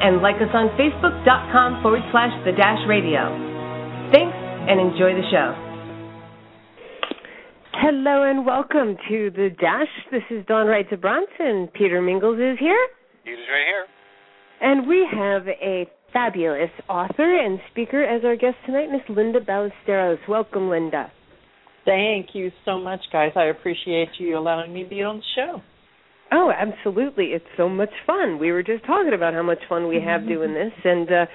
and 0.00 0.22
like 0.22 0.36
us 0.36 0.52
on 0.54 0.70
facebook.com 0.78 1.82
forward 1.82 2.02
slash 2.10 2.32
the 2.44 2.52
dash 2.52 2.80
radio. 2.88 3.28
Thanks 4.12 4.36
and 4.36 4.80
enjoy 4.80 5.14
the 5.14 5.26
show. 5.30 5.68
Hello 7.72 8.28
and 8.28 8.44
welcome 8.44 8.96
to 9.08 9.30
the 9.30 9.50
Dash. 9.60 9.88
This 10.10 10.22
is 10.30 10.44
Dawn 10.46 10.66
Wright 10.66 10.88
to 10.90 10.96
Bronson. 10.96 11.68
Peter 11.72 12.02
Mingles 12.02 12.38
is 12.38 12.58
here. 12.58 12.88
He's 13.24 13.38
right 13.48 13.66
here. 13.66 13.86
And 14.60 14.88
we 14.88 15.06
have 15.12 15.46
a 15.46 15.86
fabulous 16.12 16.70
author 16.88 17.38
and 17.38 17.60
speaker 17.70 18.02
as 18.02 18.24
our 18.24 18.34
guest 18.34 18.56
tonight, 18.66 18.88
Miss 18.90 19.02
Linda 19.08 19.40
Ballesteros. 19.40 20.18
Welcome, 20.28 20.68
Linda. 20.68 21.12
Thank 21.84 22.34
you 22.34 22.50
so 22.64 22.78
much, 22.78 23.00
guys. 23.12 23.32
I 23.36 23.44
appreciate 23.44 24.08
you 24.18 24.36
allowing 24.36 24.72
me 24.72 24.82
to 24.82 24.88
be 24.88 25.02
on 25.02 25.18
the 25.18 25.22
show. 25.36 25.62
Oh, 26.30 26.52
absolutely. 26.54 27.26
It's 27.26 27.44
so 27.56 27.68
much 27.68 27.92
fun. 28.06 28.38
We 28.38 28.52
were 28.52 28.62
just 28.62 28.84
talking 28.84 29.14
about 29.14 29.34
how 29.34 29.42
much 29.42 29.60
fun 29.68 29.88
we 29.88 30.00
have 30.00 30.26
doing 30.26 30.54
this 30.54 30.72
and 30.84 31.10
uh 31.10 31.26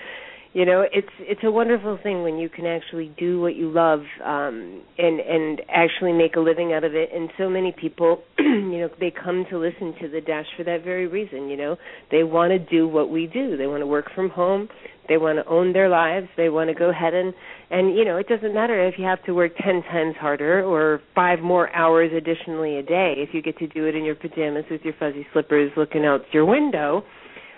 you 0.56 0.66
know, 0.68 0.86
it's 0.94 1.10
it's 1.20 1.42
a 1.44 1.50
wonderful 1.50 1.98
thing 2.04 2.22
when 2.22 2.38
you 2.38 2.48
can 2.48 2.68
actually 2.68 3.12
do 3.18 3.42
what 3.42 3.56
you 3.56 3.72
love 3.72 4.02
um 4.24 4.84
and 5.00 5.20
and 5.20 5.62
actually 5.68 6.14
make 6.14 6.36
a 6.36 6.40
living 6.40 6.74
out 6.74 6.84
of 6.84 6.94
it 6.94 7.10
and 7.12 7.32
so 7.40 7.50
many 7.50 7.72
people, 7.72 8.22
you 8.38 8.78
know, 8.78 8.90
they 9.00 9.12
come 9.12 9.46
to 9.50 9.58
listen 9.58 9.96
to 10.00 10.08
the 10.08 10.22
dash 10.22 10.46
for 10.56 10.64
that 10.64 10.84
very 10.84 11.08
reason, 11.08 11.50
you 11.50 11.58
know. 11.58 11.76
They 12.12 12.24
want 12.24 12.52
to 12.52 12.60
do 12.60 12.88
what 12.88 13.10
we 13.10 13.26
do. 13.26 13.58
They 13.58 13.66
want 13.66 13.82
to 13.82 13.88
work 13.88 14.12
from 14.14 14.30
home. 14.30 14.70
They 15.08 15.18
want 15.18 15.38
to 15.40 15.52
own 15.52 15.74
their 15.74 15.90
lives. 15.90 16.28
They 16.38 16.50
want 16.50 16.70
to 16.70 16.74
go 16.74 16.90
ahead 16.90 17.14
and 17.14 17.34
and 17.70 17.96
you 17.96 18.06
know, 18.06 18.18
it 18.18 18.28
doesn't 18.28 18.54
matter 18.54 18.88
if 18.88 18.96
you 18.98 19.06
have 19.06 19.24
to 19.26 19.34
work 19.34 19.54
10 19.58 19.84
times 19.84 20.16
harder 20.20 20.64
or 20.64 21.02
5 21.16 21.40
more 21.40 21.74
hours 21.76 22.12
additionally 22.16 22.78
a 22.78 22.84
day 22.84 23.16
if 23.18 23.30
you 23.34 23.42
get 23.42 23.58
to 23.58 23.68
do 23.68 23.86
it 23.86 23.96
in 23.96 24.06
your 24.06 24.16
pajamas 24.16 24.66
with 24.70 24.82
your 24.84 24.94
fuzzy 25.00 25.26
slippers 25.34 25.72
looking 25.76 26.06
out 26.06 26.22
your 26.32 26.46
window. 26.46 27.04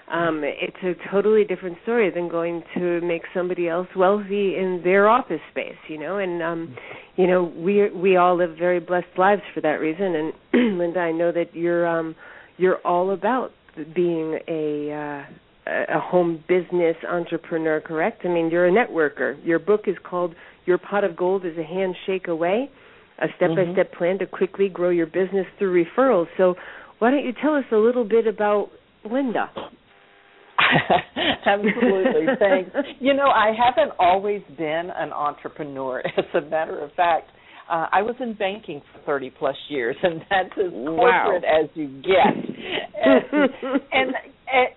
Um 0.07 0.41
it's 0.43 0.77
a 0.83 0.93
totally 1.11 1.43
different 1.43 1.77
story 1.83 2.11
than 2.11 2.29
going 2.29 2.63
to 2.75 3.01
make 3.01 3.23
somebody 3.33 3.67
else 3.67 3.88
wealthy 3.95 4.55
in 4.55 4.81
their 4.83 5.07
office 5.09 5.41
space, 5.51 5.77
you 5.88 5.99
know, 5.99 6.17
and 6.17 6.41
um 6.41 6.75
you 7.16 7.27
know, 7.27 7.43
we 7.43 7.89
we 7.91 8.17
all 8.17 8.38
live 8.38 8.55
very 8.57 8.79
blessed 8.79 9.17
lives 9.17 9.41
for 9.53 9.61
that 9.61 9.79
reason 9.79 10.16
and 10.16 10.33
Linda, 10.79 10.99
I 10.99 11.11
know 11.11 11.31
that 11.31 11.55
you're 11.55 11.88
um 11.88 12.16
you're 12.57 12.77
all 12.85 13.11
about 13.11 13.51
being 13.93 14.39
a 14.47 14.91
uh 14.91 15.33
a 15.67 15.99
home 15.99 16.44
business 16.47 16.95
entrepreneur, 17.09 17.81
correct? 17.81 18.21
I 18.25 18.27
mean, 18.30 18.49
you're 18.52 18.67
a 18.67 18.71
networker. 18.71 19.35
Your 19.45 19.59
book 19.59 19.81
is 19.88 19.95
called 20.03 20.35
Your 20.66 20.77
Pot 20.77 21.03
of 21.03 21.16
Gold 21.16 21.45
is 21.45 21.57
a 21.57 21.63
Handshake 21.63 22.27
Away, 22.27 22.69
a 23.19 23.27
step-by-step 23.38 23.88
Mm-hmm. 23.91 23.97
plan 23.97 24.19
to 24.19 24.25
quickly 24.27 24.69
grow 24.69 24.89
your 24.89 25.07
business 25.07 25.45
through 25.57 25.83
referrals. 25.85 26.27
So, 26.38 26.55
why 26.99 27.11
don't 27.11 27.25
you 27.25 27.33
tell 27.41 27.55
us 27.55 27.66
a 27.72 27.77
little 27.77 28.05
bit 28.07 28.27
about 28.27 28.69
Linda? 29.09 29.49
Absolutely. 31.45 32.25
Thanks. 32.39 32.72
You 33.00 33.13
know, 33.13 33.27
I 33.27 33.52
haven't 33.57 33.94
always 34.00 34.41
been 34.57 34.89
an 34.95 35.11
entrepreneur. 35.11 36.02
As 36.17 36.25
a 36.33 36.41
matter 36.41 36.79
of 36.79 36.91
fact, 36.94 37.29
uh, 37.69 37.88
I 37.91 38.02
was 38.02 38.16
in 38.19 38.33
banking 38.35 38.81
for 38.94 39.02
30 39.05 39.31
plus 39.38 39.56
years, 39.69 39.95
and 40.03 40.22
that's 40.29 40.51
as 40.57 40.72
Wow. 40.72 41.23
corporate 41.25 41.44
as 41.44 41.69
you 41.73 41.88
get. 42.03 42.35
and 43.06 43.50
and 43.91 44.13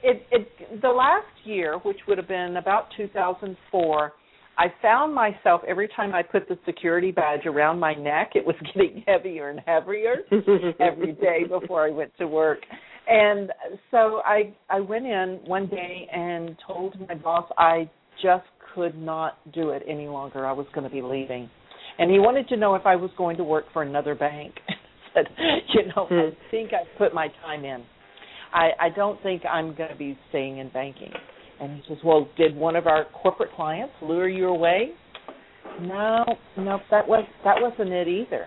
it, 0.03 0.27
it, 0.31 0.83
the 0.83 0.89
last 0.89 1.27
year, 1.45 1.79
which 1.79 1.99
would 2.07 2.19
have 2.19 2.29
been 2.29 2.57
about 2.57 2.89
2004, 2.97 4.13
I 4.59 4.67
found 4.83 5.15
myself 5.15 5.61
every 5.69 5.89
time 5.95 6.15
I 6.15 6.23
put 6.23 6.49
the 6.49 6.59
security 6.67 7.13
badge 7.13 7.47
around 7.47 7.79
my 7.79 7.95
neck, 7.95 8.33
it 8.35 8.45
was 8.45 8.57
getting 8.75 9.05
heavier 9.07 9.51
and 9.51 9.61
heavier 9.65 10.17
every 10.81 11.13
day 11.13 11.45
before 11.49 11.87
I 11.87 11.91
went 11.91 12.11
to 12.19 12.27
work. 12.27 12.59
And 13.09 13.51
so 13.91 14.21
I 14.25 14.55
I 14.69 14.81
went 14.81 15.07
in 15.07 15.41
one 15.47 15.67
day 15.69 16.09
and 16.13 16.57
told 16.67 16.99
my 17.09 17.15
boss 17.15 17.51
I 17.57 17.89
just 18.23 18.45
could 18.75 18.99
not 18.99 19.39
do 19.53 19.71
it 19.71 19.83
any 19.89 20.09
longer. 20.09 20.45
I 20.45 20.53
was 20.53 20.67
going 20.75 20.85
to 20.85 20.95
be 20.95 21.03
leaving. 21.03 21.49
And 21.99 22.11
he 22.11 22.19
wanted 22.19 22.49
to 22.49 22.57
know 22.57 22.75
if 22.75 22.85
I 22.85 22.97
was 22.97 23.11
going 23.17 23.37
to 23.39 23.45
work 23.45 23.65
for 23.73 23.83
another 23.83 24.15
bank. 24.15 24.55
I 24.69 24.75
said, 25.15 25.27
you 25.75 25.87
know, 25.87 26.07
I 26.11 26.31
hmm. 26.31 26.51
think 26.51 26.73
I 26.73 26.99
put 26.99 27.15
my 27.15 27.29
time 27.43 27.65
in. 27.65 27.83
I 28.53 28.71
I 28.81 28.89
don't 28.91 29.23
think 29.23 29.43
I'm 29.45 29.75
going 29.75 29.91
to 29.91 29.97
be 29.97 30.19
staying 30.31 30.59
in 30.59 30.69
banking. 30.71 31.13
And 31.61 31.77
he 31.77 31.83
says, 31.89 31.99
"Well, 32.05 32.29
did 32.37 32.55
one 32.55 32.77
of 32.77 32.87
our 32.87 33.07
corporate 33.23 33.53
clients 33.55 33.95
lure 34.03 34.29
you 34.29 34.49
away?" 34.49 34.91
No, 35.81 36.25
no, 36.57 36.81
that 36.91 37.07
was 37.07 37.25
that 37.45 37.57
wasn't 37.61 37.91
it 37.93 38.09
either. 38.09 38.47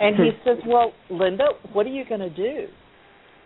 And 0.00 0.16
he 0.16 0.30
says, 0.44 0.58
"Well, 0.66 0.92
Linda, 1.10 1.48
what 1.72 1.86
are 1.86 1.90
you 1.90 2.04
going 2.04 2.20
to 2.20 2.30
do?" 2.30 2.66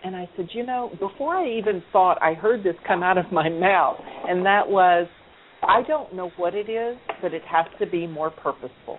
And 0.04 0.14
I 0.16 0.28
said, 0.36 0.48
"You 0.52 0.66
know, 0.66 0.90
before 1.00 1.34
I 1.34 1.48
even 1.48 1.82
thought, 1.92 2.18
I 2.20 2.34
heard 2.34 2.62
this 2.62 2.74
come 2.86 3.02
out 3.02 3.18
of 3.18 3.30
my 3.32 3.48
mouth, 3.48 3.96
and 4.28 4.44
that 4.44 4.68
was, 4.68 5.06
I 5.62 5.82
don't 5.82 6.14
know 6.14 6.30
what 6.36 6.54
it 6.54 6.68
is, 6.68 6.96
but 7.22 7.32
it 7.32 7.42
has 7.44 7.66
to 7.78 7.86
be 7.86 8.06
more 8.06 8.30
purposeful." 8.30 8.98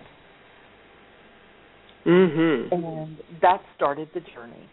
mhm. 2.04 2.72
And 2.72 3.16
that 3.42 3.60
started 3.74 4.08
the 4.14 4.20
journey. 4.20 4.68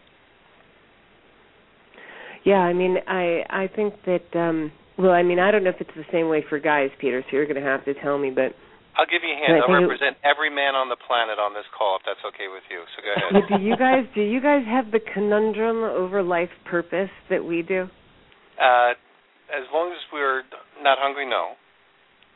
Yeah, 2.45 2.59
I 2.59 2.73
mean, 2.73 2.97
I 3.07 3.43
I 3.49 3.69
think 3.73 3.93
that 4.05 4.27
um 4.35 4.71
well, 4.97 5.11
I 5.11 5.23
mean, 5.23 5.39
I 5.39 5.49
don't 5.51 5.63
know 5.63 5.71
if 5.71 5.81
it's 5.81 5.95
the 5.95 6.05
same 6.11 6.29
way 6.29 6.45
for 6.47 6.59
guys, 6.59 6.89
Peter, 7.01 7.23
so 7.25 7.35
you're 7.35 7.47
going 7.47 7.57
to 7.57 7.65
have 7.65 7.83
to 7.85 7.95
tell 7.95 8.17
me, 8.19 8.29
but 8.29 8.53
I'll 8.93 9.09
give 9.09 9.25
you 9.25 9.33
a 9.33 9.39
hint. 9.41 9.57
I'll 9.57 9.65
think 9.65 9.81
it- 9.81 9.89
represent 9.89 10.17
every 10.21 10.53
man 10.53 10.75
on 10.77 10.87
the 10.89 10.97
planet 11.07 11.41
on 11.41 11.53
this 11.57 11.65
call, 11.73 11.97
if 11.97 12.03
that's 12.05 12.21
okay 12.29 12.45
with 12.45 12.61
you. 12.69 12.85
So 12.93 13.01
go 13.01 13.09
ahead. 13.09 13.49
do 13.49 13.65
you 13.65 13.75
guys 13.75 14.05
do 14.13 14.21
you 14.21 14.39
guys 14.41 14.61
have 14.69 14.91
the 14.91 15.01
conundrum 15.01 15.81
over 15.81 16.21
life 16.21 16.53
purpose 16.69 17.09
that 17.29 17.43
we 17.43 17.61
do? 17.63 17.89
uh, 18.61 18.93
as 19.49 19.65
long 19.73 19.91
as 19.91 20.01
we're 20.13 20.41
not 20.81 20.97
hungry, 21.01 21.29
no. 21.29 21.53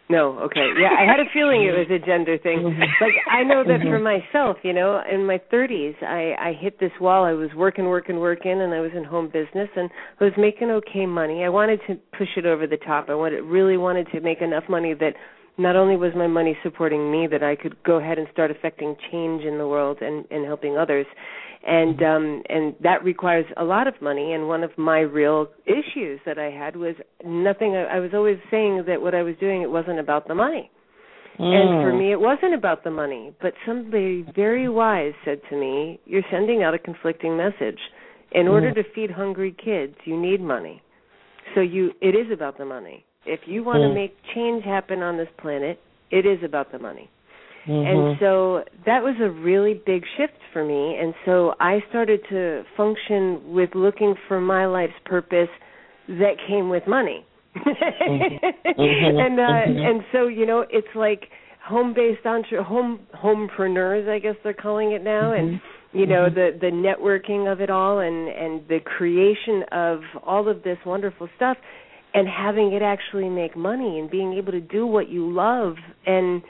No, 0.10 0.40
okay. 0.40 0.72
Yeah, 0.80 0.96
I 0.98 1.04
had 1.04 1.20
a 1.20 1.28
feeling 1.34 1.64
it 1.64 1.76
was 1.76 1.92
a 1.92 2.00
gender 2.00 2.38
thing. 2.38 2.60
Mm-hmm. 2.60 2.80
Like 3.04 3.20
I 3.30 3.44
know 3.44 3.64
that 3.64 3.82
for 3.82 4.00
mm-hmm. 4.00 4.32
myself, 4.32 4.58
you 4.64 4.72
know, 4.72 5.02
in 5.12 5.26
my 5.26 5.40
30s, 5.52 6.02
I 6.02 6.34
I 6.40 6.54
hit 6.54 6.80
this 6.80 6.92
wall. 7.02 7.26
I 7.26 7.34
was 7.34 7.50
working, 7.56 7.86
working, 7.86 8.20
working 8.20 8.62
and 8.62 8.74
I 8.74 8.80
was 8.80 8.92
in 8.96 9.04
home 9.04 9.28
business 9.28 9.70
and 9.76 9.90
I 10.22 10.24
was 10.24 10.34
making 10.38 10.72
okay 10.72 11.06
money. 11.06 11.44
I 11.44 11.50
wanted 11.50 11.82
to 11.88 11.96
push 12.18 12.30
it 12.38 12.46
over 12.46 12.68
the 12.68 12.78
top. 12.78 13.10
I 13.10 13.16
wanted 13.16 13.42
really 13.42 13.76
wanted 13.76 14.08
to 14.14 14.22
make 14.22 14.42
enough 14.42 14.64
money 14.70 14.94
that 14.94 15.14
not 15.58 15.76
only 15.76 15.98
was 15.98 16.14
my 16.16 16.28
money 16.28 16.56
supporting 16.64 17.12
me 17.12 17.28
that 17.28 17.44
I 17.44 17.56
could 17.56 17.76
go 17.84 17.98
ahead 17.98 18.18
and 18.18 18.28
start 18.32 18.50
affecting 18.50 18.96
change 19.12 19.44
in 19.44 19.58
the 19.58 19.68
world 19.68 19.98
and 20.02 20.26
and 20.32 20.46
helping 20.46 20.78
others. 20.78 21.06
And 21.68 22.02
um 22.02 22.44
and 22.50 22.76
that 22.82 23.04
requires 23.04 23.46
a 23.58 23.64
lot 23.64 23.88
of 23.88 24.02
money 24.02 24.32
and 24.34 24.48
one 24.48 24.64
of 24.64 24.72
my 24.78 25.00
real 25.00 25.48
issues 25.66 26.20
that 26.26 26.40
I 26.40 26.50
had 26.50 26.78
was 26.78 26.96
nothing 27.26 27.76
I, 27.76 27.98
I 27.98 28.00
was 28.00 28.12
always 28.14 28.38
saying 28.50 28.86
that 28.88 29.02
what 29.02 29.14
I 29.14 29.22
was 29.22 29.36
doing 29.40 29.62
it 29.64 29.70
wasn't 29.70 30.00
about 30.00 30.28
the 30.30 30.36
money. 30.36 30.72
And 31.40 31.84
for 31.84 31.94
me, 31.94 32.12
it 32.12 32.20
wasn't 32.20 32.56
about 32.56 32.84
the 32.84 32.90
money. 32.90 33.32
But 33.42 33.54
somebody 33.66 34.26
very 34.36 34.68
wise 34.68 35.14
said 35.24 35.40
to 35.52 35.56
me, 35.56 36.00
You're 36.06 36.24
sending 36.32 36.64
out 36.64 36.74
a 36.74 36.80
conflicting 36.80 37.38
message. 37.38 37.78
In 38.32 38.48
order 38.48 38.74
to 38.74 38.84
feed 38.96 39.12
hungry 39.12 39.56
kids, 39.64 39.96
you 40.06 40.20
need 40.20 40.42
money. 40.42 40.82
So 41.54 41.62
you 41.62 41.92
it 42.02 42.16
is 42.16 42.32
about 42.32 42.58
the 42.58 42.66
money. 42.66 43.06
If 43.26 43.42
you 43.46 43.64
want 43.64 43.84
to 43.84 43.88
Mm. 43.90 43.94
make 43.94 44.18
change 44.34 44.64
happen 44.64 45.04
on 45.04 45.18
this 45.18 45.30
planet, 45.38 45.80
it 46.12 46.26
is 46.26 46.42
about 46.44 46.72
the 46.72 46.80
money. 46.80 47.10
Mm-hmm. 47.68 47.88
And 47.88 48.18
so 48.20 48.64
that 48.86 49.04
was 49.04 49.16
a 49.22 49.30
really 49.30 49.74
big 49.86 50.04
shift 50.18 50.40
for 50.54 50.64
me. 50.64 50.98
And 51.00 51.14
so 51.26 51.54
I 51.60 51.80
started 51.90 52.22
to 52.30 52.64
function 52.76 53.54
with 53.54 53.72
looking 53.76 54.16
for 54.28 54.40
my 54.40 54.66
life's 54.66 54.94
purpose 55.06 55.50
that 56.08 56.36
came 56.48 56.70
with 56.70 56.88
money. 56.88 57.26
Mhm. 57.56 58.40
And 59.26 59.40
uh 59.40 59.44
Mhm. 59.44 59.90
and 59.90 60.04
so, 60.12 60.28
you 60.28 60.46
know, 60.46 60.66
it's 60.70 60.94
like 60.96 61.30
home 61.64 61.94
based 61.94 62.26
entre 62.26 62.64
home 62.64 63.00
homepreneurs, 63.14 64.08
I 64.08 64.20
guess 64.20 64.36
they're 64.44 64.54
calling 64.54 64.92
it 64.94 65.04
now 65.04 65.34
and 65.34 65.60
you 65.92 66.06
know 66.06 66.30
the 66.30 66.58
the 66.60 66.68
networking 66.68 67.52
of 67.52 67.60
it 67.62 67.70
all 67.70 68.00
and 68.00 68.30
and 68.30 68.62
the 68.70 68.80
creation 68.80 69.64
of 69.72 70.00
all 70.24 70.48
of 70.48 70.64
this 70.64 70.78
wonderful 70.86 71.28
stuff 71.36 71.58
and 72.14 72.28
having 72.28 72.72
it 72.74 72.82
actually 72.82 73.30
make 73.30 73.56
money 73.58 74.00
and 74.00 74.10
being 74.10 74.34
able 74.34 74.52
to 74.52 74.62
do 74.62 74.86
what 74.88 75.10
you 75.10 75.30
love 75.32 75.76
and 76.06 76.42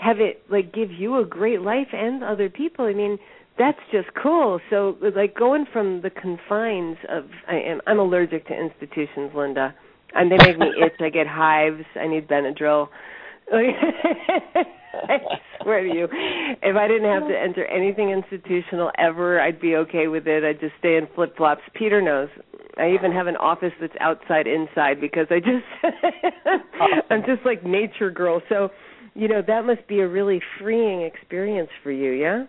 have 0.00 0.20
it 0.20 0.42
like 0.50 0.72
give 0.72 0.90
you 0.90 1.18
a 1.18 1.24
great 1.24 1.60
life 1.60 1.88
and 1.92 2.24
other 2.24 2.48
people. 2.48 2.86
I 2.86 2.92
mean, 2.94 3.18
that's 3.58 3.78
just 3.92 4.08
cool. 4.20 4.60
So 4.70 4.96
like 5.14 5.36
going 5.36 5.66
from 5.72 6.02
the 6.02 6.10
confines 6.10 6.96
of 7.08 7.24
I 7.48 7.56
am 7.56 7.80
I'm 7.86 7.98
allergic 7.98 8.46
to 8.48 8.54
institutions, 8.54 9.32
Linda. 9.34 9.74
and 10.14 10.30
they 10.30 10.38
make 10.38 10.58
me 10.58 10.68
itch. 10.84 11.00
I 11.00 11.10
get 11.10 11.26
hives. 11.26 11.84
I 11.96 12.06
need 12.06 12.28
Benadryl. 12.28 12.88
I 13.52 15.18
swear 15.62 15.82
to 15.82 15.92
you, 15.92 16.08
if 16.62 16.76
I 16.76 16.86
didn't 16.86 17.10
have 17.10 17.28
to 17.28 17.36
enter 17.36 17.64
anything 17.66 18.10
institutional 18.10 18.90
ever, 18.98 19.40
I'd 19.40 19.60
be 19.60 19.76
okay 19.76 20.06
with 20.06 20.26
it. 20.26 20.44
I'd 20.44 20.60
just 20.60 20.74
stay 20.78 20.96
in 20.96 21.08
flip 21.14 21.36
flops. 21.36 21.62
Peter 21.74 22.00
knows. 22.00 22.28
I 22.78 22.92
even 22.92 23.12
have 23.12 23.26
an 23.26 23.36
office 23.36 23.72
that's 23.80 23.94
outside 24.00 24.46
inside 24.46 25.00
because 25.00 25.26
I 25.30 25.40
just 25.40 25.64
oh. 26.80 27.00
I'm 27.10 27.22
just 27.22 27.44
like 27.44 27.64
nature 27.64 28.10
girl. 28.10 28.40
So, 28.48 28.70
you 29.14 29.28
know, 29.28 29.42
that 29.46 29.64
must 29.64 29.86
be 29.88 30.00
a 30.00 30.08
really 30.08 30.40
freeing 30.58 31.02
experience 31.02 31.70
for 31.82 31.90
you, 31.90 32.12
yeah? 32.12 32.44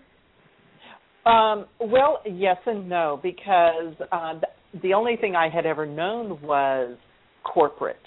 Um, 1.26 1.66
well, 1.80 2.22
yes 2.26 2.58
and 2.66 2.90
no, 2.90 3.20
because 3.22 3.94
uh, 4.12 4.40
the 4.82 4.94
only 4.94 5.18
thing 5.18 5.36
I 5.36 5.50
had 5.50 5.66
ever 5.66 5.86
known 5.86 6.42
was 6.42 6.98
corporate. 7.44 7.98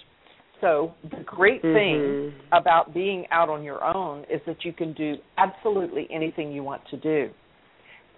So 0.61 0.95
the 1.11 1.23
great 1.25 1.63
mm-hmm. 1.63 2.31
thing 2.33 2.41
about 2.53 2.95
being 2.95 3.27
out 3.31 3.49
on 3.49 3.63
your 3.63 3.85
own 3.85 4.21
is 4.23 4.41
that 4.47 4.65
you 4.65 4.73
can 4.73 4.95
do 4.95 5.17
absolutely 5.37 6.09
anything 6.13 6.53
you 6.53 6.63
want 6.63 6.83
to 6.91 6.97
do. 6.97 7.31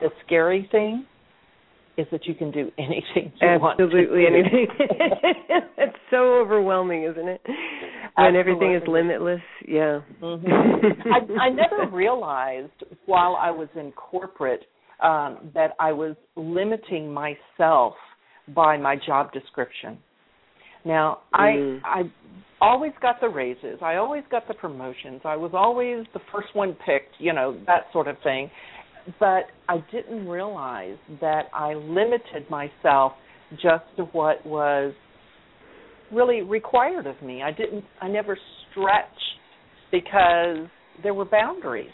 The 0.01 0.09
scary 0.25 0.69
thing 0.71 1.07
is 1.99 2.07
that 2.13 2.27
you 2.27 2.35
can 2.35 2.51
do 2.51 2.71
anything 2.79 3.33
you 3.41 3.49
absolutely 3.49 3.59
want 3.59 3.79
to 3.79 3.85
Absolutely 3.85 4.27
anything. 4.27 4.67
it's 5.79 5.97
so 6.11 6.35
overwhelming, 6.35 7.05
isn't 7.05 7.29
it? 7.29 7.41
When 8.17 8.37
everything 8.37 8.75
is 8.75 8.83
limitless. 8.89 9.41
Yeah. 9.67 10.01
Mm-hmm. 10.23 11.13
I, 11.13 11.45
I 11.45 11.49
never 11.51 11.95
realized 11.95 12.73
while 13.05 13.37
I 13.39 13.51
was 13.51 13.69
in 13.77 13.93
corporate 13.93 14.65
um, 15.03 15.51
that 15.55 15.73
I 15.79 15.93
was 15.93 16.17
limiting 16.35 17.13
myself 17.13 17.95
by 18.55 18.77
my 18.79 18.97
job 19.07 19.33
description. 19.33 19.99
Now, 20.85 21.19
mm. 21.35 21.81
I 21.85 22.01
I 22.01 22.03
always 22.61 22.93
got 23.03 23.21
the 23.21 23.29
raises. 23.29 23.79
I 23.83 23.97
always 23.97 24.23
got 24.31 24.49
the 24.49 24.55
promotions. 24.55 25.21
I 25.25 25.37
was 25.37 25.51
always 25.53 26.07
the 26.15 26.21
first 26.33 26.49
one 26.55 26.77
picked, 26.87 27.15
you 27.19 27.33
know, 27.33 27.59
that 27.67 27.87
sort 27.93 28.09
of 28.09 28.17
thing. 28.23 28.51
But 29.21 29.45
I 29.69 29.85
didn't 29.93 30.27
realize 30.27 30.97
that 31.21 31.45
I 31.53 31.75
limited 31.75 32.49
myself 32.51 33.13
just 33.53 33.85
to 33.97 34.05
what 34.13 34.45
was 34.47 34.95
really 36.13 36.43
required 36.43 37.07
of 37.07 37.21
me. 37.23 37.43
I 37.43 37.51
didn't 37.51 37.85
I 38.01 38.09
never 38.09 38.39
stretched 38.71 39.11
because 39.91 40.69
there 41.03 41.15
were 41.15 41.25
boundaries. 41.25 41.91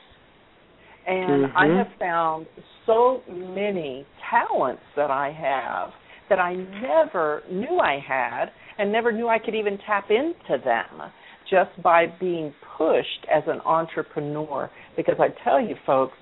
And 1.07 1.47
mm-hmm. 1.47 1.57
I 1.57 1.79
have 1.79 1.89
found 1.99 2.47
so 2.87 3.23
many 3.29 4.07
talents 4.31 4.83
that 4.97 5.11
I 5.11 5.33
have 5.33 5.91
that 6.29 6.39
I 6.39 6.55
never 6.55 7.43
knew 7.51 7.79
I 7.79 7.99
had 8.07 8.47
and 8.79 8.93
never 8.93 9.13
knew 9.13 9.29
I 9.29 9.39
could 9.39 9.55
even 9.55 9.79
tap 9.87 10.11
into 10.11 10.63
them 10.65 11.11
just 11.51 11.71
by 11.83 12.07
being 12.21 12.55
pushed 12.79 13.27
as 13.31 13.43
an 13.47 13.61
entrepreneur. 13.61 14.71
Because 14.97 15.17
I 15.19 15.29
tell 15.45 15.61
you, 15.61 15.75
folks, 15.85 16.15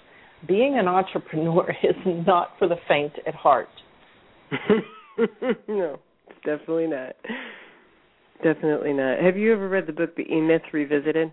being 0.48 0.78
an 0.78 0.88
entrepreneur 0.88 1.70
is 1.82 1.96
not 2.26 2.50
for 2.58 2.66
the 2.66 2.76
faint 2.88 3.12
at 3.26 3.34
heart. 3.34 3.68
no, 5.68 5.98
definitely 6.44 6.88
not. 6.88 7.14
Definitely 8.42 8.92
not. 8.92 9.18
Have 9.22 9.36
you 9.36 9.52
ever 9.52 9.68
read 9.68 9.86
the 9.86 9.92
book 9.92 10.16
The 10.16 10.22
E 10.22 10.40
Myth 10.40 10.62
Revisited? 10.72 11.32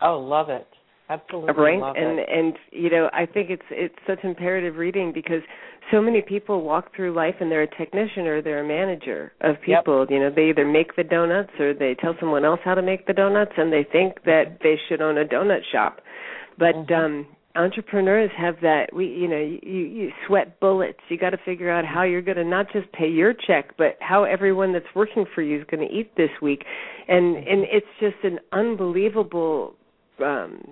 Oh, 0.00 0.18
love 0.18 0.48
it. 0.48 0.66
Absolutely 1.08 1.52
right 1.62 1.78
love 1.78 1.96
and 1.96 2.18
it. 2.18 2.28
and 2.32 2.54
you 2.70 2.88
know 2.88 3.10
i 3.12 3.26
think 3.26 3.50
it's 3.50 3.62
it's 3.70 3.94
such 4.06 4.20
imperative 4.22 4.76
reading 4.76 5.12
because 5.12 5.42
so 5.90 6.00
many 6.00 6.22
people 6.22 6.62
walk 6.62 6.94
through 6.94 7.12
life 7.12 7.34
and 7.40 7.50
they're 7.50 7.62
a 7.62 7.76
technician 7.76 8.26
or 8.26 8.40
they're 8.40 8.64
a 8.64 8.66
manager 8.66 9.32
of 9.42 9.56
people 9.60 10.00
yep. 10.00 10.10
you 10.10 10.18
know 10.18 10.30
they 10.34 10.48
either 10.48 10.64
make 10.64 10.96
the 10.96 11.04
donuts 11.04 11.50
or 11.58 11.74
they 11.74 11.94
tell 12.00 12.14
someone 12.18 12.44
else 12.46 12.60
how 12.64 12.74
to 12.74 12.80
make 12.80 13.06
the 13.06 13.12
donuts 13.12 13.52
and 13.58 13.70
they 13.70 13.84
think 13.92 14.22
that 14.24 14.58
they 14.62 14.76
should 14.88 15.02
own 15.02 15.18
a 15.18 15.24
donut 15.24 15.60
shop 15.70 16.00
but 16.58 16.74
mm-hmm. 16.74 16.94
um 16.94 17.26
entrepreneurs 17.56 18.30
have 18.36 18.56
that 18.62 18.86
we 18.94 19.06
you 19.06 19.28
know 19.28 19.38
you 19.38 19.80
you 19.80 20.10
sweat 20.26 20.58
bullets. 20.60 20.98
You 21.08 21.18
got 21.18 21.30
to 21.30 21.38
figure 21.44 21.70
out 21.70 21.84
how 21.84 22.02
you're 22.02 22.22
going 22.22 22.36
to 22.36 22.44
not 22.44 22.66
just 22.72 22.90
pay 22.92 23.08
your 23.08 23.34
check 23.34 23.76
but 23.76 23.96
how 24.00 24.24
everyone 24.24 24.72
that's 24.72 24.86
working 24.94 25.24
for 25.34 25.42
you 25.42 25.60
is 25.60 25.66
going 25.70 25.86
to 25.86 25.94
eat 25.94 26.16
this 26.16 26.30
week. 26.40 26.64
And 27.08 27.36
and 27.36 27.64
it's 27.64 27.86
just 28.00 28.16
an 28.24 28.38
unbelievable 28.52 29.74
um 30.24 30.62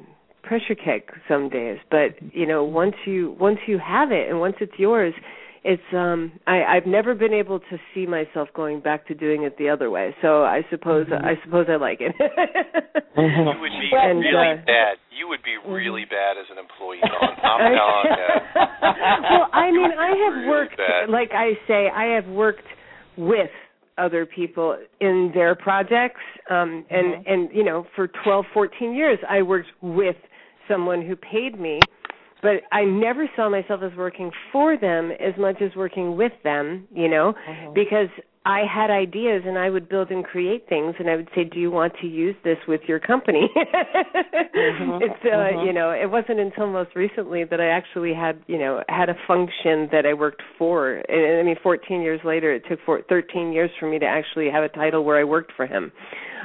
pressure 0.43 0.75
cake 0.75 1.11
some 1.29 1.49
days. 1.49 1.79
But 1.91 2.17
you 2.35 2.47
know 2.47 2.65
once 2.65 2.97
you 3.05 3.37
once 3.39 3.59
you 3.67 3.79
have 3.79 4.13
it 4.13 4.29
and 4.29 4.41
once 4.41 4.57
it's 4.61 4.79
yours 4.79 5.15
it's 5.63 5.83
um 5.93 6.33
i 6.47 6.63
i've 6.63 6.87
never 6.87 7.15
been 7.15 7.35
able 7.35 7.59
to 7.61 7.79
see 7.95 8.07
myself 8.07 8.49
going 8.55 8.81
back 8.81 9.07
to 9.07 9.15
doing 9.15 9.43
it 9.43 9.57
the 9.59 9.69
other 9.69 9.91
way 9.91 10.15
so 10.23 10.43
i 10.43 10.63
suppose 10.71 11.07
mm-hmm. 11.07 11.25
i 11.25 11.35
suppose 11.45 11.67
i 11.69 11.77
like 11.77 12.01
it 12.01 12.15
you 12.19 13.61
would 13.61 13.71
be 13.71 13.91
and, 13.93 14.21
really 14.21 14.53
uh, 14.53 14.65
bad 14.67 14.97
you 15.11 15.29
would 15.29 15.43
be 15.43 15.57
really 15.71 16.03
mm-hmm. 16.03 16.11
bad 16.11 16.39
as 16.39 16.47
an 16.51 16.59
employee 16.59 17.01
I'm, 17.03 17.11
I'm 17.13 17.37
telling 17.41 17.73
you. 17.75 18.29
well 19.31 19.49
i 19.53 19.71
mean 19.71 19.91
i 19.99 20.09
have 20.25 20.35
Really 20.35 20.49
worked 20.49 20.77
bad. 20.77 21.11
like 21.11 21.31
i 21.33 21.53
say 21.69 21.89
i 21.95 22.15
have 22.15 22.27
worked 22.27 22.67
with 23.17 23.51
other 23.99 24.25
people 24.25 24.79
in 25.01 25.31
their 25.35 25.55
projects 25.55 26.21
um 26.49 26.87
and 26.89 27.15
Mhm. 27.15 27.23
and 27.33 27.49
you 27.53 27.65
know 27.65 27.87
for 27.95 28.09
twelve, 28.25 28.47
fourteen 28.55 28.95
years 28.95 29.19
i 29.29 29.43
worked 29.43 29.69
with 29.83 30.17
someone 30.69 31.03
who 31.05 31.17
paid 31.17 31.61
me 31.61 31.81
but 32.43 32.63
I 32.73 32.85
never 32.85 33.29
saw 33.37 33.49
myself 33.49 33.83
as 33.83 33.93
working 33.97 34.31
for 34.53 34.77
them 34.77 35.11
as 35.13 35.37
much 35.39 35.61
as 35.61 35.75
working 35.77 36.17
with 36.17 36.33
them, 36.43 36.87
you 36.95 37.09
know, 37.09 37.35
Mhm. 37.49 37.75
because 37.75 38.09
I 38.47 38.65
had 38.65 38.91
ideas 38.91 39.43
and 39.47 39.59
I 39.59 39.69
would 39.69 39.87
build 39.87 40.11
and 40.11 40.25
create 40.25 40.67
things 40.67 40.95
and 40.99 41.11
I 41.11 41.17
would 41.17 41.29
say, 41.35 41.45
"Do 41.45 41.61
you 41.61 41.71
want 41.71 41.93
to 41.99 42.07
use 42.07 42.35
this 42.43 42.57
with 42.67 42.81
your 42.89 42.99
company?" 42.99 43.51
Mhm. 43.55 45.03
It's 45.03 45.25
uh, 45.25 45.29
Mhm. 45.29 45.67
you 45.67 45.73
know, 45.73 45.91
it 45.91 46.11
wasn't 46.11 46.41
until 46.41 46.67
most 46.67 46.97
recently 46.97 47.45
that 47.45 47.61
I 47.61 47.67
actually 47.67 48.15
had, 48.15 48.41
you 48.47 48.59
know, 48.59 48.83
had 48.89 49.11
a 49.11 49.15
function 49.27 49.89
that 49.93 50.07
I 50.07 50.15
worked 50.15 50.43
for. 50.57 51.03
And 51.09 51.39
I 51.39 51.43
mean, 51.43 51.57
14 51.63 52.01
years 52.01 52.21
later, 52.25 52.51
it 52.53 52.65
took 52.67 52.81
for 52.81 53.03
13 53.03 53.53
years 53.53 53.71
for 53.79 53.87
me 53.87 53.99
to 53.99 54.07
actually 54.07 54.49
have 54.51 54.65
a 54.65 54.69
title 54.69 55.05
where 55.05 55.19
I 55.19 55.25
worked 55.25 55.53
for 55.53 55.67
him. 55.67 55.93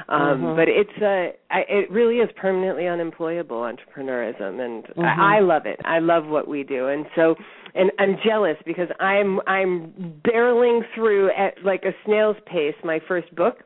Um 0.08 0.42
Mhm. 0.42 0.56
but 0.56 0.68
it's 0.68 1.02
uh 1.02 1.32
I, 1.50 1.60
it 1.68 1.90
really 1.90 2.18
is 2.18 2.30
permanently 2.36 2.86
unemployable 2.86 3.62
entrepreneurism 3.62 4.60
and 4.60 4.84
Mhm. 4.94 5.04
I, 5.04 5.36
I 5.36 5.40
love 5.40 5.66
it. 5.66 5.80
I 5.84 5.98
love 5.98 6.26
what 6.26 6.46
we 6.46 6.62
do. 6.62 6.88
And 6.88 7.06
so 7.16 7.34
and 7.74 7.90
I'm 7.98 8.16
jealous 8.24 8.56
because 8.64 8.88
I'm 9.00 9.40
I'm 9.46 9.92
barreling 10.24 10.82
through 10.94 11.30
at 11.30 11.62
like 11.64 11.84
a 11.84 11.94
snail's 12.04 12.36
pace 12.46 12.76
my 12.84 13.00
first 13.00 13.34
book. 13.34 13.64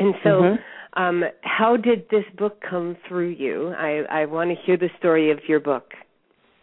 And 0.00 0.14
so 0.24 0.30
Mhm. 0.42 0.58
um 0.94 1.24
how 1.42 1.76
did 1.76 2.08
this 2.08 2.24
book 2.36 2.60
come 2.60 2.96
through 3.06 3.28
you? 3.28 3.72
I 3.78 4.04
I 4.10 4.24
want 4.26 4.50
to 4.50 4.56
hear 4.56 4.76
the 4.76 4.90
story 4.98 5.30
of 5.30 5.48
your 5.48 5.60
book. 5.60 5.94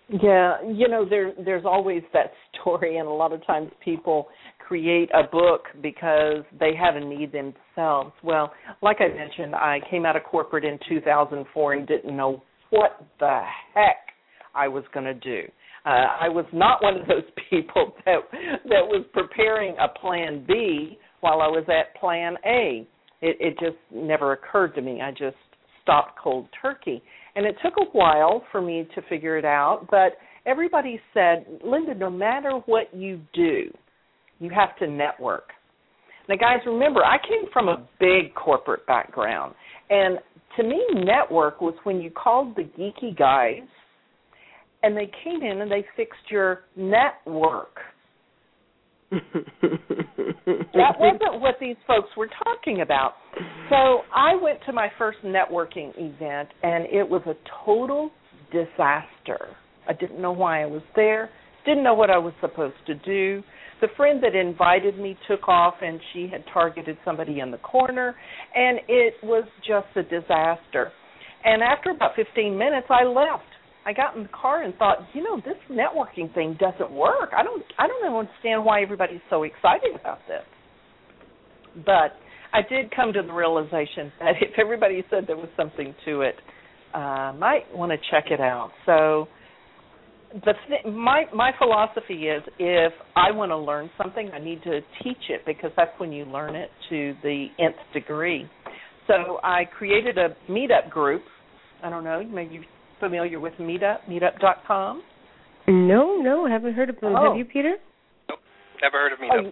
Yeah, 0.09 0.59
you 0.63 0.87
know, 0.87 1.05
there 1.05 1.33
there's 1.37 1.65
always 1.65 2.03
that 2.13 2.33
story 2.51 2.97
and 2.97 3.07
a 3.07 3.11
lot 3.11 3.31
of 3.31 3.45
times 3.45 3.71
people 3.79 4.27
create 4.69 5.09
a 5.15 5.23
book 5.23 5.63
because 5.81 6.43
they 6.59 6.73
have 6.79 6.95
a 6.95 7.03
need 7.03 7.31
themselves. 7.31 8.11
Well, 8.23 8.53
like 8.83 8.97
I 8.99 9.07
mentioned, 9.07 9.55
I 9.55 9.79
came 9.89 10.05
out 10.05 10.15
of 10.15 10.23
corporate 10.23 10.63
in 10.63 10.77
2004 10.87 11.73
and 11.73 11.87
didn't 11.87 12.15
know 12.15 12.43
what 12.69 13.03
the 13.19 13.41
heck 13.73 14.13
I 14.53 14.67
was 14.67 14.83
going 14.93 15.07
to 15.07 15.15
do. 15.15 15.41
Uh, 15.87 15.89
I 16.21 16.29
was 16.29 16.45
not 16.53 16.83
one 16.83 16.97
of 16.97 17.07
those 17.07 17.23
people 17.49 17.95
that 18.05 18.17
that 18.65 18.85
was 18.85 19.03
preparing 19.11 19.75
a 19.79 19.87
plan 19.99 20.45
B 20.47 20.99
while 21.21 21.41
I 21.41 21.47
was 21.47 21.65
at 21.67 21.99
plan 21.99 22.35
A. 22.45 22.87
It, 23.21 23.37
it 23.39 23.59
just 23.59 23.77
never 23.91 24.33
occurred 24.33 24.75
to 24.75 24.81
me. 24.81 25.01
I 25.01 25.09
just 25.09 25.35
stopped 25.81 26.19
cold 26.21 26.47
turkey, 26.61 27.01
and 27.35 27.43
it 27.43 27.55
took 27.63 27.73
a 27.77 27.89
while 27.97 28.43
for 28.51 28.61
me 28.61 28.87
to 28.93 29.01
figure 29.09 29.35
it 29.35 29.45
out. 29.45 29.87
But 29.89 30.17
everybody 30.45 31.01
said, 31.15 31.47
Linda, 31.65 31.95
no 31.95 32.11
matter 32.11 32.51
what 32.67 32.93
you 32.93 33.19
do, 33.33 33.71
you 34.39 34.49
have 34.49 34.75
to 34.77 34.87
network. 34.87 35.49
Now, 36.27 36.35
guys, 36.35 36.59
remember, 36.65 37.03
I 37.03 37.17
came 37.17 37.51
from 37.51 37.69
a 37.69 37.87
big 37.99 38.35
corporate 38.35 38.85
background, 38.85 39.55
and 39.89 40.19
to 40.57 40.63
me, 40.63 40.83
network 40.93 41.61
was 41.61 41.75
when 41.83 42.01
you 42.01 42.11
called 42.11 42.55
the 42.55 42.63
geeky 42.63 43.17
guys 43.17 43.67
and 44.83 44.95
they 44.95 45.09
came 45.23 45.41
in 45.41 45.61
and 45.61 45.71
they 45.71 45.85
fixed 45.95 46.29
your 46.29 46.61
network. 46.75 47.77
that 49.11 49.19
wasn't 50.99 51.41
what 51.41 51.55
these 51.59 51.75
folks 51.87 52.09
were 52.15 52.29
talking 52.43 52.81
about. 52.81 53.13
So 53.69 54.01
I 54.15 54.35
went 54.41 54.59
to 54.67 54.73
my 54.73 54.89
first 54.97 55.17
networking 55.25 55.91
event 55.97 56.49
and 56.61 56.85
it 56.85 57.07
was 57.07 57.21
a 57.25 57.33
total 57.65 58.11
disaster. 58.51 59.55
I 59.87 59.93
didn't 59.93 60.21
know 60.21 60.31
why 60.31 60.61
I 60.61 60.67
was 60.67 60.83
there, 60.95 61.29
didn't 61.65 61.83
know 61.83 61.95
what 61.95 62.09
I 62.09 62.17
was 62.17 62.33
supposed 62.39 62.75
to 62.87 62.95
do. 62.95 63.43
The 63.81 63.87
friend 63.95 64.21
that 64.23 64.35
invited 64.35 64.97
me 64.97 65.17
took 65.27 65.47
off 65.47 65.75
and 65.81 65.99
she 66.13 66.27
had 66.31 66.43
targeted 66.53 66.97
somebody 67.05 67.39
in 67.39 67.51
the 67.51 67.57
corner 67.59 68.15
and 68.55 68.79
it 68.87 69.15
was 69.23 69.45
just 69.65 69.87
a 69.95 70.03
disaster. 70.03 70.91
And 71.43 71.63
after 71.63 71.91
about 71.91 72.11
15 72.15 72.57
minutes 72.57 72.87
I 72.89 73.05
left. 73.05 73.43
I 73.85 73.93
got 73.93 74.15
in 74.15 74.23
the 74.23 74.29
car 74.29 74.63
and 74.63 74.75
thought, 74.75 74.97
you 75.13 75.23
know, 75.23 75.37
this 75.37 75.55
networking 75.71 76.31
thing 76.33 76.57
doesn't 76.59 76.91
work. 76.91 77.31
I 77.35 77.43
don't 77.43 77.63
I 77.77 77.87
don't 77.87 78.13
understand 78.13 78.63
why 78.65 78.81
everybody's 78.81 79.21
so 79.29 79.43
excited 79.43 79.95
about 79.99 80.19
this. 80.27 80.43
But 81.85 82.11
I 82.51 82.61
did 82.67 82.93
come 82.93 83.13
to 83.13 83.21
the 83.21 83.33
realization 83.33 84.11
that 84.19 84.35
if 84.41 84.59
everybody 84.59 85.03
said 85.09 85.25
there 85.27 85.37
was 85.37 85.49
something 85.55 85.95
to 86.05 86.21
it, 86.21 86.35
uh, 86.93 86.97
I 86.97 87.31
might 87.31 87.73
want 87.73 87.91
to 87.91 87.97
check 88.11 88.31
it 88.31 88.41
out. 88.41 88.71
So 88.85 89.27
the 90.33 90.53
th- 90.67 90.93
my 90.93 91.25
my 91.33 91.51
philosophy 91.57 92.27
is 92.27 92.43
if 92.59 92.93
I 93.15 93.31
want 93.31 93.51
to 93.51 93.57
learn 93.57 93.89
something, 93.97 94.29
I 94.33 94.39
need 94.39 94.61
to 94.63 94.81
teach 95.03 95.29
it 95.29 95.41
because 95.45 95.71
that's 95.75 95.91
when 95.97 96.11
you 96.11 96.25
learn 96.25 96.55
it 96.55 96.69
to 96.89 97.13
the 97.23 97.47
nth 97.59 97.75
degree. 97.93 98.47
So 99.07 99.39
I 99.43 99.65
created 99.65 100.17
a 100.17 100.35
meetup 100.49 100.89
group. 100.89 101.23
I 101.83 101.89
don't 101.89 102.03
know, 102.03 102.23
maybe 102.23 102.55
you're 102.55 102.63
familiar 102.99 103.39
with 103.39 103.53
Meetup, 103.53 103.99
meetup.com? 104.09 105.01
No, 105.67 106.17
no, 106.17 106.45
I 106.45 106.51
haven't 106.51 106.73
heard 106.73 106.89
of 106.89 106.99
them. 106.99 107.15
Oh. 107.15 107.29
Have 107.29 107.37
you, 107.37 107.45
Peter? 107.45 107.77
Nope, 108.27 108.39
never 108.81 108.97
heard 108.97 109.13
of 109.13 109.19
Meetup. 109.19 109.49
Oh, 109.49 109.51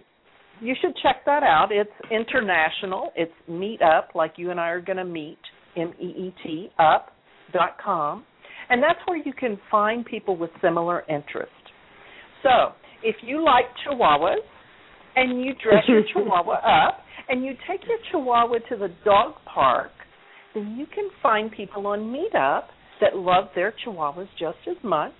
you 0.60 0.74
should 0.80 0.94
check 1.02 1.24
that 1.26 1.42
out. 1.42 1.68
It's 1.70 1.90
international. 2.10 3.12
It's 3.16 3.32
Meetup, 3.48 4.14
like 4.14 4.34
you 4.36 4.50
and 4.50 4.60
I 4.60 4.68
are 4.68 4.80
going 4.80 4.98
to 4.98 5.04
meet, 5.04 5.38
M 5.76 5.94
E 6.00 6.04
E 6.04 6.34
T, 6.42 6.68
up 6.78 7.12
dot 7.52 7.76
com, 7.82 8.24
and 8.70 8.82
that's 8.82 8.98
where 9.06 9.18
you 9.18 9.32
can 9.32 9.58
find 9.70 10.04
people 10.04 10.36
with 10.36 10.50
similar 10.62 11.04
interests. 11.08 11.54
So, 12.42 12.72
if 13.02 13.16
you 13.22 13.44
like 13.44 13.64
Chihuahuas 13.86 14.36
and 15.16 15.44
you 15.44 15.52
dress 15.62 15.84
your 15.88 16.02
Chihuahua 16.12 16.54
up 16.54 17.00
and 17.28 17.44
you 17.44 17.52
take 17.68 17.80
your 17.86 17.98
Chihuahua 18.10 18.58
to 18.68 18.76
the 18.76 18.88
dog 19.04 19.34
park, 19.52 19.90
then 20.54 20.76
you 20.78 20.86
can 20.86 21.08
find 21.22 21.50
people 21.50 21.86
on 21.86 22.00
Meetup 22.00 22.64
that 23.00 23.16
love 23.16 23.44
their 23.54 23.72
Chihuahuas 23.84 24.28
just 24.38 24.58
as 24.68 24.76
much, 24.82 25.12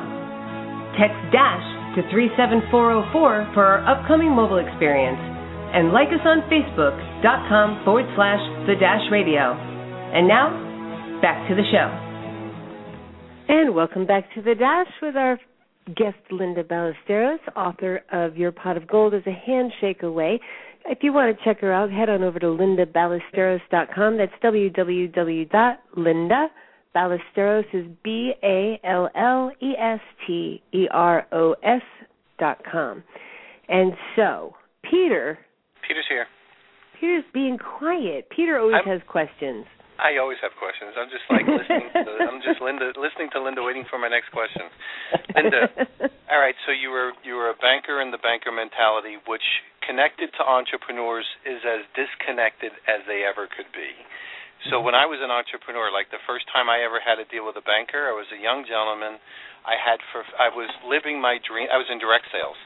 Text 0.94 1.18
DASH 1.34 1.66
to 1.98 2.06
37404 2.14 3.10
for 3.58 3.66
our 3.66 3.82
upcoming 3.90 4.30
mobile 4.30 4.62
experience. 4.62 5.18
And 5.74 5.90
like 5.90 6.14
us 6.14 6.22
on 6.22 6.46
Facebook.com 6.46 7.82
forward 7.82 8.06
slash 8.14 8.38
the 8.70 8.78
dash 8.78 9.02
radio. 9.10 9.50
And 10.14 10.30
now, 10.30 10.62
back 11.22 11.48
to 11.48 11.54
the 11.54 11.62
show. 11.70 11.88
And 13.48 13.74
welcome 13.74 14.06
back 14.06 14.24
to 14.34 14.42
the 14.42 14.54
Dash 14.54 14.86
with 15.00 15.16
our 15.16 15.38
guest 15.94 16.16
Linda 16.30 16.64
Ballesteros, 16.64 17.38
author 17.54 18.02
of 18.12 18.36
Your 18.36 18.52
Pot 18.52 18.76
of 18.76 18.86
Gold 18.88 19.14
is 19.14 19.22
a 19.26 19.32
Handshake 19.32 20.02
Away. 20.02 20.40
If 20.86 20.98
you 21.02 21.12
want 21.12 21.36
to 21.36 21.44
check 21.44 21.60
her 21.60 21.72
out, 21.72 21.90
head 21.90 22.08
on 22.08 22.22
over 22.22 22.38
to 22.38 22.46
lindaballesteros.com. 22.46 24.16
That's 24.18 24.32
www.linda. 24.42 25.46
Ballesteros 26.94 27.64
is 27.74 27.86
B 28.02 28.32
A 28.42 28.80
L 28.84 29.08
L 29.14 29.50
E 29.60 29.72
S 29.78 30.00
T 30.26 30.62
E 30.72 30.86
R 30.90 31.26
O 31.32 31.54
S 31.62 31.82
dot 32.38 32.62
com. 32.70 33.02
And 33.68 33.92
so, 34.14 34.54
Peter, 34.82 35.38
Peter's 35.86 36.06
here. 36.08 36.26
Peter's 37.00 37.24
being 37.34 37.58
quiet. 37.58 38.28
Peter 38.34 38.58
always 38.58 38.76
I'm- 38.76 38.86
has 38.86 39.02
questions. 39.08 39.66
I 39.96 40.20
always 40.20 40.36
have 40.44 40.52
questions. 40.60 40.92
I'm 40.96 41.08
just 41.08 41.24
like 41.32 41.48
listening. 41.48 41.88
to 41.92 42.10
I'm 42.28 42.40
just 42.44 42.60
Linda, 42.60 42.92
listening 42.96 43.32
to 43.32 43.40
Linda, 43.40 43.64
waiting 43.64 43.88
for 43.88 43.96
my 43.96 44.08
next 44.08 44.28
question. 44.28 44.68
Linda, 45.32 45.72
all 46.32 46.40
right. 46.40 46.56
So 46.68 46.72
you 46.72 46.92
were 46.92 47.16
you 47.24 47.36
were 47.36 47.48
a 47.48 47.58
banker 47.58 48.04
in 48.04 48.12
the 48.12 48.20
banker 48.20 48.52
mentality, 48.52 49.16
which 49.24 49.44
connected 49.84 50.28
to 50.36 50.42
entrepreneurs 50.44 51.26
is 51.46 51.62
as 51.64 51.86
disconnected 51.96 52.74
as 52.84 53.06
they 53.08 53.24
ever 53.24 53.48
could 53.48 53.70
be. 53.72 53.94
So 54.68 54.80
mm-hmm. 54.80 54.92
when 54.92 54.96
I 54.98 55.08
was 55.08 55.22
an 55.22 55.32
entrepreneur, 55.32 55.88
like 55.88 56.12
the 56.12 56.22
first 56.28 56.44
time 56.52 56.68
I 56.68 56.84
ever 56.84 57.00
had 57.00 57.16
to 57.16 57.26
deal 57.28 57.48
with 57.48 57.56
a 57.56 57.64
banker, 57.64 58.10
I 58.10 58.14
was 58.14 58.28
a 58.34 58.40
young 58.40 58.66
gentleman. 58.68 59.16
I 59.64 59.74
had 59.80 59.98
for 60.12 60.22
I 60.36 60.52
was 60.52 60.68
living 60.84 61.18
my 61.18 61.40
dream. 61.40 61.72
I 61.72 61.80
was 61.80 61.88
in 61.88 61.98
direct 61.98 62.28
sales, 62.30 62.58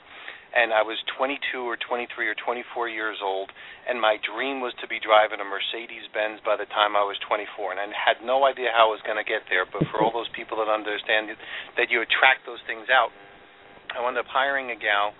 and 0.50 0.75
I 0.75 0.83
was 0.83 0.99
22 1.14 1.62
or 1.62 1.78
23 1.78 2.11
or 2.26 2.35
24 2.35 2.90
years 2.90 3.19
old, 3.23 3.54
and 3.87 4.02
my 4.02 4.19
dream 4.23 4.59
was 4.59 4.75
to 4.83 4.87
be 4.90 4.99
driving 4.99 5.38
a 5.38 5.47
Mercedes 5.47 6.07
Benz 6.11 6.42
by 6.42 6.59
the 6.59 6.66
time 6.71 6.99
I 6.99 7.07
was 7.07 7.19
24, 7.26 7.76
and 7.76 7.78
I 7.78 7.87
had 7.95 8.19
no 8.25 8.42
idea 8.42 8.75
how 8.75 8.90
I 8.90 8.95
was 8.95 9.02
going 9.07 9.19
to 9.19 9.26
get 9.26 9.47
there. 9.47 9.62
But 9.64 9.87
for 9.95 10.02
all 10.02 10.11
those 10.11 10.30
people 10.35 10.59
that 10.59 10.71
understand 10.71 11.30
that 11.78 11.88
you 11.88 12.02
attract 12.02 12.45
those 12.45 12.62
things 12.66 12.90
out, 12.90 13.14
I 13.95 14.02
wound 14.02 14.19
up 14.19 14.26
hiring 14.26 14.75
a 14.75 14.78
gal 14.78 15.14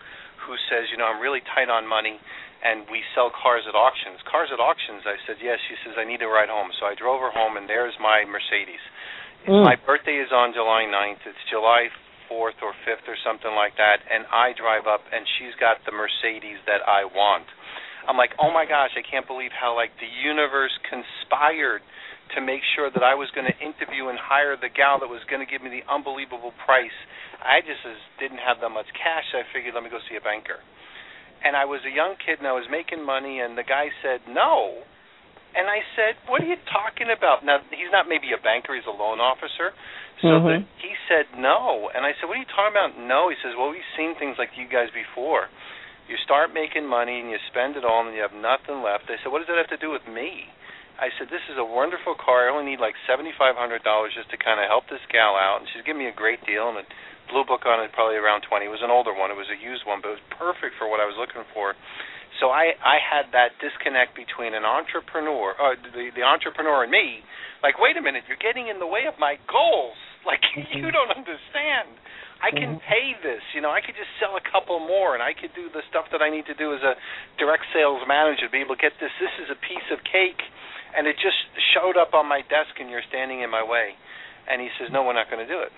who 0.47 0.59
says, 0.71 0.91
you 0.91 0.99
know, 0.99 1.07
I'm 1.07 1.23
really 1.23 1.43
tight 1.55 1.71
on 1.71 1.87
money 1.87 2.19
and 2.61 2.85
we 2.93 3.01
sell 3.17 3.33
cars 3.33 3.65
at 3.65 3.73
auctions. 3.73 4.21
Cars 4.29 4.53
at 4.53 4.61
auctions, 4.61 5.09
I 5.09 5.17
said, 5.25 5.41
yes. 5.41 5.57
She 5.69 5.77
says, 5.81 5.97
I 5.97 6.05
need 6.05 6.21
to 6.21 6.29
ride 6.29 6.53
home. 6.53 6.69
So 6.77 6.85
I 6.85 6.93
drove 6.93 7.21
her 7.25 7.33
home, 7.33 7.57
and 7.57 7.65
there's 7.65 7.97
my 7.97 8.29
Mercedes. 8.29 8.85
Mm. 9.49 9.65
My 9.65 9.81
birthday 9.81 10.21
is 10.21 10.29
on 10.29 10.53
July 10.53 10.85
9th. 10.85 11.25
It's 11.25 11.45
July 11.49 11.89
4th 12.31 12.63
or 12.63 12.73
5th 12.87 13.05
or 13.11 13.19
something 13.27 13.51
like 13.59 13.75
that, 13.77 14.01
and 14.07 14.25
I 14.31 14.55
drive 14.55 14.87
up, 14.87 15.03
and 15.11 15.27
she's 15.37 15.53
got 15.59 15.83
the 15.85 15.93
Mercedes 15.93 16.63
that 16.71 16.87
I 16.87 17.05
want. 17.05 17.51
I'm 18.07 18.17
like, 18.17 18.33
oh 18.41 18.49
my 18.55 18.65
gosh, 18.65 18.97
I 18.97 19.05
can't 19.05 19.27
believe 19.27 19.53
how 19.53 19.77
like 19.77 19.93
the 19.99 20.09
universe 20.09 20.73
conspired 20.89 21.83
to 22.33 22.41
make 22.41 22.63
sure 22.79 22.89
that 22.89 23.03
I 23.03 23.19
was 23.19 23.29
going 23.35 23.51
to 23.51 23.57
interview 23.59 24.09
and 24.09 24.17
hire 24.17 24.55
the 24.55 24.71
gal 24.71 25.03
that 25.03 25.11
was 25.11 25.21
going 25.27 25.43
to 25.43 25.51
give 25.51 25.61
me 25.61 25.69
the 25.69 25.85
unbelievable 25.91 26.55
price. 26.65 26.95
I 27.43 27.61
just 27.61 27.83
didn't 28.23 28.39
have 28.39 28.63
that 28.63 28.71
much 28.71 28.87
cash. 28.95 29.27
So 29.35 29.43
I 29.43 29.45
figured, 29.51 29.75
let 29.75 29.83
me 29.83 29.91
go 29.91 29.99
see 30.07 30.15
a 30.15 30.23
banker 30.23 30.63
and 31.45 31.57
I 31.57 31.65
was 31.65 31.81
a 31.89 31.93
young 31.93 32.17
kid 32.21 32.39
and 32.39 32.49
I 32.49 32.53
was 32.53 32.69
making 32.71 33.05
money 33.05 33.41
and 33.41 33.57
the 33.57 33.65
guy 33.65 33.89
said 34.05 34.21
no 34.29 34.85
and 35.55 35.67
I 35.69 35.81
said 35.97 36.17
what 36.27 36.43
are 36.43 36.51
you 36.51 36.59
talking 36.71 37.11
about 37.11 37.45
now 37.45 37.61
he's 37.71 37.93
not 37.93 38.09
maybe 38.09 38.33
a 38.33 38.41
banker 38.41 38.75
he's 38.75 38.87
a 38.87 38.95
loan 38.95 39.21
officer 39.21 39.73
so 40.21 40.37
Mhm. 40.37 40.45
the, 40.47 40.57
he 40.79 40.93
said 41.09 41.27
no 41.37 41.91
and 41.95 42.05
I 42.05 42.13
said 42.19 42.29
what 42.29 42.37
are 42.37 42.43
you 42.45 42.51
talking 42.53 42.75
about 42.75 42.99
no 42.99 43.29
he 43.29 43.37
says 43.43 43.55
well 43.57 43.71
we've 43.71 43.93
seen 43.97 44.15
things 44.17 44.39
like 44.39 44.57
you 44.57 44.67
guys 44.67 44.91
before 44.91 45.49
you 46.09 46.17
start 46.27 46.53
making 46.53 46.87
money 46.87 47.21
and 47.21 47.31
you 47.31 47.39
spend 47.51 47.77
it 47.77 47.85
all 47.85 48.07
and 48.07 48.15
you 48.15 48.23
have 48.23 48.35
nothing 48.35 48.83
left 48.83 49.11
I 49.11 49.17
said 49.23 49.33
what 49.33 49.39
does 49.43 49.49
that 49.49 49.59
have 49.59 49.73
to 49.75 49.81
do 49.81 49.91
with 49.91 50.07
me 50.07 50.51
I 51.01 51.09
said, 51.17 51.33
"This 51.33 51.41
is 51.49 51.57
a 51.57 51.65
wonderful 51.65 52.13
car. 52.15 52.45
I 52.45 52.53
only 52.53 52.77
need 52.77 52.79
like 52.79 52.93
seventy 53.09 53.33
five 53.33 53.57
hundred 53.57 53.83
dollars 53.83 54.13
just 54.13 54.29
to 54.31 54.37
kind 54.37 54.61
of 54.61 54.69
help 54.69 54.85
this 54.93 55.01
gal 55.09 55.33
out." 55.33 55.65
And 55.65 55.67
she's 55.73 55.81
giving 55.81 56.05
me 56.05 56.13
a 56.13 56.15
great 56.15 56.45
deal, 56.45 56.69
and 56.69 56.77
the 56.77 56.85
blue 57.33 57.43
book 57.49 57.65
on 57.65 57.81
it 57.81 57.89
probably 57.97 58.21
around 58.21 58.43
twenty. 58.45 58.69
It 58.69 58.75
was 58.75 58.85
an 58.85 58.93
older 58.93 59.17
one. 59.17 59.33
It 59.33 59.37
was 59.41 59.49
a 59.49 59.57
used 59.57 59.89
one, 59.89 60.05
but 60.05 60.13
it 60.13 60.21
was 60.21 60.27
perfect 60.37 60.77
for 60.77 60.93
what 60.93 61.01
I 61.01 61.09
was 61.09 61.17
looking 61.17 61.41
for. 61.57 61.73
So 62.41 62.51
I 62.51 62.73
I 62.81 62.99
had 62.99 63.31
that 63.37 63.61
disconnect 63.61 64.17
between 64.17 64.57
an 64.57 64.65
entrepreneur, 64.65 65.55
uh, 65.61 65.77
the 65.77 66.11
the 66.17 66.25
entrepreneur 66.25 66.85
and 66.85 66.93
me. 66.93 67.23
Like, 67.63 67.77
wait 67.77 68.01
a 68.01 68.03
minute, 68.03 68.25
you're 68.25 68.41
getting 68.41 68.73
in 68.73 68.81
the 68.81 68.89
way 68.89 69.05
of 69.07 69.15
my 69.19 69.37
goals. 69.47 69.97
Like, 70.21 70.45
mm-hmm. 70.53 70.77
you 70.77 70.93
don't 70.93 71.09
understand. 71.09 71.97
I 72.45 72.53
can 72.53 72.77
mm-hmm. 72.77 72.93
pay 72.93 73.17
this. 73.25 73.41
You 73.57 73.65
know, 73.65 73.73
I 73.73 73.81
could 73.81 73.97
just 73.97 74.13
sell 74.21 74.37
a 74.37 74.45
couple 74.45 74.77
more, 74.77 75.17
and 75.17 75.25
I 75.25 75.33
could 75.33 75.49
do 75.57 75.73
the 75.73 75.81
stuff 75.89 76.13
that 76.13 76.21
I 76.21 76.29
need 76.29 76.45
to 76.53 76.57
do 76.61 76.77
as 76.77 76.85
a 76.85 76.93
direct 77.41 77.65
sales 77.73 78.05
manager 78.05 78.45
to 78.45 78.53
be 78.53 78.61
able 78.61 78.77
to 78.77 78.83
get 78.85 78.93
this. 79.01 79.09
This 79.17 79.33
is 79.41 79.49
a 79.49 79.57
piece 79.57 79.89
of 79.89 80.05
cake 80.05 80.45
and 80.97 81.07
it 81.07 81.17
just 81.23 81.39
showed 81.75 81.97
up 81.97 82.15
on 82.15 82.27
my 82.27 82.43
desk 82.51 82.75
and 82.79 82.91
you're 82.91 83.05
standing 83.09 83.43
in 83.43 83.51
my 83.51 83.63
way 83.63 83.95
and 84.51 84.61
he 84.61 84.69
says 84.79 84.91
no 84.91 85.05
we're 85.05 85.15
not 85.15 85.31
going 85.31 85.43
to 85.43 85.51
do 85.51 85.61
it 85.61 85.73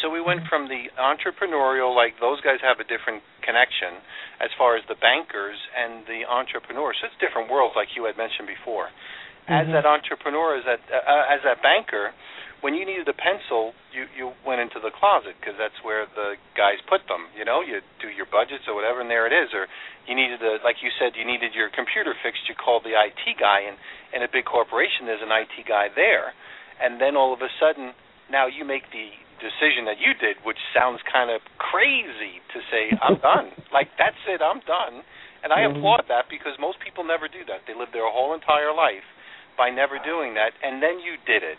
so 0.00 0.10
we 0.10 0.20
went 0.20 0.44
from 0.48 0.68
the 0.68 0.88
entrepreneurial 0.98 1.94
like 1.94 2.16
those 2.20 2.40
guys 2.40 2.60
have 2.62 2.80
a 2.80 2.86
different 2.86 3.22
connection 3.42 4.00
as 4.40 4.50
far 4.56 4.76
as 4.76 4.84
the 4.88 4.98
bankers 5.00 5.58
and 5.74 6.04
the 6.06 6.26
entrepreneurs 6.28 6.96
so 7.00 7.08
it's 7.08 7.18
different 7.20 7.50
worlds 7.50 7.74
like 7.76 7.88
you 7.96 8.04
had 8.04 8.16
mentioned 8.16 8.46
before 8.46 8.88
mm-hmm. 8.88 9.52
as 9.54 9.66
that 9.72 9.86
entrepreneur 9.86 10.58
as 10.58 10.64
that 10.64 10.80
uh, 10.90 11.34
as 11.34 11.40
that 11.44 11.62
banker 11.62 12.12
when 12.60 12.74
you 12.74 12.82
needed 12.82 13.06
a 13.06 13.14
pencil, 13.14 13.70
you 13.94 14.10
you 14.18 14.34
went 14.42 14.58
into 14.58 14.82
the 14.82 14.90
closet 14.90 15.38
because 15.38 15.54
that's 15.54 15.78
where 15.86 16.10
the 16.10 16.34
guys 16.58 16.82
put 16.90 17.06
them. 17.06 17.30
You 17.38 17.46
know, 17.46 17.62
you 17.62 17.78
do 18.02 18.10
your 18.10 18.26
budgets 18.26 18.66
or 18.66 18.74
whatever, 18.74 19.00
and 19.00 19.10
there 19.10 19.30
it 19.30 19.34
is. 19.34 19.54
Or 19.54 19.70
you 20.10 20.18
needed 20.18 20.42
a, 20.42 20.58
like 20.66 20.82
you 20.82 20.90
said, 20.98 21.14
you 21.14 21.22
needed 21.22 21.54
your 21.54 21.70
computer 21.70 22.18
fixed. 22.18 22.50
You 22.50 22.58
called 22.58 22.82
the 22.82 22.98
IT 22.98 23.38
guy, 23.38 23.62
and 23.62 23.78
in 24.10 24.26
a 24.26 24.30
big 24.30 24.44
corporation, 24.44 25.06
there's 25.06 25.22
an 25.22 25.30
IT 25.30 25.54
guy 25.70 25.86
there. 25.94 26.34
And 26.82 26.98
then 26.98 27.14
all 27.14 27.30
of 27.30 27.42
a 27.42 27.50
sudden, 27.62 27.94
now 28.30 28.50
you 28.50 28.66
make 28.66 28.90
the 28.90 29.14
decision 29.38 29.86
that 29.86 29.98
you 30.02 30.14
did, 30.18 30.42
which 30.42 30.60
sounds 30.74 31.00
kind 31.06 31.30
of 31.30 31.40
crazy 31.56 32.42
to 32.54 32.58
say, 32.70 32.92
I'm 32.98 33.18
done. 33.30 33.54
like 33.72 33.88
that's 33.98 34.20
it, 34.28 34.42
I'm 34.42 34.60
done. 34.66 35.02
And 35.42 35.54
I 35.54 35.62
mm-hmm. 35.62 35.78
applaud 35.78 36.10
that 36.10 36.26
because 36.26 36.58
most 36.58 36.82
people 36.82 37.06
never 37.06 37.30
do 37.30 37.46
that. 37.46 37.62
They 37.70 37.74
live 37.74 37.94
their 37.94 38.10
whole 38.10 38.34
entire 38.34 38.74
life 38.74 39.06
by 39.54 39.70
never 39.70 39.98
doing 40.02 40.34
that, 40.34 40.54
and 40.62 40.82
then 40.82 40.98
you 41.02 41.18
did 41.26 41.42
it 41.42 41.58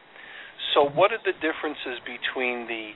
so, 0.74 0.86
what 0.86 1.12
are 1.12 1.22
the 1.24 1.34
differences 1.42 1.98
between 2.06 2.68
the 2.68 2.94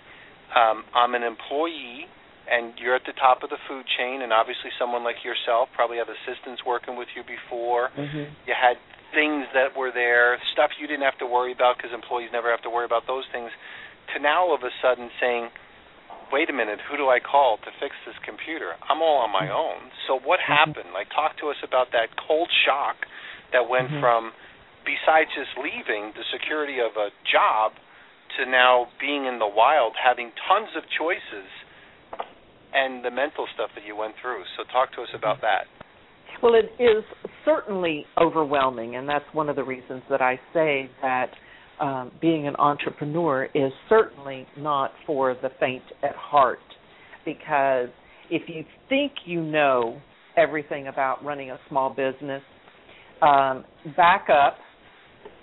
um, 0.54 0.86
I'm 0.94 1.16
an 1.18 1.24
employee 1.24 2.06
and 2.46 2.76
you're 2.78 2.94
at 2.94 3.08
the 3.08 3.16
top 3.18 3.42
of 3.42 3.50
the 3.50 3.58
food 3.72 3.88
chain, 3.98 4.22
and 4.22 4.36
obviously 4.36 4.70
someone 4.78 5.02
like 5.02 5.24
yourself 5.24 5.72
probably 5.74 5.98
have 5.98 6.12
assistants 6.12 6.62
working 6.68 7.00
with 7.00 7.08
you 7.16 7.24
before. 7.24 7.90
Mm-hmm. 7.96 8.30
You 8.46 8.54
had 8.54 8.76
things 9.16 9.48
that 9.56 9.74
were 9.74 9.96
there, 9.96 10.38
stuff 10.52 10.76
you 10.76 10.86
didn't 10.86 11.08
have 11.08 11.18
to 11.24 11.26
worry 11.26 11.56
about 11.56 11.80
because 11.80 11.96
employees 11.96 12.30
never 12.36 12.52
have 12.52 12.62
to 12.68 12.70
worry 12.70 12.86
about 12.86 13.08
those 13.08 13.24
things. 13.32 13.50
To 14.14 14.22
now 14.22 14.46
all 14.46 14.56
of 14.56 14.62
a 14.62 14.74
sudden 14.82 15.10
saying, 15.20 15.50
wait 16.32 16.50
a 16.50 16.56
minute, 16.56 16.80
who 16.90 16.98
do 16.98 17.10
I 17.10 17.22
call 17.22 17.58
to 17.62 17.70
fix 17.82 17.94
this 18.06 18.18
computer? 18.26 18.74
I'm 18.90 19.02
all 19.02 19.22
on 19.26 19.32
my 19.34 19.50
mm-hmm. 19.50 19.58
own. 19.58 19.94
So 20.10 20.18
what 20.18 20.42
mm-hmm. 20.42 20.54
happened? 20.54 20.94
Like 20.94 21.10
talk 21.14 21.38
to 21.42 21.50
us 21.50 21.58
about 21.62 21.94
that 21.94 22.14
cold 22.18 22.50
shock 22.66 23.06
that 23.54 23.70
went 23.70 23.90
mm-hmm. 23.90 24.02
from 24.02 24.34
besides 24.86 25.30
just 25.34 25.54
leaving 25.58 26.12
the 26.14 26.26
security 26.34 26.82
of 26.82 26.98
a 26.98 27.14
job 27.30 27.74
to 28.38 28.50
now 28.50 28.90
being 29.00 29.26
in 29.26 29.38
the 29.38 29.48
wild, 29.48 29.94
having 29.94 30.34
tons 30.50 30.74
of 30.76 30.84
choices, 30.90 31.48
and 32.74 33.06
the 33.06 33.12
mental 33.12 33.46
stuff 33.54 33.70
that 33.76 33.86
you 33.86 33.96
went 33.96 34.16
through. 34.22 34.42
So, 34.58 34.66
talk 34.74 34.92
to 34.98 35.02
us 35.02 35.14
about 35.14 35.42
that. 35.42 35.70
Well, 36.42 36.56
it 36.56 36.74
is 36.82 37.04
certainly 37.46 38.06
overwhelming, 38.18 38.96
and 38.96 39.08
that's 39.08 39.26
one 39.32 39.50
of 39.50 39.56
the 39.56 39.64
reasons 39.64 40.02
that 40.10 40.22
I 40.22 40.40
say 40.54 40.90
that 41.02 41.30
um, 41.80 42.12
being 42.22 42.48
an 42.48 42.56
entrepreneur 42.58 43.46
is 43.54 43.72
certainly 43.90 44.48
not 44.58 44.92
for 45.06 45.36
the 45.42 45.50
faint 45.60 45.84
at 46.04 46.16
heart. 46.16 46.60
Because 47.26 47.90
if 48.30 48.44
you 48.48 48.64
think 48.90 49.12
you 49.26 49.42
know 49.42 50.00
everything 50.38 50.88
about 50.88 51.24
running 51.24 51.52
a 51.52 51.60
small 51.70 51.90
business, 51.90 52.42
um, 53.22 53.64
back 53.96 54.28
up 54.30 54.58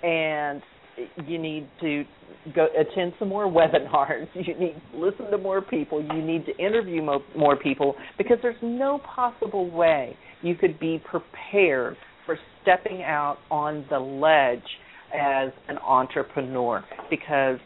and 0.03 0.61
you 1.25 1.37
need 1.37 1.67
to 1.79 2.03
go 2.53 2.67
attend 2.79 3.13
some 3.19 3.29
more 3.29 3.45
webinars. 3.51 4.27
You 4.35 4.57
need 4.59 4.75
to 4.91 4.99
listen 4.99 5.31
to 5.31 5.37
more 5.37 5.61
people. 5.61 6.01
You 6.01 6.21
need 6.21 6.45
to 6.45 6.57
interview 6.57 7.01
mo- 7.01 7.23
more 7.35 7.55
people 7.55 7.95
because 8.17 8.37
there's 8.41 8.61
no 8.61 8.99
possible 9.15 9.69
way 9.69 10.15
you 10.41 10.55
could 10.55 10.79
be 10.79 11.01
prepared 11.09 11.95
for 12.25 12.37
stepping 12.61 13.03
out 13.03 13.37
on 13.49 13.85
the 13.89 13.99
ledge 13.99 14.63
as 15.13 15.51
an 15.67 15.77
entrepreneur 15.79 16.83
because 17.09 17.57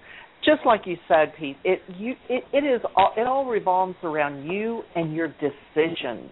just 0.43 0.65
like 0.65 0.81
you 0.85 0.95
said 1.07 1.33
Pete 1.37 1.57
it 1.63 1.79
you 1.97 2.13
it, 2.29 2.43
it 2.53 2.63
is 2.65 2.81
all, 2.95 3.13
it 3.17 3.27
all 3.27 3.45
revolves 3.45 3.95
around 4.03 4.45
you 4.49 4.81
and 4.95 5.13
your 5.13 5.27
decisions 5.27 6.29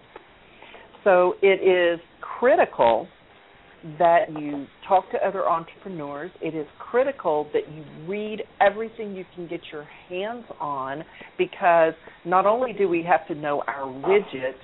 so 1.04 1.34
it 1.42 1.62
is 1.62 2.00
critical 2.20 3.06
that 3.98 4.32
you 4.32 4.66
talk 4.88 5.10
to 5.10 5.18
other 5.26 5.46
entrepreneurs. 5.46 6.30
It 6.40 6.54
is 6.54 6.66
critical 6.78 7.48
that 7.52 7.70
you 7.70 7.84
read 8.08 8.42
everything 8.60 9.14
you 9.14 9.24
can 9.34 9.46
get 9.46 9.60
your 9.70 9.86
hands 10.08 10.44
on 10.58 11.04
because 11.36 11.92
not 12.24 12.46
only 12.46 12.72
do 12.72 12.88
we 12.88 13.02
have 13.02 13.26
to 13.28 13.34
know 13.34 13.62
our 13.66 13.84
widget 13.86 14.54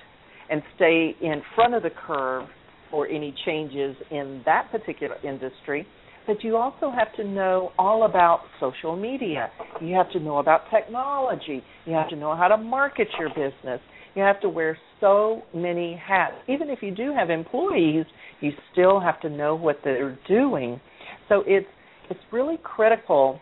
and 0.49 0.63
stay 0.75 1.15
in 1.21 1.41
front 1.53 1.75
of 1.75 1.83
the 1.83 1.91
curve 2.07 2.47
for 2.89 3.07
any 3.07 3.33
changes 3.45 3.95
in 4.09 4.41
that 4.45 4.69
particular 4.71 5.15
industry, 5.23 5.85
but 6.31 6.45
you 6.45 6.55
also 6.55 6.89
have 6.91 7.13
to 7.17 7.25
know 7.25 7.73
all 7.77 8.05
about 8.05 8.39
social 8.57 8.95
media. 8.95 9.51
You 9.81 9.93
have 9.95 10.09
to 10.11 10.19
know 10.21 10.37
about 10.37 10.61
technology. 10.73 11.61
You 11.85 11.91
have 11.91 12.07
to 12.07 12.15
know 12.15 12.37
how 12.37 12.47
to 12.47 12.55
market 12.55 13.09
your 13.19 13.27
business. 13.27 13.81
You 14.15 14.21
have 14.21 14.39
to 14.39 14.47
wear 14.47 14.77
so 15.01 15.41
many 15.53 16.01
hats. 16.01 16.35
Even 16.47 16.69
if 16.69 16.79
you 16.81 16.95
do 16.95 17.13
have 17.13 17.29
employees, 17.29 18.05
you 18.39 18.51
still 18.71 19.01
have 19.01 19.19
to 19.21 19.29
know 19.29 19.55
what 19.55 19.79
they're 19.83 20.17
doing. 20.29 20.79
So 21.27 21.43
it's 21.45 21.67
it's 22.09 22.19
really 22.31 22.57
critical 22.63 23.41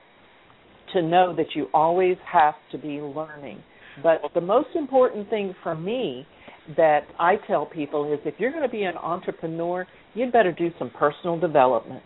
to 0.93 1.03
know 1.03 1.35
that 1.35 1.53
you 1.53 1.67
always 1.71 2.17
have 2.31 2.55
to 2.71 2.79
be 2.79 3.01
learning. 3.01 3.61
But 4.01 4.21
the 4.33 4.41
most 4.41 4.69
important 4.73 5.29
thing 5.29 5.53
for 5.61 5.75
me 5.75 6.25
that 6.75 7.01
I 7.19 7.35
tell 7.45 7.67
people 7.67 8.11
is 8.11 8.19
if 8.25 8.33
you're 8.39 8.51
going 8.51 8.63
to 8.63 8.69
be 8.69 8.83
an 8.83 8.97
entrepreneur, 8.97 9.85
you'd 10.15 10.31
better 10.31 10.51
do 10.51 10.71
some 10.79 10.89
personal 10.89 11.39
development 11.39 12.01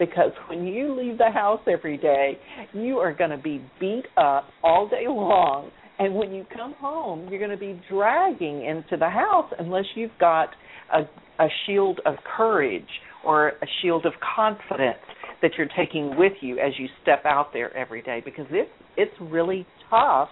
because 0.00 0.32
when 0.48 0.66
you 0.66 0.98
leave 0.98 1.18
the 1.18 1.30
house 1.30 1.60
every 1.70 1.98
day, 1.98 2.38
you 2.72 2.96
are 2.96 3.14
going 3.14 3.30
to 3.30 3.38
be 3.38 3.62
beat 3.78 4.06
up 4.16 4.48
all 4.64 4.88
day 4.88 5.04
long. 5.06 5.70
And 6.00 6.14
when 6.14 6.32
you 6.32 6.46
come 6.56 6.74
home, 6.78 7.28
you're 7.28 7.38
going 7.38 7.50
to 7.50 7.58
be 7.58 7.80
dragging 7.88 8.64
into 8.64 8.96
the 8.98 9.10
house 9.10 9.52
unless 9.58 9.84
you've 9.94 10.10
got 10.18 10.48
a, 10.92 11.02
a 11.40 11.48
shield 11.66 12.00
of 12.06 12.14
courage 12.36 12.88
or 13.24 13.48
a 13.48 13.66
shield 13.82 14.06
of 14.06 14.14
confidence 14.34 14.98
that 15.42 15.52
you're 15.58 15.68
taking 15.76 16.16
with 16.16 16.32
you 16.40 16.58
as 16.58 16.72
you 16.78 16.88
step 17.02 17.24
out 17.26 17.52
there 17.52 17.74
every 17.76 18.02
day 18.02 18.22
because 18.24 18.46
it's 18.50 18.70
it's 18.96 19.14
really 19.20 19.66
tough 19.88 20.28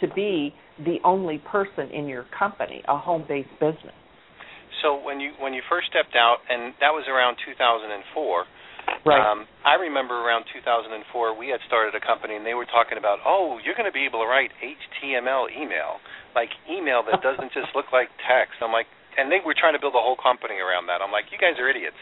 to 0.00 0.08
be 0.14 0.52
the 0.84 0.96
only 1.04 1.42
person 1.50 1.90
in 1.92 2.06
your 2.06 2.26
company, 2.36 2.82
a 2.88 2.98
home-based 2.98 3.48
business. 3.60 3.94
So 4.82 5.00
when 5.02 5.20
you 5.20 5.30
when 5.40 5.54
you 5.54 5.62
first 5.70 5.86
stepped 5.88 6.14
out, 6.16 6.38
and 6.50 6.74
that 6.80 6.90
was 6.90 7.06
around 7.08 7.36
2004, 7.46 8.44
Right. 9.04 9.20
Um, 9.20 9.44
I 9.68 9.76
remember 9.76 10.16
around 10.16 10.48
2004, 10.48 11.36
we 11.36 11.52
had 11.52 11.60
started 11.68 11.92
a 11.92 12.00
company, 12.00 12.40
and 12.40 12.44
they 12.44 12.56
were 12.56 12.64
talking 12.64 12.96
about, 12.96 13.20
oh, 13.20 13.60
you're 13.60 13.76
going 13.76 13.88
to 13.88 13.92
be 13.92 14.08
able 14.08 14.24
to 14.24 14.28
write 14.28 14.48
HTML 14.64 15.52
email, 15.52 16.00
like 16.32 16.48
email 16.64 17.04
that 17.04 17.20
doesn't 17.28 17.52
just 17.52 17.76
look 17.76 17.92
like 17.92 18.08
text. 18.24 18.64
I'm 18.64 18.72
like, 18.72 18.88
and 19.20 19.30
they 19.30 19.44
were 19.44 19.54
trying 19.54 19.76
to 19.76 19.82
build 19.82 19.94
a 19.94 20.02
whole 20.02 20.18
company 20.18 20.58
around 20.58 20.88
that. 20.88 21.04
I'm 21.04 21.12
like, 21.12 21.30
you 21.30 21.38
guys 21.38 21.60
are 21.60 21.68
idiots. 21.68 22.00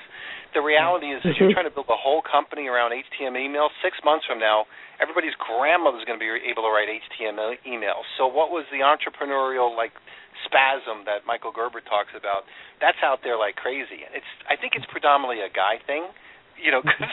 The 0.57 0.61
reality 0.61 1.13
is, 1.13 1.21
is 1.25 1.33
you're 1.41 1.53
trying 1.53 1.69
to 1.69 1.73
build 1.73 1.89
a 1.89 1.97
whole 1.97 2.21
company 2.21 2.69
around 2.69 2.93
HTML 2.93 3.41
email. 3.41 3.73
Six 3.81 3.97
months 4.05 4.29
from 4.29 4.37
now, 4.37 4.69
everybody's 5.01 5.33
grandmother's 5.41 6.05
going 6.05 6.21
to 6.21 6.23
be 6.23 6.29
able 6.29 6.69
to 6.69 6.73
write 6.73 6.93
HTML 6.93 7.57
emails. 7.65 8.05
So, 8.21 8.29
what 8.29 8.53
was 8.53 8.69
the 8.69 8.85
entrepreneurial 8.85 9.73
like 9.73 9.97
spasm 10.45 11.09
that 11.09 11.25
Michael 11.25 11.57
Gerber 11.57 11.81
talks 11.81 12.13
about? 12.13 12.45
That's 12.85 13.01
out 13.01 13.25
there 13.25 13.41
like 13.41 13.57
crazy. 13.57 14.05
It's 14.13 14.29
I 14.45 14.61
think 14.61 14.77
it's 14.77 14.85
predominantly 14.93 15.41
a 15.41 15.49
guy 15.49 15.81
thing 15.89 16.13
you 16.61 16.71
know, 16.71 16.83
because 16.87 17.13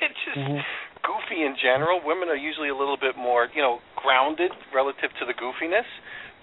it's 0.00 0.20
just 0.26 0.38
mm-hmm. 0.38 0.62
goofy 1.04 1.42
in 1.44 1.54
general. 1.60 2.00
Women 2.02 2.28
are 2.28 2.38
usually 2.38 2.68
a 2.68 2.76
little 2.76 2.98
bit 2.98 3.16
more, 3.16 3.48
you 3.54 3.62
know, 3.62 3.78
grounded 3.98 4.50
relative 4.74 5.10
to 5.20 5.24
the 5.26 5.34
goofiness. 5.34 5.86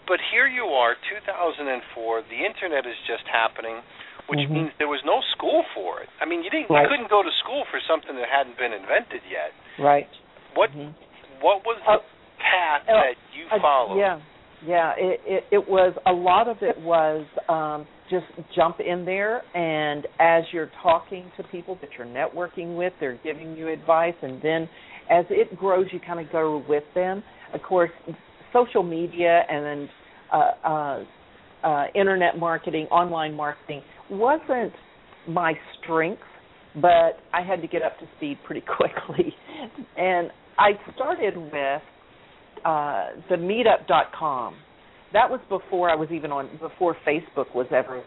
But 0.03 0.19
here 0.35 0.47
you 0.47 0.67
are, 0.75 0.99
2004. 1.07 2.27
The 2.27 2.41
internet 2.43 2.83
is 2.83 2.99
just 3.07 3.23
happening, 3.31 3.79
which 4.27 4.43
mm-hmm. 4.43 4.67
means 4.67 4.69
there 4.75 4.91
was 4.91 4.99
no 5.07 5.23
school 5.31 5.63
for 5.71 6.03
it. 6.03 6.11
I 6.19 6.27
mean, 6.27 6.43
you 6.43 6.51
didn't, 6.51 6.67
right. 6.67 6.83
you 6.83 6.91
couldn't 6.91 7.07
go 7.07 7.23
to 7.23 7.33
school 7.39 7.63
for 7.71 7.79
something 7.87 8.11
that 8.19 8.27
hadn't 8.27 8.59
been 8.59 8.75
invented 8.75 9.23
yet. 9.31 9.55
Right. 9.79 10.11
What, 10.59 10.75
mm-hmm. 10.75 10.91
what 11.39 11.63
was 11.63 11.79
the 11.87 12.03
uh, 12.03 12.05
path 12.35 12.83
uh, 12.83 12.99
that 12.99 13.15
you 13.31 13.47
followed? 13.63 13.95
Uh, 13.95 14.19
yeah. 14.19 14.32
Yeah, 14.65 14.93
it, 14.97 15.19
it 15.25 15.43
it 15.51 15.69
was 15.69 15.93
a 16.05 16.11
lot 16.11 16.47
of 16.47 16.57
it 16.61 16.79
was 16.79 17.25
um 17.49 17.85
just 18.09 18.25
jump 18.55 18.77
in 18.79 19.03
there 19.05 19.41
and 19.55 20.05
as 20.19 20.43
you're 20.51 20.71
talking 20.81 21.31
to 21.37 21.43
people 21.43 21.77
that 21.81 21.89
you're 21.97 22.07
networking 22.07 22.77
with, 22.77 22.93
they're 22.99 23.19
giving 23.23 23.57
you 23.57 23.69
advice 23.69 24.13
and 24.21 24.41
then 24.41 24.69
as 25.09 25.25
it 25.29 25.57
grows 25.57 25.87
you 25.91 25.99
kind 25.99 26.19
of 26.25 26.31
go 26.31 26.63
with 26.67 26.83
them. 26.95 27.23
Of 27.53 27.61
course, 27.61 27.91
social 28.53 28.83
media 28.83 29.41
and 29.49 29.65
then 29.65 29.89
uh 30.31 30.67
uh 30.67 31.03
uh 31.65 31.85
internet 31.95 32.37
marketing, 32.37 32.85
online 32.85 33.33
marketing 33.33 33.81
wasn't 34.09 34.73
my 35.27 35.53
strength, 35.81 36.21
but 36.75 37.19
I 37.33 37.41
had 37.45 37.61
to 37.61 37.67
get 37.67 37.81
up 37.81 37.97
to 37.99 38.05
speed 38.17 38.37
pretty 38.45 38.63
quickly. 38.77 39.33
And 39.97 40.29
I 40.57 40.71
started 40.95 41.35
with 41.37 41.81
uh, 42.65 43.07
the 43.29 43.35
meetup.com. 43.35 44.55
That 45.13 45.29
was 45.29 45.39
before 45.49 45.89
I 45.89 45.95
was 45.95 46.09
even 46.11 46.31
on 46.31 46.49
before 46.59 46.95
Facebook 47.07 47.53
was 47.53 47.67
ever 47.71 48.03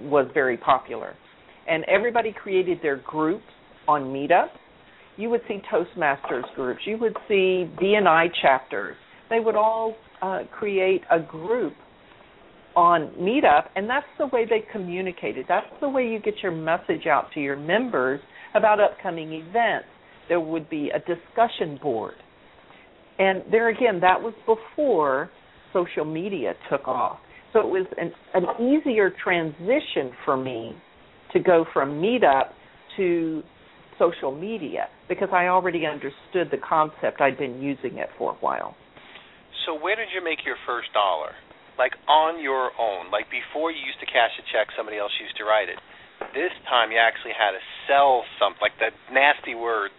was 0.00 0.26
very 0.34 0.56
popular. 0.56 1.14
And 1.68 1.84
everybody 1.84 2.32
created 2.32 2.78
their 2.82 2.96
groups 2.96 3.44
on 3.86 4.04
Meetup. 4.04 4.48
You 5.16 5.30
would 5.30 5.42
see 5.48 5.60
Toastmasters 5.72 6.54
groups. 6.54 6.80
You 6.86 6.98
would 6.98 7.16
see 7.28 7.70
BNI 7.80 8.28
chapters. 8.42 8.96
They 9.28 9.40
would 9.40 9.56
all 9.56 9.94
uh, 10.22 10.40
create 10.50 11.02
a 11.10 11.20
group 11.20 11.74
on 12.76 13.08
Meetup, 13.18 13.68
and 13.76 13.88
that's 13.88 14.06
the 14.18 14.26
way 14.26 14.46
they 14.48 14.64
communicated. 14.72 15.46
That's 15.48 15.66
the 15.80 15.88
way 15.88 16.06
you 16.06 16.20
get 16.20 16.34
your 16.42 16.52
message 16.52 17.06
out 17.06 17.26
to 17.34 17.40
your 17.40 17.56
members 17.56 18.20
about 18.54 18.80
upcoming 18.80 19.32
events. 19.32 19.88
There 20.28 20.40
would 20.40 20.70
be 20.70 20.90
a 20.90 20.98
discussion 21.00 21.78
board. 21.82 22.14
And 23.20 23.42
there 23.52 23.68
again, 23.68 24.00
that 24.00 24.20
was 24.20 24.32
before 24.46 25.30
social 25.74 26.06
media 26.06 26.54
took 26.70 26.88
off. 26.88 27.18
So 27.52 27.60
it 27.60 27.66
was 27.66 27.86
an, 27.98 28.12
an 28.32 28.46
easier 28.56 29.12
transition 29.22 30.16
for 30.24 30.38
me 30.38 30.72
to 31.34 31.38
go 31.38 31.66
from 31.72 32.00
Meetup 32.00 32.56
to 32.96 33.42
social 33.98 34.32
media 34.32 34.88
because 35.08 35.28
I 35.32 35.52
already 35.52 35.84
understood 35.84 36.48
the 36.50 36.56
concept. 36.56 37.20
I'd 37.20 37.36
been 37.36 37.60
using 37.60 37.98
it 37.98 38.08
for 38.16 38.32
a 38.32 38.38
while. 38.40 38.74
So 39.66 39.76
where 39.76 39.94
did 39.94 40.08
you 40.14 40.24
make 40.24 40.40
your 40.46 40.56
first 40.66 40.88
dollar? 40.96 41.36
Like 41.76 41.92
on 42.08 42.40
your 42.40 42.72
own. 42.80 43.12
Like 43.12 43.28
before 43.28 43.70
you 43.70 43.84
used 43.84 44.00
to 44.00 44.06
cash 44.08 44.32
a 44.40 44.44
check, 44.48 44.72
somebody 44.72 44.96
else 44.96 45.12
used 45.20 45.36
to 45.36 45.44
write 45.44 45.68
it. 45.68 45.76
This 46.32 46.52
time 46.68 46.88
you 46.88 46.96
actually 46.96 47.36
had 47.36 47.52
to 47.52 47.62
sell 47.84 48.24
something, 48.40 48.60
like 48.64 48.76
that 48.80 48.96
nasty 49.12 49.54
word. 49.54 49.92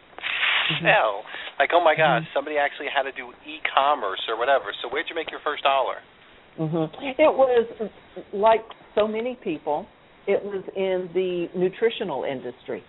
Sell. 0.81 1.23
Like, 1.59 1.69
oh 1.73 1.83
my 1.83 1.95
gosh, 1.95 2.23
mm-hmm. 2.23 2.33
somebody 2.33 2.57
actually 2.57 2.87
had 2.93 3.03
to 3.03 3.11
do 3.11 3.31
e-commerce 3.45 4.21
or 4.27 4.37
whatever. 4.37 4.73
So 4.81 4.89
where'd 4.89 5.05
you 5.09 5.15
make 5.15 5.31
your 5.31 5.41
first 5.43 5.63
dollar? 5.63 6.01
Mm-hmm. 6.59 7.21
It 7.21 7.31
was 7.31 7.67
like 8.33 8.61
so 8.95 9.07
many 9.07 9.37
people. 9.43 9.85
It 10.27 10.43
was 10.43 10.63
in 10.75 11.09
the 11.13 11.47
nutritional 11.57 12.23
industry. 12.23 12.83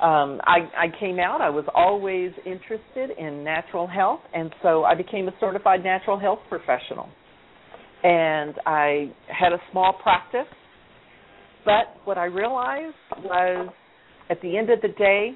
Um, 0.00 0.40
I, 0.44 0.86
I 0.86 0.86
came 0.98 1.18
out. 1.18 1.40
I 1.42 1.50
was 1.50 1.64
always 1.74 2.30
interested 2.46 3.10
in 3.18 3.44
natural 3.44 3.86
health, 3.86 4.20
and 4.32 4.50
so 4.62 4.84
I 4.84 4.94
became 4.94 5.28
a 5.28 5.32
certified 5.40 5.84
natural 5.84 6.18
health 6.18 6.38
professional. 6.48 7.08
And 8.02 8.54
I 8.64 9.12
had 9.28 9.52
a 9.52 9.58
small 9.70 9.92
practice 10.02 10.46
but 11.64 11.96
what 12.04 12.18
I 12.18 12.24
realized 12.24 12.94
was 13.22 13.68
at 14.28 14.40
the 14.42 14.56
end 14.56 14.70
of 14.70 14.80
the 14.80 14.88
day, 14.88 15.32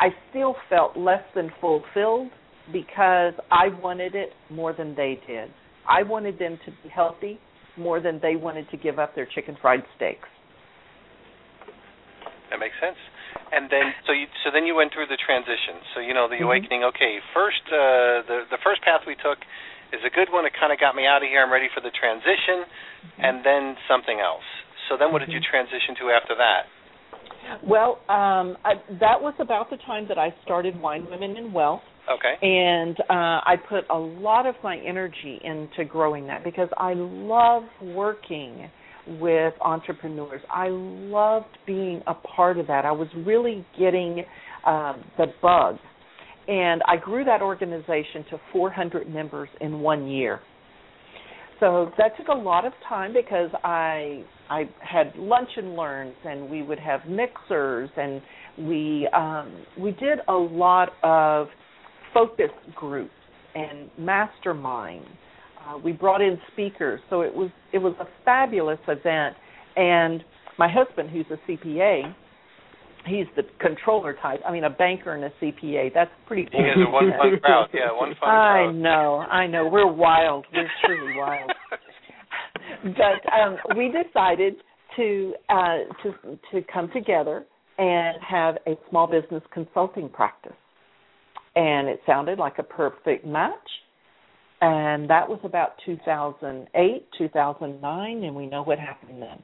I 0.00 0.08
still 0.30 0.54
felt 0.68 0.96
less 0.96 1.22
than 1.34 1.50
fulfilled 1.60 2.30
because 2.72 3.34
I 3.50 3.68
wanted 3.82 4.14
it 4.14 4.30
more 4.50 4.72
than 4.72 4.94
they 4.94 5.20
did. 5.26 5.50
I 5.88 6.02
wanted 6.02 6.38
them 6.38 6.58
to 6.66 6.70
be 6.82 6.88
healthy 6.88 7.40
more 7.76 8.00
than 8.00 8.18
they 8.20 8.36
wanted 8.36 8.68
to 8.70 8.76
give 8.76 8.98
up 8.98 9.14
their 9.14 9.26
chicken 9.26 9.56
fried 9.62 9.82
steaks. 9.96 10.28
That 12.50 12.58
makes 12.58 12.74
sense. 12.80 12.98
And 13.52 13.70
then, 13.70 13.92
so 14.04 14.12
you, 14.12 14.26
so 14.44 14.50
then 14.52 14.64
you 14.64 14.74
went 14.74 14.92
through 14.92 15.08
the 15.08 15.20
transition. 15.20 15.80
So 15.94 16.00
you 16.00 16.12
know 16.12 16.28
the 16.28 16.40
mm-hmm. 16.40 16.48
awakening. 16.48 16.82
Okay, 16.92 17.20
first, 17.32 17.64
uh, 17.68 18.24
the 18.24 18.48
the 18.50 18.60
first 18.64 18.80
path 18.82 19.04
we 19.06 19.16
took 19.16 19.40
is 19.92 20.00
a 20.04 20.12
good 20.12 20.28
one. 20.32 20.44
It 20.44 20.52
kind 20.56 20.72
of 20.72 20.80
got 20.80 20.96
me 20.96 21.04
out 21.04 21.24
of 21.24 21.28
here. 21.28 21.44
I'm 21.44 21.52
ready 21.52 21.68
for 21.72 21.80
the 21.80 21.92
transition, 21.92 22.64
mm-hmm. 22.64 23.24
and 23.24 23.44
then 23.44 23.76
something 23.88 24.20
else. 24.20 24.44
So 24.88 24.96
then, 24.96 25.12
what 25.12 25.20
did 25.20 25.32
you 25.32 25.40
mm-hmm. 25.40 25.52
transition 25.52 25.96
to 26.00 26.12
after 26.12 26.36
that? 26.40 26.68
Well, 27.66 27.98
um, 28.08 28.56
I, 28.64 28.74
that 29.00 29.20
was 29.20 29.34
about 29.40 29.70
the 29.70 29.76
time 29.78 30.06
that 30.08 30.18
I 30.18 30.34
started 30.44 30.80
Wine 30.80 31.06
Women 31.10 31.36
and 31.36 31.52
Wealth. 31.52 31.82
Okay. 32.10 32.46
And 32.46 32.98
uh, 33.00 33.40
I 33.44 33.56
put 33.68 33.84
a 33.90 33.98
lot 33.98 34.46
of 34.46 34.54
my 34.64 34.78
energy 34.78 35.40
into 35.44 35.84
growing 35.84 36.26
that 36.28 36.42
because 36.42 36.68
I 36.78 36.94
love 36.96 37.64
working 37.82 38.70
with 39.20 39.54
entrepreneurs. 39.60 40.40
I 40.52 40.68
loved 40.68 41.58
being 41.66 42.02
a 42.06 42.14
part 42.14 42.58
of 42.58 42.66
that. 42.66 42.84
I 42.84 42.92
was 42.92 43.08
really 43.26 43.66
getting 43.78 44.24
um, 44.66 45.04
the 45.16 45.26
bug. 45.42 45.76
And 46.46 46.82
I 46.86 46.96
grew 46.96 47.24
that 47.24 47.42
organization 47.42 48.24
to 48.30 48.40
400 48.52 49.08
members 49.08 49.48
in 49.60 49.80
one 49.80 50.08
year. 50.08 50.40
So 51.60 51.90
that 51.98 52.16
took 52.16 52.28
a 52.28 52.38
lot 52.38 52.64
of 52.64 52.72
time 52.88 53.12
because 53.12 53.50
I 53.64 54.24
I 54.50 54.68
had 54.80 55.12
lunch 55.16 55.50
and 55.56 55.76
learns, 55.76 56.14
and 56.24 56.48
we 56.48 56.62
would 56.62 56.78
have 56.78 57.00
mixers, 57.06 57.90
and 57.96 58.22
we 58.58 59.08
um, 59.14 59.64
we 59.78 59.92
did 59.92 60.18
a 60.28 60.32
lot 60.32 60.90
of 61.02 61.48
focus 62.14 62.50
groups 62.74 63.12
and 63.54 63.90
mastermind. 63.98 65.04
Uh, 65.60 65.78
we 65.78 65.92
brought 65.92 66.20
in 66.20 66.38
speakers, 66.52 67.00
so 67.10 67.20
it 67.20 67.34
was 67.34 67.50
it 67.72 67.78
was 67.78 67.94
a 68.00 68.06
fabulous 68.24 68.78
event. 68.88 69.36
And 69.76 70.24
my 70.58 70.68
husband, 70.68 71.10
who's 71.10 71.26
a 71.30 71.50
CPA, 71.50 72.14
he's 73.06 73.26
the 73.36 73.42
controller 73.60 74.16
type. 74.20 74.40
I 74.46 74.52
mean, 74.52 74.64
a 74.64 74.70
banker 74.70 75.14
and 75.14 75.24
a 75.24 75.32
CPA. 75.42 75.92
That's 75.94 76.10
pretty. 76.26 76.48
Cool. 76.50 76.60
You 76.60 76.66
guys 76.66 76.84
are 76.86 76.92
one 76.92 77.10
fun 77.10 77.40
crowd. 77.40 77.68
Yeah, 77.74 77.92
one 77.92 78.10
fun 78.10 78.16
crowd. 78.20 78.68
I 78.68 78.72
know, 78.72 79.18
I 79.18 79.46
know. 79.46 79.68
We're 79.68 79.92
wild. 79.92 80.46
We're 80.52 80.70
truly 80.84 81.16
wild. 81.16 81.50
but 82.82 83.32
um, 83.32 83.56
we 83.76 83.92
decided 83.92 84.54
to 84.96 85.34
uh, 85.48 85.78
to 86.02 86.38
to 86.52 86.66
come 86.72 86.90
together 86.92 87.44
and 87.78 88.16
have 88.22 88.56
a 88.66 88.76
small 88.90 89.06
business 89.06 89.42
consulting 89.52 90.08
practice, 90.08 90.56
and 91.54 91.88
it 91.88 92.00
sounded 92.06 92.38
like 92.38 92.58
a 92.58 92.62
perfect 92.62 93.26
match. 93.26 93.54
And 94.60 95.08
that 95.08 95.28
was 95.28 95.38
about 95.44 95.74
2008, 95.86 97.06
2009, 97.16 98.24
and 98.24 98.34
we 98.34 98.46
know 98.46 98.64
what 98.64 98.80
happened 98.80 99.22
then. 99.22 99.42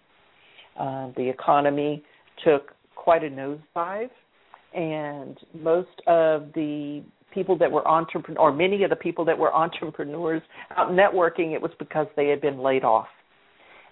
Uh, 0.77 1.13
the 1.17 1.29
economy 1.29 2.03
took 2.45 2.73
quite 2.97 3.23
a 3.23 3.29
nosedive, 3.29 4.11
and 4.75 5.39
most 5.55 6.03
of 6.09 6.49
the 6.55 7.05
people 7.33 7.57
that 7.59 7.71
were 7.71 7.87
entrepreneurs, 7.87 8.41
or 8.41 8.53
many 8.53 8.83
of 8.83 8.91
the 8.91 8.97
people 8.97 9.25
that 9.25 9.39
were 9.39 9.55
entrepreneurs 9.55 10.43
out 10.77 10.91
networking, 10.91 11.55
it 11.55 11.63
was 11.63 11.71
because 11.79 12.07
they 12.17 12.29
had 12.29 12.41
been 12.41 12.59
laid 12.59 12.83
off. 12.83 13.07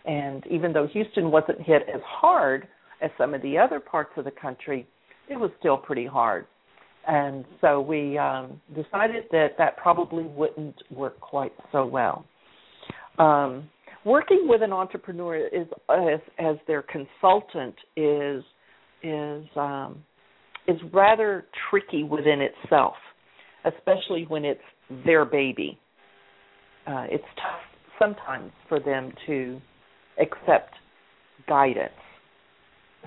And 0.04 0.44
even 0.50 0.72
though 0.72 0.86
Houston 0.88 1.30
wasn't 1.30 1.60
hit 1.60 1.82
as 1.92 2.00
hard 2.04 2.66
as 3.00 3.10
some 3.18 3.34
of 3.34 3.42
the 3.42 3.58
other 3.58 3.80
parts 3.80 4.10
of 4.16 4.24
the 4.24 4.30
country, 4.30 4.86
it 5.28 5.36
was 5.36 5.50
still 5.58 5.76
pretty 5.76 6.06
hard. 6.06 6.46
And 7.06 7.44
so 7.60 7.80
we 7.80 8.16
um, 8.18 8.60
decided 8.74 9.24
that 9.32 9.48
that 9.58 9.76
probably 9.76 10.24
wouldn't 10.24 10.76
work 10.90 11.18
quite 11.20 11.52
so 11.72 11.84
well. 11.84 12.24
Um, 13.18 13.68
working 14.04 14.46
with 14.48 14.62
an 14.62 14.72
entrepreneur 14.72 15.36
is 15.36 15.66
as, 15.90 16.20
as 16.38 16.56
their 16.66 16.82
consultant 16.82 17.74
is 17.96 18.42
is 19.02 19.44
um, 19.56 20.02
is 20.68 20.76
rather 20.92 21.46
tricky 21.70 22.04
within 22.04 22.40
itself, 22.40 22.94
especially 23.64 24.24
when 24.28 24.44
it's 24.44 24.60
their 25.04 25.24
baby. 25.24 25.78
Uh, 26.86 27.06
it's 27.10 27.24
tough 27.36 27.60
sometimes 27.98 28.52
for 28.68 28.78
them 28.78 29.12
to 29.26 29.60
accept 30.20 30.74
guidance, 31.48 31.96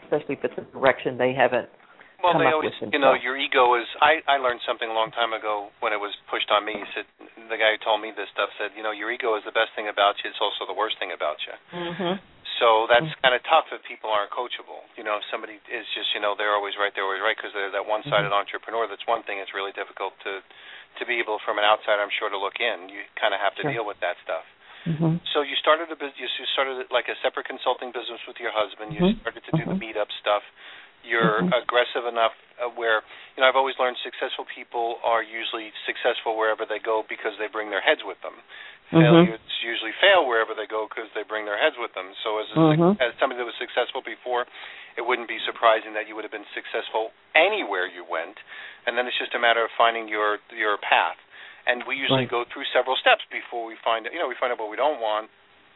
especially 0.04 0.36
if 0.36 0.44
it's 0.44 0.58
a 0.58 0.66
direction 0.74 1.18
they 1.18 1.34
haven't. 1.34 1.70
Well, 2.24 2.42
they 2.42 2.50
always, 2.50 2.74
you 2.82 2.98
know, 2.98 3.14
your 3.14 3.38
ego 3.38 3.78
is. 3.78 3.86
I 4.02 4.18
I 4.26 4.42
learned 4.42 4.58
something 4.66 4.90
a 4.90 4.98
long 4.98 5.14
time 5.14 5.38
ago 5.38 5.70
when 5.78 5.94
it 5.94 6.02
was 6.02 6.10
pushed 6.26 6.50
on 6.50 6.66
me. 6.66 6.74
He 6.74 6.88
said 6.98 7.06
the 7.54 7.60
guy 7.60 7.78
who 7.78 7.80
told 7.86 8.02
me 8.02 8.10
this 8.18 8.26
stuff 8.34 8.50
said, 8.58 8.74
you 8.74 8.82
know, 8.82 8.90
your 8.90 9.14
ego 9.14 9.38
is 9.38 9.46
the 9.46 9.54
best 9.54 9.78
thing 9.78 9.86
about 9.94 10.18
you. 10.26 10.34
It's 10.34 10.42
also 10.42 10.66
the 10.66 10.74
worst 10.74 10.98
thing 10.98 11.14
about 11.14 11.38
you. 11.46 11.54
Mm-hmm. 11.70 12.18
So 12.58 12.90
that's 12.90 13.06
mm-hmm. 13.06 13.22
kind 13.22 13.36
of 13.36 13.46
tough 13.46 13.70
if 13.70 13.84
people 13.86 14.10
aren't 14.10 14.34
coachable. 14.34 14.82
You 14.98 15.04
know, 15.06 15.22
if 15.22 15.26
somebody 15.28 15.60
is 15.70 15.86
just, 15.92 16.16
you 16.16 16.24
know, 16.24 16.34
they're 16.34 16.56
always 16.56 16.74
right, 16.80 16.90
they're 16.96 17.06
always 17.06 17.22
right 17.22 17.36
because 17.36 17.52
they're 17.52 17.70
that 17.70 17.86
one-sided 17.86 18.32
mm-hmm. 18.32 18.42
entrepreneur. 18.42 18.88
That's 18.88 19.06
one 19.06 19.22
thing. 19.28 19.38
It's 19.44 19.54
really 19.54 19.76
difficult 19.76 20.18
to 20.26 20.42
to 20.96 21.04
be 21.04 21.20
able, 21.20 21.44
from 21.44 21.60
an 21.60 21.68
outsider, 21.68 22.00
I'm 22.00 22.14
sure, 22.16 22.32
to 22.32 22.40
look 22.40 22.56
in. 22.64 22.88
You 22.88 23.04
kind 23.20 23.36
of 23.36 23.44
have 23.44 23.52
to 23.60 23.68
sure. 23.68 23.76
deal 23.76 23.86
with 23.86 24.00
that 24.00 24.16
stuff. 24.24 24.48
Mm-hmm. 24.86 25.18
So 25.34 25.42
you 25.42 25.58
started 25.58 25.90
a 25.90 25.98
business. 25.98 26.30
You 26.38 26.48
started 26.54 26.86
like 26.94 27.10
a 27.10 27.18
separate 27.26 27.50
consulting 27.50 27.90
business 27.90 28.22
with 28.30 28.38
your 28.38 28.54
husband. 28.54 28.94
You 28.94 29.02
mm-hmm. 29.02 29.22
started 29.26 29.44
to 29.50 29.52
do 29.58 29.66
mm-hmm. 29.66 29.76
the 29.76 29.82
meetup 29.82 30.10
stuff. 30.22 30.46
You're 31.06 31.46
Mhm. 31.46 31.54
aggressive 31.62 32.06
enough 32.10 32.34
uh, 32.58 32.70
where 32.74 33.06
you 33.38 33.42
know 33.42 33.46
I've 33.46 33.56
always 33.56 33.78
learned 33.78 33.98
successful 34.02 34.46
people 34.50 34.98
are 35.06 35.22
usually 35.22 35.70
successful 35.86 36.34
wherever 36.34 36.66
they 36.66 36.80
go 36.82 37.06
because 37.06 37.38
they 37.38 37.46
bring 37.46 37.70
their 37.70 37.82
heads 37.82 38.02
with 38.02 38.18
them. 38.22 38.34
Mhm. 38.90 39.02
Failures 39.02 39.42
usually 39.62 39.94
fail 40.02 40.26
wherever 40.26 40.54
they 40.54 40.66
go 40.66 40.88
because 40.90 41.10
they 41.14 41.22
bring 41.22 41.46
their 41.46 41.58
heads 41.58 41.78
with 41.78 41.94
them. 41.94 42.14
So 42.24 42.40
as 42.40 42.50
a, 42.54 42.98
as 43.02 43.14
somebody 43.20 43.38
that 43.38 43.46
was 43.46 43.58
successful 43.58 44.02
before, 44.02 44.46
it 44.98 45.02
wouldn't 45.06 45.28
be 45.28 45.40
surprising 45.46 45.94
that 45.94 46.08
you 46.08 46.16
would 46.16 46.24
have 46.24 46.32
been 46.34 46.46
successful 46.54 47.12
anywhere 47.34 47.86
you 47.86 48.04
went. 48.04 48.38
And 48.86 48.98
then 48.98 49.08
it's 49.08 49.18
just 49.18 49.34
a 49.34 49.40
matter 49.40 49.64
of 49.64 49.72
finding 49.78 50.08
your 50.08 50.40
your 50.54 50.78
path. 50.78 51.18
And 51.68 51.84
we 51.86 51.96
usually 51.96 52.30
Right. 52.30 52.30
go 52.30 52.44
through 52.46 52.66
several 52.66 52.96
steps 52.96 53.24
before 53.32 53.66
we 53.66 53.76
find 53.76 54.08
you 54.12 54.20
know 54.20 54.28
we 54.28 54.36
find 54.36 54.52
out 54.52 54.60
what 54.60 54.70
we 54.70 54.78
don't 54.78 55.00
want 55.00 55.30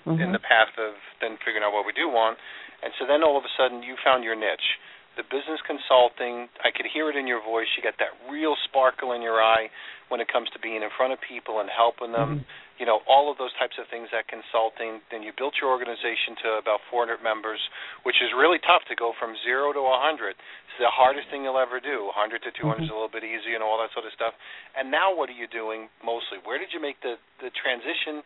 in 0.06 0.18
Mhm. 0.18 0.32
the 0.32 0.40
path 0.40 0.78
of 0.78 0.96
then 1.20 1.38
figuring 1.38 1.64
out 1.64 1.74
what 1.74 1.86
we 1.86 1.92
do 1.92 2.08
want. 2.08 2.40
And 2.82 2.94
so 2.98 3.06
then 3.06 3.24
all 3.24 3.36
of 3.38 3.44
a 3.46 3.50
sudden 3.50 3.84
you 3.84 3.98
found 3.98 4.24
your 4.24 4.36
niche. 4.36 4.80
The 5.16 5.24
business 5.24 5.60
consulting, 5.62 6.48
I 6.64 6.72
could 6.72 6.86
hear 6.86 7.10
it 7.10 7.16
in 7.18 7.28
your 7.28 7.40
voice. 7.42 7.68
You 7.76 7.84
got 7.84 7.98
that 7.98 8.14
real 8.30 8.56
sparkle 8.56 9.12
in 9.12 9.22
your 9.22 9.42
eye 9.44 9.70
when 10.08 10.22
it 10.22 10.28
comes 10.30 10.50
to 10.52 10.60
being 10.60 10.82
in 10.82 10.90
front 10.92 11.12
of 11.12 11.20
people 11.20 11.60
and 11.60 11.70
helping 11.70 12.14
them. 12.14 12.46
You 12.80 12.88
know, 12.88 13.04
all 13.06 13.28
of 13.28 13.36
those 13.36 13.52
types 13.60 13.76
of 13.76 13.92
things 13.92 14.08
at 14.16 14.32
consulting. 14.32 15.04
Then 15.12 15.20
you 15.22 15.36
built 15.36 15.60
your 15.60 15.68
organization 15.70 16.40
to 16.48 16.48
about 16.64 16.80
400 16.88 17.20
members, 17.20 17.60
which 18.08 18.18
is 18.24 18.32
really 18.32 18.58
tough 18.64 18.88
to 18.88 18.96
go 18.96 19.12
from 19.20 19.36
zero 19.44 19.76
to 19.76 19.84
100. 19.84 20.32
It's 20.32 20.80
the 20.80 20.88
hardest 20.88 21.28
thing 21.28 21.44
you'll 21.44 21.60
ever 21.60 21.84
do. 21.84 22.08
100 22.16 22.40
to 22.48 22.52
200 22.56 22.88
is 22.88 22.90
a 22.90 22.96
little 22.96 23.12
bit 23.12 23.28
easier 23.28 23.60
and 23.60 23.64
all 23.64 23.76
that 23.84 23.92
sort 23.92 24.08
of 24.08 24.16
stuff. 24.16 24.32
And 24.80 24.88
now 24.88 25.12
what 25.12 25.28
are 25.28 25.36
you 25.36 25.52
doing 25.52 25.92
mostly? 26.00 26.40
Where 26.48 26.56
did 26.56 26.72
you 26.72 26.80
make 26.80 27.04
the 27.04 27.20
the 27.44 27.52
transition 27.56 28.24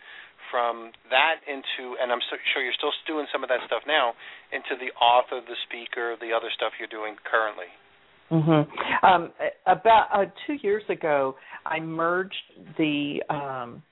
from 0.54 0.92
that 1.10 1.42
into, 1.50 1.98
and 2.02 2.12
I'm 2.12 2.22
so, 2.30 2.38
sure 2.54 2.62
you're 2.62 2.78
still 2.78 2.94
doing 3.08 3.26
some 3.32 3.42
of 3.42 3.50
that 3.50 3.60
stuff 3.66 3.82
now, 3.88 4.14
into 4.52 4.78
the 4.78 4.94
author, 5.02 5.42
the 5.42 5.58
speaker, 5.66 6.16
the 6.22 6.30
other 6.30 6.50
stuff 6.54 6.74
you're 6.78 6.92
doing 6.92 7.16
currently? 7.26 7.74
Mm-hmm. 8.32 9.06
Um, 9.06 9.32
about 9.66 10.08
uh, 10.14 10.26
two 10.48 10.58
years 10.62 10.84
ago, 10.90 11.36
I 11.66 11.80
merged 11.80 12.36
the 12.78 13.22
um, 13.30 13.84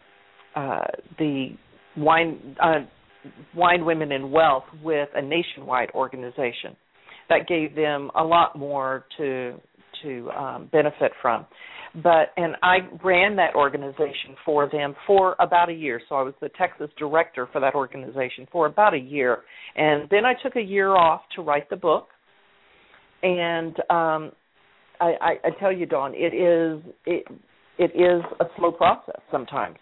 uh, 0.55 0.85
the 1.17 1.49
wine 1.97 2.55
uh, 2.61 2.79
wine 3.55 3.85
women 3.85 4.11
in 4.11 4.31
wealth 4.31 4.63
with 4.83 5.09
a 5.15 5.21
nationwide 5.21 5.91
organization 5.93 6.75
that 7.29 7.47
gave 7.47 7.75
them 7.75 8.11
a 8.15 8.23
lot 8.23 8.57
more 8.57 9.05
to 9.17 9.59
to 10.03 10.29
um, 10.31 10.69
benefit 10.71 11.11
from. 11.21 11.45
But 11.95 12.31
and 12.37 12.55
I 12.63 12.77
ran 13.03 13.35
that 13.35 13.53
organization 13.53 14.35
for 14.45 14.69
them 14.69 14.95
for 15.05 15.35
about 15.39 15.69
a 15.69 15.73
year. 15.73 16.01
So 16.07 16.15
I 16.15 16.21
was 16.21 16.33
the 16.41 16.49
Texas 16.57 16.89
director 16.97 17.47
for 17.51 17.59
that 17.59 17.75
organization 17.75 18.47
for 18.51 18.65
about 18.65 18.93
a 18.93 18.99
year, 18.99 19.39
and 19.75 20.09
then 20.09 20.25
I 20.25 20.33
took 20.41 20.55
a 20.55 20.61
year 20.61 20.95
off 20.95 21.21
to 21.35 21.41
write 21.41 21.69
the 21.69 21.75
book. 21.75 22.07
And 23.23 23.75
um, 23.89 24.31
I, 24.99 25.13
I, 25.21 25.31
I 25.43 25.49
tell 25.59 25.71
you, 25.71 25.85
Dawn, 25.85 26.13
it 26.15 26.33
is 26.33 26.81
it 27.05 27.25
it 27.77 27.91
is 27.95 28.23
a 28.39 28.45
slow 28.57 28.71
process 28.71 29.19
sometimes. 29.29 29.77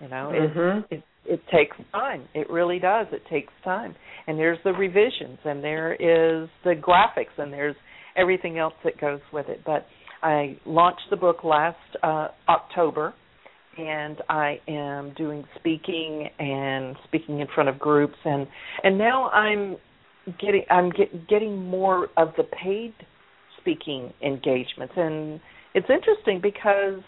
You 0.00 0.08
know, 0.08 0.32
Mhm. 0.34 0.84
it, 0.90 0.96
it 0.96 1.02
it 1.26 1.46
takes 1.48 1.76
time. 1.92 2.26
It 2.34 2.48
really 2.50 2.78
does. 2.78 3.06
It 3.12 3.24
takes 3.26 3.52
time. 3.62 3.94
And 4.26 4.38
there's 4.38 4.58
the 4.64 4.72
revisions, 4.72 5.38
and 5.44 5.62
there 5.62 5.92
is 5.92 6.48
the 6.64 6.74
graphics, 6.74 7.36
and 7.38 7.52
there's 7.52 7.76
everything 8.16 8.58
else 8.58 8.74
that 8.84 8.98
goes 8.98 9.20
with 9.32 9.48
it. 9.48 9.60
But 9.64 9.86
I 10.22 10.56
launched 10.64 11.08
the 11.10 11.16
book 11.16 11.44
last 11.44 11.76
uh, 12.02 12.28
October, 12.48 13.12
and 13.78 14.20
I 14.28 14.60
am 14.66 15.12
doing 15.16 15.44
speaking 15.56 16.28
and 16.38 16.96
speaking 17.04 17.40
in 17.40 17.46
front 17.54 17.68
of 17.68 17.78
groups, 17.78 18.16
and 18.24 18.46
and 18.82 18.96
now 18.98 19.28
I'm 19.30 19.76
getting 20.40 20.64
I'm 20.70 20.90
get, 20.90 21.28
getting 21.28 21.66
more 21.66 22.08
of 22.16 22.28
the 22.36 22.44
paid 22.44 22.94
speaking 23.60 24.12
engagements, 24.22 24.94
and 24.96 25.40
it's 25.74 25.88
interesting 25.90 26.40
because 26.42 27.00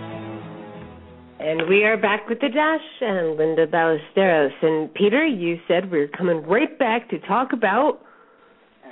And 1.40 1.72
we 1.72 1.88
are 1.88 1.96
back 1.96 2.29
with 2.29 2.37
the 2.44 2.53
Dash 2.53 2.85
and 3.00 3.40
Linda 3.40 3.64
Ballesteros. 3.64 4.53
And 4.61 4.92
Peter, 4.92 5.24
you 5.24 5.57
said 5.64 5.88
we 5.88 6.05
are 6.05 6.12
coming 6.12 6.44
right 6.44 6.68
back 6.76 7.09
to 7.09 7.18
talk 7.24 7.57
about 7.57 8.05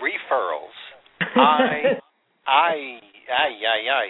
referrals. 0.01 0.73
I, 1.37 2.01
I, 2.49 3.05
I, 3.29 3.49
I, 3.53 3.79
I. 3.93 4.05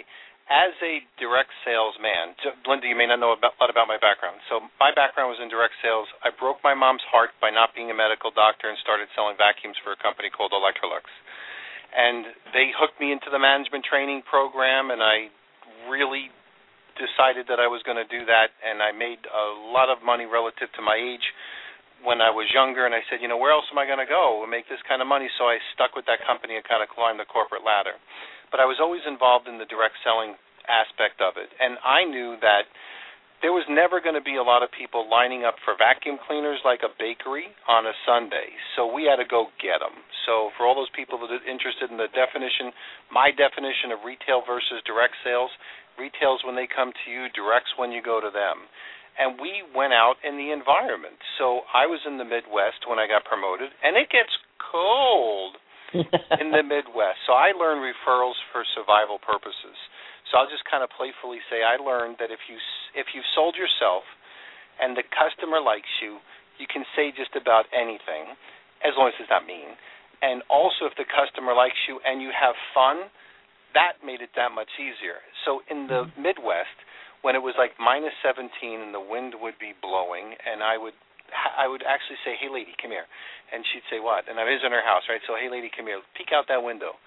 As 0.47 0.71
a 0.79 1.03
direct 1.19 1.51
salesman, 1.67 2.31
Linda, 2.63 2.87
you 2.87 2.95
may 2.95 3.11
not 3.11 3.19
know 3.19 3.35
about, 3.35 3.59
a 3.59 3.67
lot 3.67 3.67
about 3.67 3.91
my 3.91 3.99
background. 3.99 4.39
So 4.47 4.63
my 4.79 4.95
background 4.95 5.35
was 5.35 5.43
in 5.43 5.51
direct 5.51 5.75
sales. 5.83 6.07
I 6.23 6.31
broke 6.31 6.63
my 6.63 6.71
mom's 6.71 7.03
heart 7.11 7.35
by 7.43 7.51
not 7.51 7.75
being 7.75 7.91
a 7.91 7.97
medical 7.97 8.31
doctor 8.31 8.71
and 8.71 8.79
started 8.79 9.11
selling 9.19 9.35
vacuums 9.35 9.75
for 9.83 9.91
a 9.91 9.99
company 9.99 10.31
called 10.31 10.55
Electrolux. 10.55 11.11
And 11.91 12.23
they 12.55 12.71
hooked 12.71 13.03
me 13.03 13.11
into 13.11 13.27
the 13.27 13.37
management 13.37 13.83
training 13.83 14.23
program, 14.23 14.95
and 14.95 15.03
I 15.03 15.27
really 15.91 16.31
decided 16.99 17.47
that 17.47 17.63
I 17.63 17.71
was 17.71 17.79
going 17.87 17.97
to 17.97 18.05
do 18.11 18.27
that, 18.27 18.51
and 18.59 18.83
I 18.83 18.91
made 18.91 19.23
a 19.25 19.45
lot 19.71 19.87
of 19.87 20.03
money 20.03 20.27
relative 20.27 20.67
to 20.75 20.81
my 20.83 20.99
age 20.99 21.23
when 22.03 22.19
I 22.19 22.29
was 22.29 22.51
younger. 22.51 22.85
And 22.85 22.93
I 22.93 23.01
said, 23.07 23.23
you 23.23 23.31
know, 23.31 23.39
where 23.39 23.55
else 23.55 23.65
am 23.71 23.79
I 23.79 23.87
going 23.87 24.03
to 24.03 24.09
go 24.09 24.43
and 24.43 24.51
make 24.51 24.67
this 24.67 24.83
kind 24.85 24.99
of 25.01 25.07
money? 25.07 25.31
So 25.39 25.47
I 25.47 25.57
stuck 25.73 25.95
with 25.95 26.05
that 26.11 26.21
company 26.27 26.59
and 26.59 26.63
kind 26.67 26.83
of 26.83 26.91
climbed 26.91 27.19
the 27.23 27.27
corporate 27.27 27.63
ladder. 27.63 27.95
But 28.51 28.59
I 28.59 28.67
was 28.67 28.77
always 28.83 29.01
involved 29.07 29.47
in 29.47 29.57
the 29.57 29.67
direct 29.69 29.95
selling 30.03 30.35
aspect 30.69 31.23
of 31.23 31.39
it, 31.39 31.49
and 31.57 31.81
I 31.81 32.05
knew 32.05 32.37
that 32.45 32.69
there 33.41 33.55
was 33.55 33.63
never 33.71 34.03
going 34.03 34.19
to 34.19 34.25
be 34.25 34.35
a 34.35 34.43
lot 34.43 34.67
of 34.67 34.69
people 34.75 35.07
lining 35.07 35.47
up 35.47 35.55
for 35.63 35.71
vacuum 35.79 36.19
cleaners 36.27 36.59
like 36.67 36.83
a 36.83 36.91
bakery 36.99 37.47
on 37.71 37.87
a 37.87 37.95
Sunday. 38.03 38.51
So 38.75 38.83
we 38.83 39.07
had 39.07 39.15
to 39.15 39.27
go 39.27 39.47
get 39.63 39.79
them. 39.79 39.95
So 40.27 40.51
for 40.59 40.67
all 40.67 40.75
those 40.75 40.91
people 40.91 41.15
that 41.23 41.31
are 41.31 41.45
interested 41.47 41.87
in 41.87 41.95
the 41.95 42.11
definition, 42.11 42.75
my 43.07 43.31
definition 43.31 43.95
of 43.95 44.03
retail 44.03 44.43
versus 44.43 44.83
direct 44.83 45.15
sales, 45.23 45.51
retails 45.99 46.41
when 46.47 46.55
they 46.55 46.65
come 46.65 46.95
to 46.95 47.05
you, 47.11 47.27
directs 47.35 47.75
when 47.75 47.91
you 47.91 48.01
go 48.01 48.23
to 48.23 48.31
them. 48.31 48.65
And 49.19 49.35
we 49.35 49.67
went 49.75 49.91
out 49.91 50.15
in 50.23 50.39
the 50.39 50.55
environment. 50.55 51.19
So 51.35 51.67
I 51.75 51.85
was 51.85 51.99
in 52.07 52.15
the 52.15 52.23
Midwest 52.23 52.87
when 52.87 52.97
I 52.97 53.05
got 53.05 53.27
promoted, 53.27 53.67
and 53.83 53.99
it 53.99 54.07
gets 54.07 54.31
cold 54.57 55.59
in 56.39 56.55
the 56.55 56.63
Midwest. 56.73 57.19
So 57.27 57.35
I 57.35 57.51
learned 57.51 57.83
referrals 57.83 58.39
for 58.55 58.63
survival 58.71 59.19
purposes. 59.19 59.75
So 60.31 60.37
I'll 60.37 60.49
just 60.49 60.63
kind 60.69 60.85
of 60.85 60.93
playfully 60.93 61.41
say 61.49 61.65
I 61.65 61.81
learned 61.81 62.21
that 62.21 62.29
if 62.29 62.39
you 62.45 62.55
if 62.93 63.11
you've 63.17 63.27
sold 63.33 63.57
yourself 63.57 64.05
and 64.77 64.93
the 64.93 65.03
customer 65.09 65.57
likes 65.59 65.89
you, 65.99 66.21
you 66.61 66.69
can 66.69 66.85
say 66.93 67.09
just 67.09 67.33
about 67.33 67.65
anything 67.73 68.37
as 68.85 68.93
long 68.95 69.09
as 69.09 69.17
it's 69.17 69.29
not 69.33 69.49
mean. 69.49 69.73
And 70.21 70.45
also 70.47 70.85
if 70.85 70.93
the 70.95 71.07
customer 71.07 71.57
likes 71.57 71.79
you 71.89 71.97
and 72.05 72.21
you 72.21 72.29
have 72.29 72.53
fun, 72.77 73.09
that 73.73 74.01
made 74.01 74.21
it 74.21 74.33
that 74.35 74.51
much 74.53 74.69
easier. 74.79 75.21
So 75.45 75.61
in 75.69 75.87
the 75.87 76.09
mm-hmm. 76.09 76.21
Midwest, 76.21 76.77
when 77.21 77.35
it 77.35 77.43
was 77.43 77.55
like 77.59 77.75
minus 77.77 78.15
17 78.23 78.47
and 78.79 78.95
the 78.95 79.03
wind 79.03 79.35
would 79.37 79.59
be 79.59 79.75
blowing, 79.77 80.33
and 80.39 80.63
I 80.63 80.79
would 80.79 80.95
I 81.29 81.69
would 81.69 81.85
actually 81.85 82.17
say, 82.25 82.33
"Hey, 82.39 82.49
lady, 82.49 82.73
come 82.81 82.89
here," 82.89 83.05
and 83.53 83.61
she'd 83.69 83.85
say, 83.89 83.99
"What?" 84.01 84.25
And 84.27 84.39
I 84.39 84.43
was 84.45 84.63
in 84.65 84.73
her 84.73 84.81
house, 84.81 85.05
right? 85.09 85.21
So, 85.27 85.35
"Hey, 85.35 85.49
lady, 85.49 85.69
come 85.69 85.85
here. 85.85 86.01
Peek 86.17 86.33
out 86.33 86.47
that 86.49 86.63
window. 86.63 86.97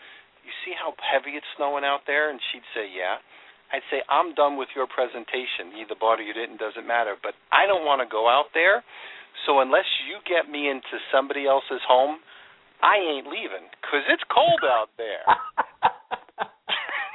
You 0.47 0.53
see 0.65 0.75
how 0.75 0.95
heavy 1.03 1.35
it's 1.35 1.47
snowing 1.57 1.85
out 1.85 2.07
there?" 2.07 2.31
And 2.31 2.39
she'd 2.53 2.67
say, 2.75 2.87
"Yeah." 2.87 3.19
I'd 3.73 3.83
say, 3.91 4.03
"I'm 4.09 4.35
done 4.35 4.57
with 4.57 4.69
your 4.77 4.87
presentation. 4.87 5.73
You 5.73 5.89
either 5.89 5.97
bought 5.97 6.21
or 6.21 6.23
you 6.23 6.35
didn't. 6.35 6.59
Doesn't 6.59 6.87
matter. 6.87 7.17
But 7.17 7.35
I 7.51 7.67
don't 7.67 7.85
want 7.85 8.01
to 8.05 8.07
go 8.07 8.29
out 8.29 8.53
there. 8.53 8.85
So 9.47 9.61
unless 9.61 9.89
you 10.07 10.21
get 10.29 10.49
me 10.49 10.69
into 10.69 11.01
somebody 11.11 11.47
else's 11.47 11.83
home, 11.89 12.21
I 12.83 12.99
ain't 12.99 13.27
leaving 13.27 13.71
because 13.81 14.05
it's 14.09 14.23
cold 14.31 14.63
out 14.63 14.91
there." 14.99 15.25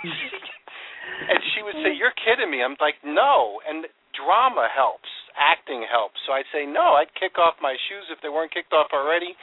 and 1.31 1.39
she 1.53 1.63
would 1.63 1.77
say, 1.81 1.93
"You're 1.93 2.15
kidding 2.17 2.49
me." 2.49 2.62
I'm 2.62 2.77
like, 2.79 2.99
"No." 3.03 3.62
And 3.67 3.86
drama 4.13 4.69
helps, 4.69 5.10
acting 5.38 5.86
helps. 5.86 6.17
So 6.25 6.33
I'd 6.33 6.49
say, 6.53 6.65
"No." 6.65 6.97
I'd 6.97 7.13
kick 7.17 7.38
off 7.38 7.55
my 7.62 7.75
shoes 7.89 8.10
if 8.10 8.21
they 8.21 8.29
weren't 8.29 8.53
kicked 8.53 8.73
off 8.73 8.93
already. 8.93 9.36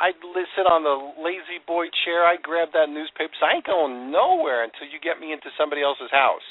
I'd 0.00 0.18
sit 0.56 0.66
on 0.66 0.82
the 0.82 0.96
lazy 1.20 1.60
boy 1.66 1.86
chair. 2.04 2.24
I'd 2.24 2.42
grab 2.42 2.72
that 2.72 2.88
newspaper. 2.88 3.32
So 3.38 3.46
I 3.46 3.60
ain't 3.60 3.66
going 3.68 4.10
nowhere 4.10 4.64
until 4.64 4.88
you 4.88 4.98
get 4.98 5.20
me 5.20 5.32
into 5.32 5.52
somebody 5.54 5.82
else's 5.82 6.10
house. 6.10 6.44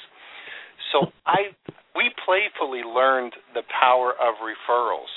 So 0.93 1.09
I, 1.25 1.51
we 1.95 2.13
playfully 2.23 2.85
learned 2.85 3.33
the 3.57 3.65
power 3.67 4.13
of 4.13 4.37
referrals 4.45 5.09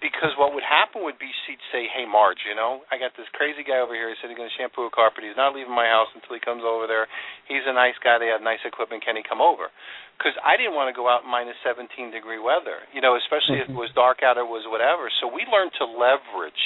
because 0.00 0.32
what 0.40 0.56
would 0.56 0.64
happen 0.64 1.04
would 1.04 1.20
be 1.20 1.28
she'd 1.44 1.60
say, 1.68 1.84
"Hey, 1.84 2.08
Marge, 2.08 2.40
you 2.48 2.56
know, 2.56 2.80
I 2.88 2.96
got 2.96 3.12
this 3.20 3.28
crazy 3.36 3.60
guy 3.60 3.84
over 3.84 3.92
here. 3.92 4.08
He 4.08 4.16
said 4.16 4.32
He's 4.32 4.36
sitting 4.36 4.40
going 4.40 4.48
to 4.48 4.56
shampoo 4.56 4.88
a 4.88 4.92
carpet. 4.92 5.28
He's 5.28 5.36
not 5.36 5.52
leaving 5.52 5.76
my 5.76 5.86
house 5.86 6.08
until 6.16 6.32
he 6.32 6.42
comes 6.42 6.64
over 6.64 6.88
there. 6.88 7.04
He's 7.44 7.64
a 7.68 7.76
nice 7.76 7.96
guy. 8.00 8.16
They 8.16 8.32
have 8.32 8.40
nice 8.40 8.64
equipment. 8.64 9.04
Can 9.04 9.20
he 9.20 9.22
come 9.22 9.44
over?" 9.44 9.68
Because 10.16 10.36
I 10.40 10.56
didn't 10.56 10.76
want 10.76 10.88
to 10.88 10.96
go 10.96 11.08
out 11.08 11.24
in 11.24 11.32
minus 11.32 11.56
17 11.64 11.88
degree 12.12 12.40
weather, 12.40 12.84
you 12.92 13.00
know, 13.00 13.16
especially 13.16 13.60
mm-hmm. 13.60 13.72
if 13.72 13.76
it 13.76 13.80
was 13.80 13.92
dark 13.96 14.20
out 14.24 14.36
or 14.36 14.44
was 14.44 14.64
whatever. 14.68 15.08
So 15.20 15.28
we 15.28 15.48
learned 15.48 15.72
to 15.80 15.86
leverage. 15.88 16.64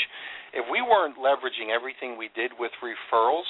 If 0.54 0.70
we 0.70 0.82
weren't 0.82 1.18
leveraging 1.18 1.74
everything 1.74 2.14
we 2.14 2.30
did 2.34 2.54
with 2.58 2.70
referrals, 2.78 3.46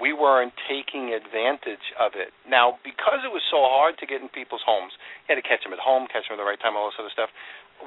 we 0.00 0.12
weren't 0.16 0.52
taking 0.68 1.12
advantage 1.12 1.84
of 2.00 2.16
it. 2.16 2.32
Now, 2.48 2.80
because 2.80 3.20
it 3.24 3.32
was 3.32 3.44
so 3.52 3.64
hard 3.68 4.00
to 4.00 4.08
get 4.08 4.24
in 4.24 4.32
people's 4.32 4.64
homes, 4.64 4.92
you 5.24 5.36
had 5.36 5.40
to 5.40 5.44
catch 5.44 5.64
them 5.64 5.76
at 5.76 5.80
home, 5.80 6.08
catch 6.08 6.28
them 6.28 6.36
at 6.36 6.40
the 6.40 6.48
right 6.48 6.60
time, 6.60 6.76
all 6.76 6.88
this 6.88 6.96
other 6.96 7.12
stuff 7.12 7.28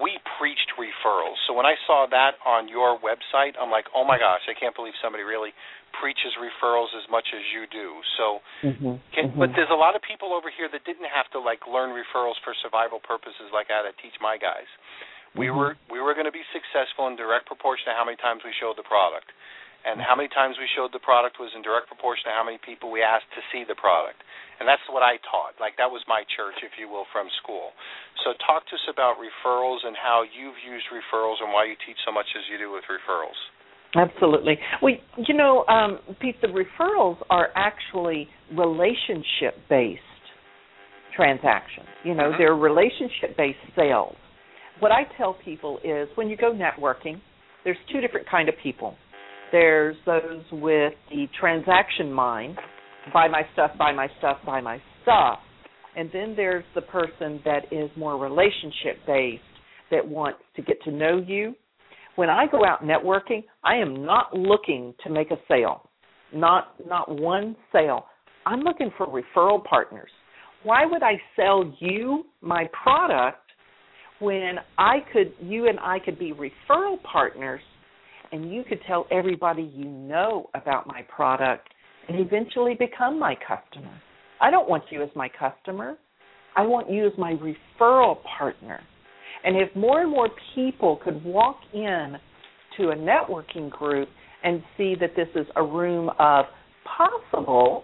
we 0.02 0.20
preached 0.40 0.76
referrals. 0.76 1.40
So 1.48 1.56
when 1.56 1.66
I 1.66 1.80
saw 1.88 2.08
that 2.12 2.36
on 2.44 2.68
your 2.68 3.00
website, 3.00 3.56
I'm 3.56 3.72
like, 3.72 3.86
oh 3.96 4.04
my 4.04 4.20
gosh, 4.20 4.44
I 4.48 4.56
can't 4.58 4.76
believe 4.76 4.94
somebody 5.00 5.24
really 5.24 5.56
preaches 6.00 6.36
referrals 6.36 6.92
as 6.92 7.08
much 7.08 7.32
as 7.32 7.44
you 7.56 7.64
do. 7.72 7.88
So, 8.20 8.26
mm-hmm, 8.64 9.00
can, 9.16 9.32
mm-hmm. 9.32 9.40
but 9.40 9.56
there's 9.56 9.72
a 9.72 9.80
lot 9.80 9.96
of 9.96 10.04
people 10.04 10.36
over 10.36 10.52
here 10.52 10.68
that 10.68 10.84
didn't 10.84 11.08
have 11.08 11.32
to 11.32 11.40
like 11.40 11.64
learn 11.68 11.96
referrals 11.96 12.36
for 12.44 12.52
survival 12.60 13.00
purposes 13.00 13.48
like 13.56 13.72
I 13.72 13.84
had 13.84 13.88
to 13.88 13.96
teach 14.04 14.16
my 14.20 14.36
guys. 14.36 14.68
We 15.36 15.48
mm-hmm. 15.48 15.56
were 15.56 15.74
we 15.92 16.00
were 16.04 16.16
going 16.16 16.28
to 16.28 16.36
be 16.36 16.44
successful 16.52 17.08
in 17.08 17.16
direct 17.16 17.48
proportion 17.48 17.92
to 17.92 17.96
how 17.96 18.04
many 18.04 18.20
times 18.20 18.44
we 18.44 18.52
showed 18.60 18.76
the 18.76 18.88
product. 18.88 19.32
And 19.86 20.02
how 20.02 20.18
many 20.18 20.28
times 20.34 20.58
we 20.58 20.66
showed 20.74 20.90
the 20.98 21.04
product 21.04 21.38
was 21.38 21.54
in 21.54 21.62
direct 21.62 21.86
proportion 21.86 22.26
to 22.26 22.34
how 22.34 22.42
many 22.42 22.58
people 22.58 22.90
we 22.90 23.06
asked 23.06 23.30
to 23.38 23.42
see 23.54 23.62
the 23.62 23.78
product. 23.78 24.18
And 24.58 24.66
that's 24.66 24.82
what 24.90 25.06
I 25.06 25.22
taught. 25.30 25.54
Like 25.62 25.78
that 25.78 25.94
was 25.94 26.02
my 26.10 26.26
church, 26.34 26.58
if 26.66 26.74
you 26.82 26.90
will, 26.90 27.06
from 27.14 27.30
school. 27.38 27.70
So 28.26 28.34
talk 28.50 28.66
to 28.66 28.76
us 28.82 28.88
about 28.90 29.22
referrals 29.22 29.86
and 29.86 29.94
how 29.94 30.26
you've 30.26 30.58
used 30.66 30.90
referrals 30.90 31.38
and 31.38 31.54
why 31.54 31.70
you 31.70 31.78
teach 31.86 32.02
so 32.02 32.10
much 32.10 32.26
as 32.34 32.44
you 32.50 32.58
do 32.58 32.74
with 32.74 32.82
referrals. 32.90 33.38
Absolutely. 33.94 34.58
Well, 34.82 34.98
you 35.22 35.38
know, 35.38 35.66
um, 35.70 36.00
Pete, 36.20 36.42
the 36.42 36.50
referrals 36.50 37.22
are 37.30 37.50
actually 37.56 38.28
relationship 38.58 39.56
based 39.70 40.02
transactions. 41.16 41.88
You 42.04 42.14
know, 42.14 42.34
mm-hmm. 42.34 42.42
they're 42.42 42.56
relationship 42.56 43.38
based 43.38 43.62
sales. 43.76 44.16
What 44.80 44.92
I 44.92 45.04
tell 45.18 45.38
people 45.46 45.80
is 45.84 46.10
when 46.16 46.28
you 46.28 46.36
go 46.36 46.52
networking, 46.52 47.22
there's 47.64 47.78
two 47.92 48.02
different 48.02 48.30
kind 48.30 48.50
of 48.50 48.56
people 48.62 48.96
there's 49.52 49.96
those 50.06 50.44
with 50.52 50.94
the 51.10 51.28
transaction 51.40 52.12
mind 52.12 52.58
buy 53.14 53.28
my 53.28 53.44
stuff, 53.54 53.72
buy 53.78 53.92
my 53.92 54.08
stuff, 54.18 54.38
buy 54.46 54.62
my 54.62 54.82
stuff. 55.04 55.40
And 55.96 56.10
then 56.12 56.34
there's 56.36 56.66
the 56.74 56.82
person 56.82 57.40
that 57.46 57.72
is 57.72 57.90
more 57.96 58.18
relationship 58.18 58.98
based 59.08 59.44
that 59.92 60.06
wants 60.06 60.40
to 60.56 60.62
get 60.62 60.82
to 60.84 60.92
know 60.92 61.24
you. 61.26 61.56
When 62.16 62.30
I 62.30 62.46
go 62.52 62.66
out 62.66 62.84
networking, 62.84 63.44
I 63.64 63.76
am 63.76 64.06
not 64.06 64.36
looking 64.36 64.94
to 65.04 65.10
make 65.10 65.32
a 65.32 65.38
sale. 65.48 65.90
Not 66.34 66.74
not 66.86 67.20
one 67.20 67.56
sale. 67.72 68.06
I'm 68.46 68.62
looking 68.62 68.90
for 68.98 69.08
referral 69.08 69.64
partners. 69.64 70.10
Why 70.64 70.86
would 70.86 71.04
I 71.04 71.14
sell 71.36 71.72
you 71.80 72.26
my 72.42 72.68
product 72.84 73.40
when 74.20 74.56
I 74.78 74.98
could 75.14 75.34
you 75.42 75.68
and 75.68 75.80
I 75.80 76.00
could 76.00 76.18
be 76.18 76.34
referral 76.34 77.02
partners 77.04 77.62
and 78.32 78.52
you 78.54 78.64
could 78.64 78.80
tell 78.88 79.08
everybody 79.12 79.72
you 79.76 79.86
know 79.86 80.50
about 80.54 80.88
my 80.88 81.02
product 81.04 81.68
and 82.08 82.20
eventually 82.20 82.76
become 82.76 83.20
my 83.20 83.36
customer. 83.36 84.02
I 84.42 84.52
don't 84.52 84.70
want 84.70 84.84
you 84.92 85.02
as 85.02 85.10
my 85.16 85.30
customer. 85.30 85.98
I 86.56 86.62
want 86.62 86.90
you 86.90 87.06
as 87.06 87.14
my 87.18 87.34
referral 87.34 88.18
partner. 88.38 88.80
And 89.44 89.56
if 89.58 89.76
more 89.76 90.02
and 90.02 90.12
more 90.12 90.30
people 90.54 91.00
could 91.04 91.24
walk 91.24 91.58
in 91.74 92.16
to 92.78 92.90
a 92.90 92.96
networking 92.96 93.70
group 93.70 94.10
and 94.44 94.64
see 94.78 94.96
that 95.00 95.16
this 95.16 95.28
is 95.36 95.48
a 95.56 95.64
room 95.64 96.10
of 96.20 96.46
possible 96.98 97.84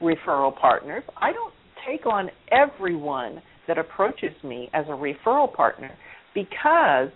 referral 0.00 0.56
partners, 0.58 1.02
I 1.16 1.32
don't 1.32 1.54
take 1.88 2.06
on 2.06 2.30
everyone 2.50 3.42
that 3.68 3.78
approaches 3.78 4.32
me 4.44 4.68
as 4.72 4.84
a 4.88 4.92
referral 4.92 5.52
partner 5.52 5.90
because 6.34 7.08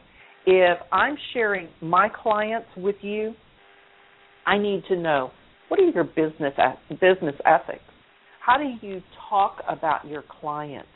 if 0.52 0.78
I'm 0.90 1.16
sharing 1.32 1.68
my 1.80 2.08
clients 2.08 2.66
with 2.76 2.96
you, 3.02 3.34
I 4.46 4.58
need 4.58 4.82
to 4.88 4.96
know 4.96 5.30
what 5.68 5.78
are 5.78 5.84
your 5.84 6.02
business 6.02 6.52
business 7.00 7.36
ethics? 7.46 7.84
How 8.44 8.56
do 8.58 8.64
you 8.84 9.00
talk 9.28 9.62
about 9.68 10.08
your 10.08 10.24
clients? 10.40 10.88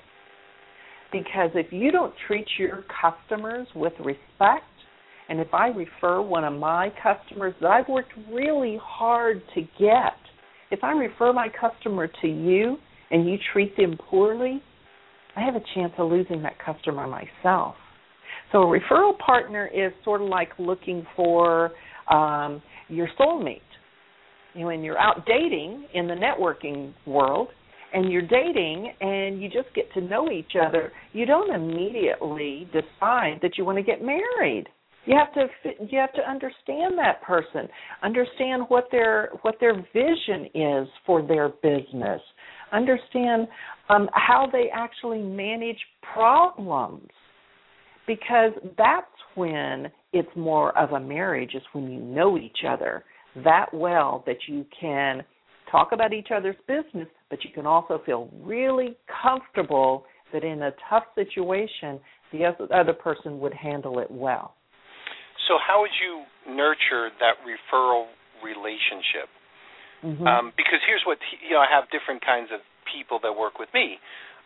Because 1.12 1.50
if 1.54 1.72
you 1.72 1.92
don't 1.92 2.12
treat 2.26 2.46
your 2.58 2.84
customers 3.00 3.68
with 3.76 3.92
respect, 4.00 4.64
and 5.28 5.38
if 5.38 5.54
I 5.54 5.68
refer 5.68 6.20
one 6.20 6.42
of 6.42 6.54
my 6.54 6.92
customers 7.00 7.54
that 7.60 7.68
I've 7.70 7.88
worked 7.88 8.12
really 8.32 8.76
hard 8.82 9.40
to 9.54 9.60
get, 9.78 10.16
if 10.72 10.82
I 10.82 10.90
refer 10.90 11.32
my 11.32 11.46
customer 11.48 12.08
to 12.22 12.26
you 12.26 12.76
and 13.12 13.24
you 13.28 13.36
treat 13.52 13.76
them 13.76 13.96
poorly, 14.10 14.60
I 15.36 15.42
have 15.42 15.54
a 15.54 15.62
chance 15.76 15.92
of 15.96 16.10
losing 16.10 16.42
that 16.42 16.54
customer 16.58 17.06
myself. 17.06 17.76
So 18.52 18.62
a 18.62 18.80
referral 18.80 19.18
partner 19.18 19.66
is 19.66 19.92
sort 20.04 20.22
of 20.22 20.28
like 20.28 20.50
looking 20.58 21.06
for 21.16 21.72
um, 22.10 22.62
your 22.88 23.08
soulmate. 23.18 23.60
You 24.54 24.60
know, 24.60 24.66
when 24.66 24.82
you're 24.82 24.98
out 24.98 25.26
dating 25.26 25.86
in 25.94 26.06
the 26.06 26.14
networking 26.14 26.94
world, 27.06 27.48
and 27.94 28.10
you're 28.10 28.22
dating 28.22 28.92
and 29.00 29.40
you 29.40 29.48
just 29.48 29.72
get 29.74 29.90
to 29.94 30.00
know 30.00 30.30
each 30.30 30.52
other, 30.60 30.92
you 31.12 31.24
don't 31.24 31.54
immediately 31.54 32.68
decide 32.72 33.38
that 33.40 33.52
you 33.56 33.64
want 33.64 33.78
to 33.78 33.84
get 33.84 34.02
married. 34.02 34.66
You 35.06 35.16
have 35.16 35.32
to 35.34 35.46
you 35.90 35.98
have 35.98 36.12
to 36.14 36.28
understand 36.28 36.98
that 36.98 37.22
person, 37.22 37.68
understand 38.02 38.64
what 38.68 38.88
their 38.90 39.30
what 39.42 39.56
their 39.60 39.74
vision 39.92 40.48
is 40.54 40.88
for 41.06 41.22
their 41.22 41.50
business, 41.50 42.20
understand 42.72 43.46
um, 43.90 44.08
how 44.14 44.48
they 44.50 44.70
actually 44.74 45.22
manage 45.22 45.78
problems 46.14 47.08
because 48.06 48.52
that's 48.76 49.06
when 49.34 49.90
it's 50.12 50.28
more 50.36 50.76
of 50.78 50.92
a 50.92 51.00
marriage 51.00 51.54
is 51.54 51.62
when 51.72 51.90
you 51.90 52.00
know 52.00 52.38
each 52.38 52.58
other 52.68 53.04
that 53.44 53.66
well 53.72 54.22
that 54.26 54.36
you 54.46 54.64
can 54.78 55.22
talk 55.70 55.90
about 55.92 56.12
each 56.12 56.28
other's 56.34 56.56
business 56.68 57.08
but 57.30 57.42
you 57.44 57.50
can 57.52 57.66
also 57.66 58.00
feel 58.06 58.30
really 58.42 58.96
comfortable 59.22 60.04
that 60.32 60.44
in 60.44 60.62
a 60.62 60.70
tough 60.88 61.04
situation 61.14 62.00
the 62.32 62.44
other 62.74 62.92
person 62.92 63.38
would 63.40 63.54
handle 63.54 63.98
it 64.00 64.10
well. 64.10 64.54
So 65.46 65.54
how 65.64 65.80
would 65.80 65.94
you 66.02 66.24
nurture 66.52 67.10
that 67.20 67.38
referral 67.46 68.06
relationship? 68.42 69.30
Mm-hmm. 70.04 70.26
um, 70.26 70.52
because 70.52 70.84
here's 70.84 71.00
what 71.06 71.16
you 71.40 71.56
know 71.56 71.64
i 71.64 71.70
have 71.72 71.88
different 71.88 72.20
kinds 72.20 72.52
of 72.52 72.60
people 72.84 73.16
that 73.24 73.32
work 73.32 73.56
with 73.56 73.72
me 73.72 73.96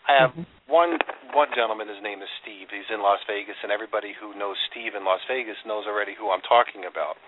I 0.08 0.12
have 0.16 0.32
mm-hmm. 0.32 0.48
one 0.66 0.96
one 1.36 1.52
gentleman. 1.52 1.86
His 1.92 2.00
name 2.00 2.24
is 2.24 2.32
Steve. 2.40 2.72
He's 2.72 2.88
in 2.88 3.04
Las 3.04 3.20
Vegas, 3.28 3.60
and 3.60 3.68
everybody 3.68 4.16
who 4.16 4.32
knows 4.32 4.56
Steve 4.72 4.96
in 4.96 5.04
Las 5.04 5.20
Vegas 5.28 5.60
knows 5.68 5.84
already 5.84 6.16
who 6.16 6.32
I'm 6.32 6.44
talking 6.48 6.88
about. 6.88 7.20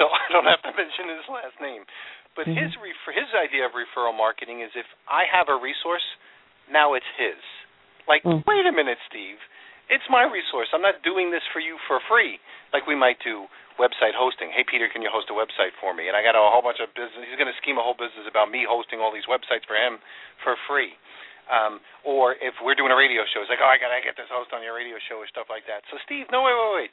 So 0.00 0.08
I 0.08 0.32
don't 0.32 0.48
have 0.48 0.64
to 0.64 0.72
mention 0.80 1.12
his 1.12 1.28
last 1.28 1.60
name. 1.60 1.84
But 2.32 2.48
mm-hmm. 2.48 2.56
his 2.56 2.72
refer- 2.80 3.12
his 3.12 3.28
idea 3.36 3.68
of 3.68 3.76
referral 3.76 4.16
marketing 4.16 4.64
is 4.64 4.72
if 4.72 4.88
I 5.04 5.28
have 5.28 5.52
a 5.52 5.58
resource, 5.60 6.06
now 6.72 6.96
it's 6.96 7.10
his. 7.20 7.36
Like, 8.08 8.24
mm. 8.24 8.40
wait 8.48 8.64
a 8.64 8.72
minute, 8.72 8.96
Steve. 9.12 9.36
It's 9.92 10.06
my 10.08 10.24
resource. 10.24 10.72
I'm 10.72 10.80
not 10.80 11.02
doing 11.04 11.28
this 11.28 11.44
for 11.52 11.60
you 11.60 11.76
for 11.84 12.00
free, 12.08 12.38
like 12.72 12.86
we 12.88 12.96
might 12.96 13.18
do 13.20 13.44
website 13.76 14.16
hosting. 14.16 14.54
Hey, 14.54 14.64
Peter, 14.64 14.88
can 14.88 15.02
you 15.02 15.10
host 15.12 15.28
a 15.28 15.36
website 15.36 15.74
for 15.82 15.92
me? 15.92 16.06
And 16.06 16.14
I 16.14 16.22
got 16.22 16.38
a 16.38 16.40
whole 16.40 16.62
bunch 16.62 16.80
of 16.80 16.94
business. 16.96 17.26
He's 17.26 17.36
going 17.36 17.50
to 17.50 17.58
scheme 17.58 17.76
a 17.76 17.84
whole 17.84 17.98
business 17.98 18.24
about 18.24 18.48
me 18.48 18.62
hosting 18.64 19.02
all 19.02 19.10
these 19.10 19.26
websites 19.28 19.66
for 19.66 19.74
him 19.74 19.98
for 20.40 20.54
free. 20.64 20.94
Um, 21.50 21.82
or 22.06 22.38
if 22.38 22.54
we're 22.62 22.78
doing 22.78 22.94
a 22.94 22.98
radio 22.98 23.26
show, 23.34 23.42
it's 23.42 23.50
like, 23.50 23.58
oh, 23.58 23.66
I 23.66 23.74
got 23.82 23.90
to 23.90 23.98
get 24.06 24.14
this 24.14 24.30
host 24.30 24.54
on 24.54 24.62
your 24.62 24.78
radio 24.78 24.94
show 25.10 25.18
or 25.18 25.26
stuff 25.26 25.50
like 25.50 25.66
that. 25.66 25.82
So, 25.90 25.98
Steve, 26.06 26.30
no, 26.30 26.46
wait, 26.46 26.54
wait, 26.54 26.72
wait. 26.86 26.92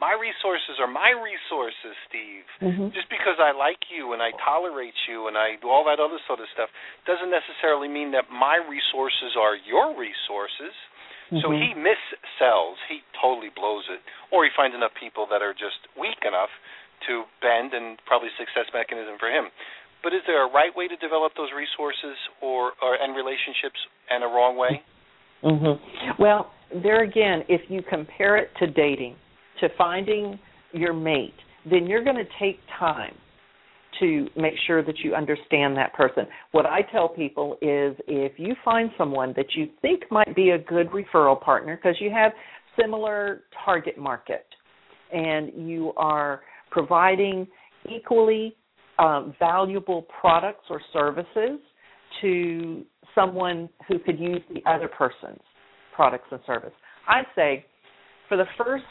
My 0.00 0.14
resources 0.16 0.78
are 0.80 0.88
my 0.88 1.10
resources, 1.10 1.92
Steve. 2.08 2.46
Mm-hmm. 2.62 2.94
Just 2.96 3.10
because 3.12 3.36
I 3.36 3.52
like 3.52 3.92
you 3.92 4.16
and 4.16 4.22
I 4.22 4.32
tolerate 4.40 4.96
you 5.10 5.28
and 5.28 5.36
I 5.36 5.60
do 5.60 5.68
all 5.68 5.84
that 5.90 6.00
other 6.00 6.16
sort 6.24 6.40
of 6.40 6.48
stuff 6.54 6.70
doesn't 7.04 7.28
necessarily 7.28 7.90
mean 7.90 8.14
that 8.14 8.30
my 8.30 8.62
resources 8.62 9.36
are 9.36 9.58
your 9.60 9.92
resources. 9.92 10.72
Mm-hmm. 11.28 11.42
So 11.44 11.52
he 11.52 11.74
missells. 11.76 12.78
He 12.88 13.04
totally 13.18 13.50
blows 13.52 13.90
it. 13.92 14.00
Or 14.32 14.46
he 14.46 14.54
finds 14.54 14.72
enough 14.72 14.94
people 14.96 15.26
that 15.34 15.42
are 15.42 15.52
just 15.52 15.82
weak 15.98 16.22
enough 16.24 16.54
to 17.10 17.26
bend 17.42 17.74
and 17.74 17.98
probably 18.06 18.30
success 18.38 18.70
mechanism 18.70 19.18
for 19.20 19.28
him. 19.28 19.50
But 20.02 20.14
is 20.14 20.22
there 20.30 20.46
a 20.46 20.50
right 20.50 20.70
way 20.70 20.86
to 20.86 20.96
develop 21.02 21.34
those 21.34 21.50
resources 21.50 22.14
or, 22.38 22.78
or 22.78 22.94
and 22.94 23.18
relationships 23.18 23.82
and 24.10 24.24
a 24.24 24.26
wrong 24.26 24.56
way? 24.56 24.82
Mm-hmm. 25.44 26.22
Well, 26.22 26.50
there 26.82 27.02
again, 27.02 27.42
if 27.48 27.62
you 27.68 27.82
compare 27.88 28.36
it 28.36 28.50
to 28.58 28.66
dating, 28.66 29.16
to 29.60 29.68
finding 29.76 30.38
your 30.72 30.92
mate, 30.92 31.34
then 31.68 31.86
you're 31.86 32.04
going 32.04 32.16
to 32.16 32.28
take 32.40 32.58
time 32.78 33.14
to 34.00 34.28
make 34.36 34.54
sure 34.66 34.82
that 34.84 34.98
you 34.98 35.14
understand 35.14 35.76
that 35.76 35.92
person. 35.94 36.24
What 36.52 36.66
I 36.66 36.82
tell 36.92 37.08
people 37.08 37.54
is 37.62 37.96
if 38.06 38.32
you 38.36 38.54
find 38.64 38.90
someone 38.98 39.32
that 39.36 39.54
you 39.54 39.68
think 39.82 40.02
might 40.10 40.34
be 40.36 40.50
a 40.50 40.58
good 40.58 40.88
referral 40.90 41.40
partner 41.40 41.76
because 41.76 41.96
you 42.00 42.10
have 42.10 42.32
similar 42.80 43.42
target 43.64 43.98
market 43.98 44.46
and 45.12 45.50
you 45.68 45.92
are 45.96 46.42
providing 46.70 47.46
equally 47.90 48.54
um, 48.98 49.34
valuable 49.38 50.06
products 50.20 50.64
or 50.70 50.80
services 50.92 51.58
to 52.20 52.84
someone 53.18 53.68
who 53.88 53.98
could 53.98 54.18
use 54.18 54.42
the 54.52 54.60
other 54.70 54.88
person's 54.88 55.40
products 55.94 56.28
and 56.30 56.40
service. 56.46 56.72
I'd 57.08 57.26
say 57.34 57.64
for 58.28 58.36
the 58.36 58.44
first, 58.56 58.84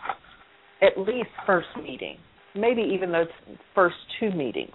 at 0.82 0.98
least 0.98 1.30
first 1.46 1.68
meeting, 1.82 2.18
maybe 2.56 2.82
even 2.82 3.12
those 3.12 3.28
first 3.74 3.96
two 4.20 4.32
meetings, 4.32 4.74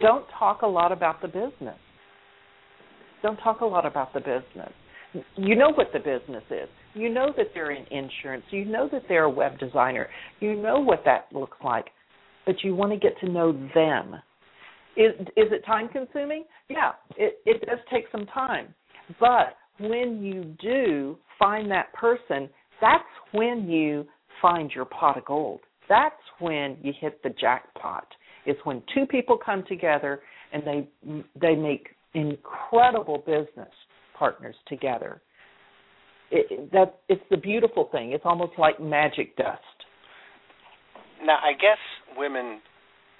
don't 0.00 0.26
talk 0.38 0.62
a 0.62 0.66
lot 0.66 0.92
about 0.92 1.20
the 1.22 1.28
business. 1.28 1.78
Don't 3.22 3.38
talk 3.38 3.62
a 3.62 3.66
lot 3.66 3.86
about 3.86 4.12
the 4.12 4.20
business. 4.20 4.72
You 5.36 5.56
know 5.56 5.72
what 5.72 5.88
the 5.92 5.98
business 5.98 6.44
is. 6.50 6.68
You 6.94 7.08
know 7.08 7.32
that 7.36 7.46
they're 7.54 7.70
in 7.70 7.84
insurance. 7.86 8.44
You 8.50 8.66
know 8.66 8.88
that 8.92 9.02
they're 9.08 9.24
a 9.24 9.30
web 9.30 9.58
designer. 9.58 10.08
You 10.40 10.54
know 10.54 10.80
what 10.80 11.02
that 11.06 11.26
looks 11.32 11.56
like. 11.64 11.86
But 12.46 12.56
you 12.62 12.74
want 12.74 12.92
to 12.92 12.98
get 12.98 13.18
to 13.20 13.28
know 13.28 13.52
them 13.74 14.16
is 14.98 15.14
is 15.36 15.52
it 15.52 15.64
time 15.64 15.88
consuming? 15.88 16.44
Yeah, 16.68 16.92
it 17.16 17.40
it 17.46 17.64
does 17.64 17.78
take 17.90 18.04
some 18.10 18.26
time. 18.26 18.74
But 19.20 19.56
when 19.78 20.22
you 20.22 20.56
do 20.60 21.16
find 21.38 21.70
that 21.70 21.92
person, 21.94 22.50
that's 22.80 23.04
when 23.32 23.68
you 23.68 24.06
find 24.42 24.70
your 24.72 24.84
pot 24.84 25.16
of 25.16 25.24
gold. 25.24 25.60
That's 25.88 26.14
when 26.40 26.76
you 26.82 26.92
hit 27.00 27.22
the 27.22 27.30
jackpot. 27.30 28.06
It's 28.44 28.60
when 28.64 28.82
two 28.94 29.06
people 29.06 29.38
come 29.38 29.64
together 29.68 30.20
and 30.52 30.62
they 30.66 30.88
they 31.40 31.54
make 31.54 31.88
incredible 32.14 33.18
business 33.18 33.72
partners 34.18 34.56
together. 34.66 35.22
It, 36.30 36.70
that 36.72 37.00
it's 37.08 37.22
the 37.30 37.36
beautiful 37.36 37.88
thing. 37.92 38.12
It's 38.12 38.24
almost 38.26 38.52
like 38.58 38.80
magic 38.80 39.36
dust. 39.36 39.62
Now, 41.24 41.38
I 41.42 41.52
guess 41.52 41.78
women 42.16 42.60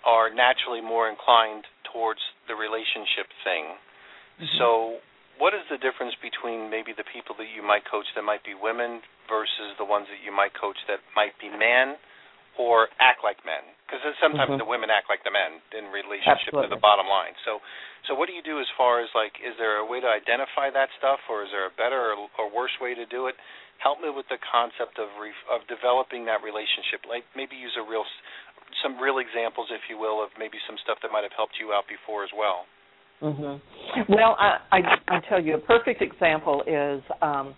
are 0.08 0.32
naturally 0.32 0.80
more 0.80 1.12
inclined 1.12 1.68
towards 1.92 2.24
the 2.48 2.56
relationship 2.56 3.28
thing. 3.44 3.76
Mm-hmm. 4.40 4.56
So, 4.56 5.04
what 5.36 5.52
is 5.52 5.62
the 5.68 5.76
difference 5.78 6.16
between 6.18 6.72
maybe 6.72 6.96
the 6.96 7.04
people 7.04 7.36
that 7.38 7.52
you 7.52 7.60
might 7.60 7.84
coach 7.86 8.08
that 8.16 8.24
might 8.24 8.42
be 8.42 8.56
women 8.56 9.04
versus 9.28 9.76
the 9.76 9.84
ones 9.84 10.08
that 10.08 10.24
you 10.24 10.32
might 10.32 10.56
coach 10.56 10.80
that 10.90 10.98
might 11.14 11.36
be 11.38 11.46
men 11.46 11.94
or 12.58 12.90
act 12.98 13.22
like 13.22 13.38
men? 13.46 13.62
Because 13.86 14.02
sometimes 14.18 14.56
mm-hmm. 14.56 14.64
the 14.64 14.66
women 14.66 14.90
act 14.90 15.06
like 15.06 15.22
the 15.22 15.30
men 15.30 15.62
in 15.76 15.94
relationship 15.94 16.56
Absolutely. 16.56 16.72
to 16.72 16.74
the 16.74 16.82
bottom 16.82 17.06
line. 17.06 17.38
So, 17.46 17.62
so 18.10 18.18
what 18.18 18.26
do 18.26 18.34
you 18.34 18.42
do 18.42 18.58
as 18.58 18.66
far 18.74 18.98
as 18.98 19.12
like, 19.14 19.38
is 19.38 19.54
there 19.62 19.78
a 19.78 19.86
way 19.86 20.02
to 20.02 20.10
identify 20.10 20.74
that 20.74 20.90
stuff, 20.98 21.22
or 21.30 21.46
is 21.46 21.54
there 21.54 21.70
a 21.70 21.74
better 21.78 22.16
or, 22.16 22.26
or 22.34 22.46
worse 22.50 22.74
way 22.82 22.98
to 22.98 23.06
do 23.06 23.30
it? 23.30 23.38
Help 23.78 24.02
me 24.02 24.10
with 24.10 24.26
the 24.26 24.42
concept 24.42 24.98
of 24.98 25.06
re- 25.22 25.46
of 25.46 25.62
developing 25.70 26.26
that 26.26 26.42
relationship. 26.42 27.06
Like 27.06 27.22
maybe 27.38 27.54
use 27.54 27.78
a 27.78 27.86
real 27.86 28.02
some 28.82 28.98
real 28.98 29.18
examples, 29.18 29.68
if 29.70 29.82
you 29.88 29.98
will, 29.98 30.22
of 30.22 30.30
maybe 30.38 30.58
some 30.66 30.76
stuff 30.84 30.98
that 31.02 31.10
might 31.12 31.22
have 31.22 31.34
helped 31.36 31.54
you 31.60 31.72
out 31.72 31.84
before 31.88 32.24
as 32.24 32.30
well. 32.36 32.66
Mm-hmm. 33.22 34.12
Well, 34.12 34.36
I, 34.38 34.58
I 34.70 34.80
I 35.08 35.20
tell 35.28 35.42
you 35.42 35.56
a 35.56 35.58
perfect 35.58 36.02
example 36.02 36.62
is 36.66 37.02
um 37.20 37.54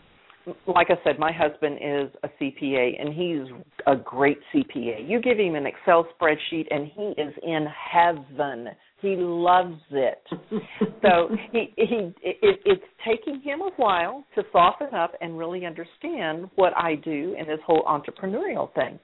like 0.67 0.89
I 0.91 0.95
said, 1.05 1.19
my 1.19 1.33
husband 1.33 1.77
is 1.77 2.11
a 2.23 2.29
CPA 2.41 3.01
and 3.01 3.13
he's 3.13 3.55
a 3.87 3.97
great 3.97 4.39
CPA. 4.55 5.09
You 5.09 5.21
give 5.21 5.39
him 5.39 5.55
an 5.55 5.67
Excel 5.67 6.07
spreadsheet 6.19 6.67
and 6.71 6.87
he 6.87 7.21
is 7.21 7.35
in 7.43 7.67
heaven. 7.93 8.69
He 9.01 9.17
loves 9.17 9.81
it. 9.91 10.23
so 11.03 11.29
he 11.53 11.73
he 11.77 12.13
it, 12.23 12.61
it's 12.65 12.83
taking 13.07 13.41
him 13.43 13.61
a 13.61 13.71
while 13.77 14.25
to 14.35 14.43
soften 14.53 14.95
up 14.95 15.13
and 15.21 15.39
really 15.39 15.67
understand 15.67 16.51
what 16.55 16.73
I 16.77 16.95
do 16.97 17.35
in 17.39 17.47
this 17.47 17.61
whole 17.67 17.83
entrepreneurial 17.85 18.73
thing. 18.75 18.99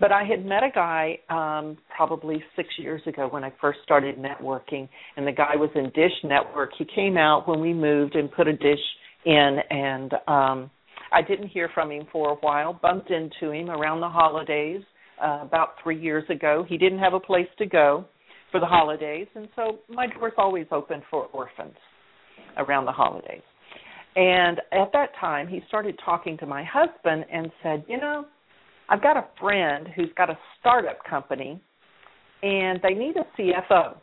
But 0.00 0.12
I 0.12 0.24
had 0.24 0.44
met 0.44 0.62
a 0.64 0.70
guy 0.74 1.18
um, 1.30 1.78
probably 1.96 2.42
six 2.56 2.68
years 2.78 3.02
ago 3.06 3.28
when 3.28 3.44
I 3.44 3.52
first 3.60 3.78
started 3.84 4.16
networking, 4.16 4.88
and 5.16 5.26
the 5.26 5.32
guy 5.32 5.56
was 5.56 5.70
in 5.74 5.84
Dish 5.90 6.12
Network. 6.24 6.70
He 6.76 6.84
came 6.94 7.16
out 7.16 7.48
when 7.48 7.60
we 7.60 7.72
moved 7.72 8.16
and 8.16 8.30
put 8.30 8.48
a 8.48 8.52
dish 8.52 8.78
in, 9.24 9.58
and 9.70 10.12
um, 10.26 10.70
I 11.12 11.22
didn't 11.26 11.48
hear 11.48 11.70
from 11.72 11.92
him 11.92 12.06
for 12.10 12.30
a 12.30 12.34
while. 12.36 12.78
Bumped 12.80 13.10
into 13.10 13.52
him 13.52 13.70
around 13.70 14.00
the 14.00 14.08
holidays 14.08 14.82
uh, 15.22 15.40
about 15.42 15.74
three 15.82 16.00
years 16.00 16.24
ago. 16.28 16.64
He 16.68 16.76
didn't 16.76 16.98
have 16.98 17.14
a 17.14 17.20
place 17.20 17.48
to 17.58 17.66
go 17.66 18.04
for 18.50 18.60
the 18.60 18.66
holidays, 18.66 19.28
and 19.34 19.48
so 19.54 19.78
my 19.88 20.06
door's 20.06 20.32
always 20.38 20.66
open 20.70 21.02
for 21.10 21.26
orphans 21.26 21.76
around 22.56 22.84
the 22.84 22.92
holidays. 22.92 23.42
And 24.16 24.58
at 24.72 24.92
that 24.92 25.10
time, 25.20 25.48
he 25.48 25.60
started 25.66 25.98
talking 26.04 26.38
to 26.38 26.46
my 26.46 26.64
husband 26.64 27.24
and 27.32 27.50
said, 27.62 27.84
You 27.88 27.98
know, 27.98 28.26
I've 28.88 29.02
got 29.02 29.16
a 29.16 29.26
friend 29.40 29.88
who's 29.94 30.10
got 30.16 30.30
a 30.30 30.38
startup 30.60 30.98
company 31.08 31.60
and 32.42 32.80
they 32.82 32.94
need 32.94 33.14
a 33.16 33.40
CFO. 33.40 33.96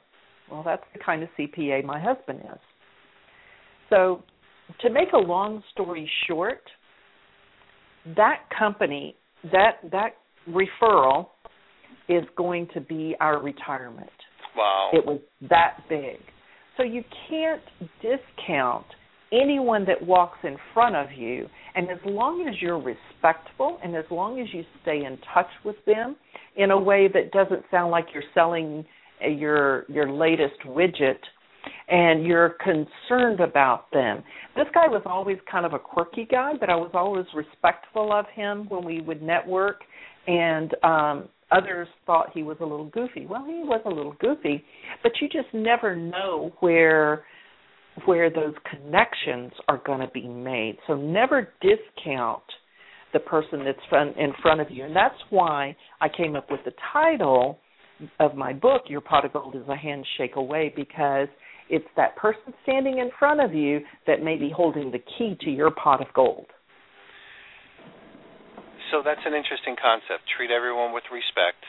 Well, 0.50 0.64
that's 0.64 0.84
the 0.94 1.00
kind 1.00 1.24
of 1.24 1.30
CPA 1.38 1.84
my 1.84 2.00
husband 2.00 2.40
is. 2.40 2.60
So, 3.90 4.24
to 4.80 4.90
make 4.90 5.12
a 5.14 5.18
long 5.18 5.62
story 5.72 6.10
short, 6.28 6.62
that 8.16 8.40
company, 8.58 9.16
that 9.52 9.78
that 9.92 10.16
referral 10.50 11.28
is 12.10 12.24
going 12.36 12.68
to 12.74 12.82
be 12.82 13.16
our 13.20 13.42
retirement. 13.42 14.10
Wow. 14.56 14.90
It 14.94 15.06
was 15.06 15.20
that 15.50 15.78
big. 15.90 16.18
So 16.78 16.84
you 16.84 17.04
can't 17.30 17.62
discount 18.02 18.86
anyone 19.32 19.86
that 19.86 20.02
walks 20.06 20.38
in 20.44 20.58
front 20.74 20.96
of 20.96 21.12
you 21.12 21.48
and 21.76 21.90
as 21.90 22.00
long 22.06 22.48
as 22.48 22.62
you're 22.62 22.80
respectful 22.82 23.80
and 23.84 23.96
as 23.96 24.06
long 24.12 24.40
as 24.40 24.48
you 24.54 24.64
stay 24.82 25.06
in 25.06 25.18
touch 25.34 25.50
with 25.64 25.78
them 25.86 26.16
in 26.58 26.72
a 26.72 26.80
way 26.80 27.08
that 27.08 27.32
doesn't 27.32 27.64
sound 27.72 27.92
like 27.92 28.08
you're 28.14 28.24
selling 28.34 28.86
your 29.22 29.86
your 29.88 30.12
latest 30.12 30.60
widget 30.66 31.20
and 31.88 32.26
you're 32.26 32.56
concerned 32.64 33.40
about 33.40 33.92
them. 33.92 34.24
This 34.56 34.66
guy 34.74 34.88
was 34.88 35.04
always 35.06 35.38
kind 35.50 35.66
of 35.66 35.74
a 35.74 35.80
quirky 35.80 36.26
guy, 36.30 36.54
but 36.60 36.70
I 36.70 36.76
was 36.76 36.90
always 36.94 37.26
respectful 37.36 38.12
of 38.12 38.26
him 38.34 38.66
when 38.70 38.84
we 38.84 39.02
would 39.02 39.22
network 39.22 39.82
and 40.28 40.76
um 40.84 41.30
others 41.52 41.88
thought 42.06 42.32
he 42.34 42.44
was 42.44 42.58
a 42.62 42.66
little 42.66 42.86
goofy. 42.86 43.26
Well, 43.26 43.44
he 43.46 43.62
was 43.64 43.82
a 43.86 43.90
little 43.90 44.16
goofy, 44.20 44.64
but 45.04 45.12
you 45.22 45.28
just 45.28 45.54
never 45.54 45.96
know 45.96 46.54
where 46.62 47.26
where 48.06 48.30
those 48.30 48.54
connections 48.70 49.52
are 49.68 49.82
going 49.86 50.00
to 50.00 50.10
be 50.14 50.28
made. 50.28 50.78
So 50.88 50.96
never 50.96 51.50
discount 51.62 52.44
the 53.14 53.20
person 53.20 53.66
that's 53.66 53.78
in 54.18 54.32
front 54.42 54.62
of 54.62 54.72
you. 54.72 54.86
And 54.86 54.96
that's 54.96 55.16
why 55.30 55.76
I 56.00 56.08
came 56.10 56.36
up 56.36 56.50
with 56.50 56.62
the 56.64 56.72
title 56.94 57.60
of 58.20 58.36
my 58.36 58.54
book, 58.54 58.84
Your 58.88 59.02
Pot 59.02 59.26
of 59.26 59.34
Gold 59.34 59.56
is 59.56 59.68
a 59.68 59.76
Handshake 59.76 60.36
Away, 60.36 60.74
because 60.76 61.28
It's 61.72 61.88
that 61.96 62.18
person 62.18 62.54
standing 62.64 63.00
in 63.00 63.10
front 63.18 63.40
of 63.40 63.54
you 63.56 63.80
that 64.06 64.22
may 64.22 64.36
be 64.36 64.52
holding 64.54 64.92
the 64.92 65.00
key 65.18 65.38
to 65.40 65.50
your 65.50 65.72
pot 65.72 66.02
of 66.02 66.08
gold. 66.14 66.48
So 68.92 69.02
that's 69.06 69.22
an 69.26 69.34
interesting 69.34 69.78
concept. 69.82 70.28
Treat 70.36 70.52
everyone 70.52 70.94
with 70.94 71.08
respect. 71.14 71.64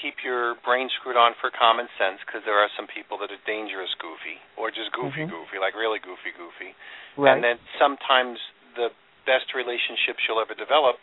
Keep 0.00 0.24
your 0.24 0.56
brain 0.64 0.88
screwed 0.96 1.20
on 1.20 1.36
for 1.40 1.52
common 1.52 1.84
sense 2.00 2.24
because 2.24 2.40
there 2.48 2.56
are 2.56 2.72
some 2.72 2.88
people 2.88 3.20
that 3.20 3.28
are 3.28 3.42
dangerous 3.44 3.92
goofy 4.00 4.40
or 4.56 4.72
just 4.72 4.88
goofy 4.96 5.28
mm-hmm. 5.28 5.32
goofy, 5.32 5.60
like 5.60 5.76
really 5.76 6.00
goofy 6.00 6.32
goofy. 6.32 6.72
Right. 7.20 7.36
And 7.36 7.44
then 7.44 7.56
sometimes 7.76 8.40
the 8.76 8.88
best 9.28 9.52
relationships 9.52 10.24
you'll 10.24 10.40
ever 10.40 10.56
develop 10.56 10.96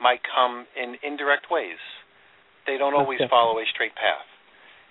might 0.00 0.24
come 0.24 0.64
in 0.72 0.96
indirect 1.04 1.52
ways. 1.52 1.80
They 2.64 2.80
don't 2.80 2.96
always 2.96 3.20
follow 3.28 3.60
a 3.60 3.66
straight 3.68 3.94
path. 3.94 4.24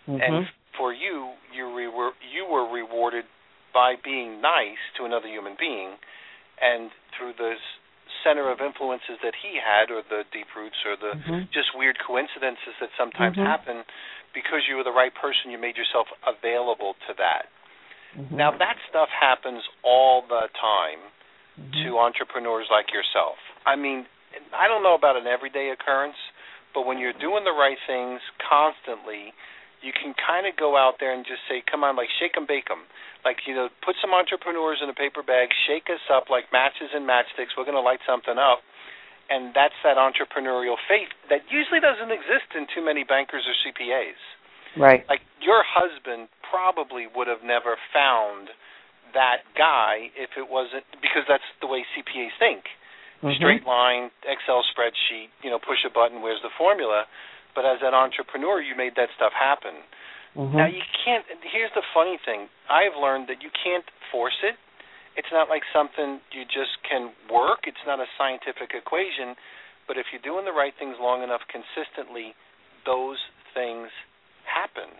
Mm-hmm. 0.05 0.21
And 0.21 0.45
for 0.77 0.93
you, 0.93 1.33
you 1.49 1.65
re- 1.73 2.17
you 2.29 2.45
were 2.45 2.69
rewarded 2.69 3.25
by 3.73 3.95
being 4.01 4.41
nice 4.41 4.81
to 4.97 5.05
another 5.05 5.27
human 5.27 5.53
being, 5.59 5.97
and 6.61 6.89
through 7.17 7.33
the 7.37 7.53
center 8.23 8.51
of 8.51 8.59
influences 8.59 9.17
that 9.23 9.33
he 9.37 9.59
had, 9.59 9.91
or 9.91 10.01
the 10.03 10.23
deep 10.31 10.47
roots, 10.55 10.77
or 10.85 10.95
the 10.99 11.13
mm-hmm. 11.17 11.47
just 11.53 11.75
weird 11.75 11.97
coincidences 11.99 12.75
that 12.79 12.89
sometimes 12.97 13.37
mm-hmm. 13.37 13.47
happen, 13.47 13.83
because 14.33 14.67
you 14.69 14.75
were 14.75 14.83
the 14.85 14.95
right 14.95 15.13
person, 15.15 15.49
you 15.49 15.57
made 15.57 15.77
yourself 15.77 16.07
available 16.27 16.93
to 17.07 17.13
that. 17.17 17.49
Mm-hmm. 18.17 18.35
Now 18.35 18.51
that 18.51 18.77
stuff 18.89 19.09
happens 19.09 19.63
all 19.83 20.23
the 20.27 20.49
time 20.57 21.01
mm-hmm. 21.59 21.85
to 21.85 21.97
entrepreneurs 21.97 22.67
like 22.69 22.93
yourself. 22.93 23.37
I 23.65 23.75
mean, 23.75 24.05
I 24.53 24.67
don't 24.67 24.83
know 24.83 24.95
about 24.95 25.17
an 25.17 25.25
everyday 25.25 25.69
occurrence, 25.69 26.17
but 26.73 26.85
when 26.85 26.97
you're 26.97 27.17
doing 27.17 27.43
the 27.43 27.53
right 27.53 27.77
things 27.89 28.21
constantly, 28.45 29.33
you 29.81 29.93
can 29.95 30.13
kind 30.15 30.47
of 30.47 30.55
go 30.55 30.75
out 30.75 30.99
there 30.99 31.13
and 31.13 31.25
just 31.25 31.41
say, 31.47 31.63
"Come 31.63 31.83
on, 31.83 31.95
like 31.95 32.09
shake 32.19 32.35
'em, 32.35 32.45
bake 32.45 32.69
'em." 32.69 32.83
Like 33.23 33.47
you 33.47 33.55
know, 33.55 33.69
put 33.83 33.95
some 34.01 34.13
entrepreneurs 34.13 34.79
in 34.81 34.89
a 34.89 34.93
paper 34.93 35.23
bag, 35.23 35.49
shake 35.67 35.89
us 35.89 36.03
up 36.11 36.29
like 36.29 36.51
matches 36.51 36.91
and 36.93 37.07
matchsticks. 37.07 37.55
We're 37.57 37.67
going 37.67 37.79
to 37.79 37.83
light 37.83 37.99
something 38.05 38.37
up, 38.37 38.63
and 39.29 39.53
that's 39.53 39.75
that 39.83 39.97
entrepreneurial 39.97 40.75
faith 40.87 41.09
that 41.29 41.47
usually 41.49 41.79
doesn't 41.79 42.11
exist 42.11 42.55
in 42.55 42.67
too 42.73 42.83
many 42.83 43.03
bankers 43.03 43.47
or 43.47 43.55
CPAs. 43.63 44.19
Right. 44.77 45.07
Like 45.09 45.21
your 45.41 45.63
husband 45.63 46.29
probably 46.49 47.07
would 47.07 47.27
have 47.27 47.43
never 47.43 47.77
found 47.93 48.49
that 49.13 49.41
guy 49.57 50.13
if 50.13 50.37
it 50.37 50.49
wasn't 50.49 50.85
because 51.01 51.25
that's 51.27 51.45
the 51.61 51.67
way 51.67 51.85
CPAs 51.97 52.35
think. 52.37 52.69
Mm-hmm. 53.19 53.35
Straight 53.35 53.65
line, 53.67 54.11
Excel 54.23 54.63
spreadsheet, 54.71 55.27
you 55.43 55.49
know, 55.49 55.59
push 55.59 55.83
a 55.83 55.91
button, 55.91 56.21
where's 56.21 56.39
the 56.41 56.53
formula? 56.55 57.03
But 57.55 57.65
as 57.65 57.81
an 57.81 57.93
entrepreneur, 57.93 58.61
you 58.61 58.75
made 58.77 58.93
that 58.95 59.09
stuff 59.17 59.33
happen. 59.33 59.81
Mm-hmm. 60.37 60.57
Now 60.57 60.67
you 60.69 60.85
can't. 61.05 61.25
Here's 61.41 61.73
the 61.73 61.85
funny 61.93 62.19
thing: 62.21 62.47
I've 62.69 62.93
learned 62.95 63.27
that 63.29 63.41
you 63.41 63.49
can't 63.49 63.85
force 64.11 64.37
it. 64.45 64.55
It's 65.17 65.33
not 65.33 65.49
like 65.49 65.65
something 65.73 66.21
you 66.31 66.45
just 66.45 66.79
can 66.85 67.11
work. 67.27 67.65
It's 67.65 67.81
not 67.85 67.99
a 67.99 68.07
scientific 68.15 68.71
equation. 68.77 69.35
But 69.89 69.97
if 69.97 70.13
you're 70.13 70.21
doing 70.21 70.45
the 70.45 70.53
right 70.53 70.73
things 70.77 70.95
long 71.01 71.25
enough, 71.25 71.41
consistently, 71.49 72.37
those 72.85 73.17
things 73.57 73.89
happen. 74.45 74.93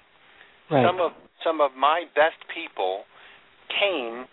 Right. 0.70 0.82
Some 0.82 0.98
of 1.00 1.14
some 1.46 1.62
of 1.62 1.78
my 1.78 2.10
best 2.18 2.42
people 2.50 3.06
came 3.70 4.26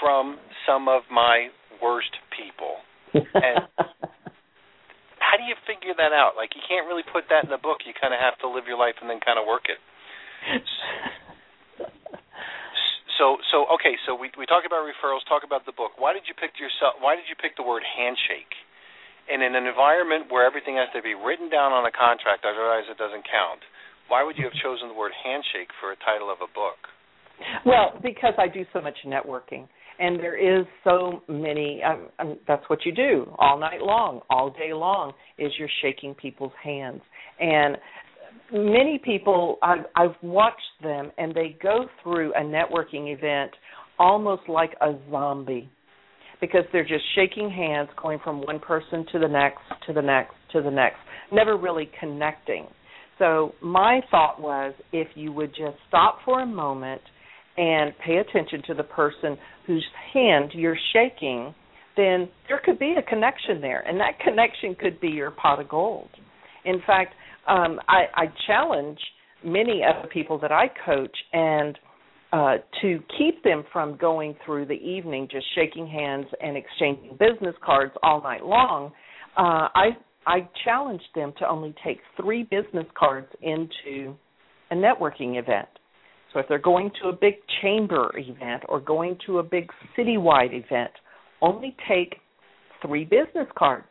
from 0.00 0.36
some 0.68 0.88
of 0.88 1.02
my 1.10 1.48
worst 1.80 2.12
people. 2.30 2.84
And 3.34 3.66
do 5.42 5.50
you 5.50 5.58
figure 5.66 5.98
that 5.98 6.14
out? 6.14 6.38
Like 6.38 6.54
you 6.54 6.62
can't 6.62 6.86
really 6.86 7.02
put 7.02 7.26
that 7.34 7.42
in 7.42 7.50
a 7.50 7.58
book. 7.58 7.82
You 7.82 7.90
kind 7.98 8.14
of 8.14 8.22
have 8.22 8.38
to 8.46 8.48
live 8.48 8.70
your 8.70 8.78
life 8.78 8.94
and 9.02 9.10
then 9.10 9.18
kind 9.18 9.42
of 9.42 9.44
work 9.44 9.66
it. 9.66 9.82
So 13.20 13.36
so 13.52 13.68
okay, 13.78 13.94
so 14.08 14.16
we 14.16 14.32
we 14.34 14.48
talk 14.48 14.64
about 14.66 14.82
referrals, 14.88 15.22
talk 15.28 15.44
about 15.44 15.62
the 15.68 15.76
book. 15.76 15.94
Why 16.00 16.16
did 16.16 16.24
you 16.26 16.34
pick 16.34 16.56
yourself 16.58 16.96
why 16.98 17.14
did 17.14 17.28
you 17.28 17.36
pick 17.36 17.54
the 17.54 17.62
word 17.62 17.84
handshake? 17.84 18.50
And 19.30 19.44
in 19.44 19.54
an 19.54 19.68
environment 19.68 20.26
where 20.32 20.42
everything 20.42 20.80
has 20.80 20.90
to 20.96 21.04
be 21.04 21.14
written 21.14 21.46
down 21.46 21.70
on 21.70 21.86
a 21.86 21.94
contract, 21.94 22.42
otherwise 22.42 22.88
it 22.90 22.98
doesn't 22.98 23.22
count. 23.28 23.62
Why 24.10 24.24
would 24.26 24.34
you 24.34 24.48
have 24.48 24.56
chosen 24.58 24.90
the 24.90 24.98
word 24.98 25.12
handshake 25.14 25.70
for 25.78 25.94
a 25.94 25.98
title 26.02 26.34
of 26.34 26.42
a 26.42 26.50
book? 26.50 26.90
Well, 27.62 27.94
because 28.02 28.34
I 28.42 28.48
do 28.48 28.66
so 28.72 28.80
much 28.80 28.96
networking 29.06 29.70
and 29.98 30.18
there 30.18 30.36
is 30.36 30.66
so 30.84 31.22
many 31.28 31.82
um, 31.82 32.08
um, 32.18 32.38
that's 32.46 32.62
what 32.68 32.84
you 32.84 32.92
do 32.92 33.30
all 33.38 33.58
night 33.58 33.80
long 33.80 34.20
all 34.30 34.50
day 34.50 34.72
long 34.72 35.12
is 35.38 35.52
you're 35.58 35.68
shaking 35.82 36.14
people's 36.14 36.52
hands. 36.62 37.00
And 37.40 37.76
many 38.52 39.00
people 39.02 39.58
I've, 39.62 39.84
I've 39.96 40.16
watched 40.22 40.60
them 40.82 41.10
and 41.18 41.34
they 41.34 41.56
go 41.62 41.86
through 42.02 42.32
a 42.34 42.40
networking 42.40 43.14
event 43.14 43.52
almost 43.98 44.42
like 44.48 44.72
a 44.80 44.92
zombie 45.10 45.70
because 46.40 46.64
they're 46.72 46.82
just 46.86 47.04
shaking 47.14 47.50
hands 47.50 47.88
going 48.00 48.18
from 48.24 48.40
one 48.42 48.58
person 48.58 49.06
to 49.12 49.18
the 49.18 49.28
next 49.28 49.60
to 49.86 49.92
the 49.92 50.02
next 50.02 50.34
to 50.52 50.62
the 50.62 50.70
next 50.70 50.96
never 51.32 51.56
really 51.56 51.90
connecting. 51.98 52.66
So 53.18 53.54
my 53.62 54.00
thought 54.10 54.40
was 54.40 54.74
if 54.92 55.08
you 55.14 55.32
would 55.32 55.50
just 55.50 55.76
stop 55.88 56.18
for 56.24 56.42
a 56.42 56.46
moment 56.46 57.00
and 57.56 57.92
pay 58.04 58.16
attention 58.16 58.62
to 58.66 58.74
the 58.74 58.82
person 58.82 59.36
whose 59.66 59.84
hand 60.12 60.52
you're 60.54 60.78
shaking, 60.92 61.54
then 61.96 62.28
there 62.48 62.60
could 62.64 62.78
be 62.78 62.94
a 62.98 63.02
connection 63.02 63.60
there, 63.60 63.80
and 63.80 64.00
that 64.00 64.18
connection 64.20 64.74
could 64.74 65.00
be 65.00 65.08
your 65.08 65.30
pot 65.30 65.60
of 65.60 65.68
gold. 65.68 66.08
In 66.64 66.80
fact, 66.86 67.14
um, 67.48 67.80
I, 67.88 68.04
I 68.14 68.24
challenge 68.46 68.98
many 69.44 69.82
of 69.82 70.02
the 70.02 70.08
people 70.08 70.38
that 70.38 70.52
I 70.52 70.66
coach 70.86 71.16
and 71.32 71.78
uh, 72.32 72.56
to 72.80 72.98
keep 73.18 73.42
them 73.44 73.64
from 73.72 73.98
going 73.98 74.34
through 74.46 74.64
the 74.66 74.74
evening 74.74 75.28
just 75.30 75.44
shaking 75.54 75.86
hands 75.86 76.26
and 76.40 76.56
exchanging 76.56 77.18
business 77.18 77.54
cards 77.64 77.92
all 78.02 78.22
night 78.22 78.44
long. 78.44 78.90
Uh, 79.36 79.68
I 79.74 79.88
I 80.26 80.48
challenge 80.64 81.02
them 81.14 81.32
to 81.40 81.48
only 81.48 81.74
take 81.84 81.98
three 82.16 82.44
business 82.44 82.86
cards 82.96 83.26
into 83.42 84.14
a 84.70 84.74
networking 84.74 85.38
event 85.38 85.68
so 86.32 86.40
if 86.40 86.46
they're 86.48 86.58
going 86.58 86.90
to 87.02 87.08
a 87.08 87.12
big 87.12 87.34
chamber 87.60 88.10
event 88.16 88.62
or 88.68 88.80
going 88.80 89.18
to 89.26 89.38
a 89.38 89.42
big 89.42 89.68
citywide 89.96 90.52
event, 90.52 90.92
only 91.40 91.76
take 91.88 92.16
three 92.84 93.04
business 93.04 93.48
cards. 93.56 93.86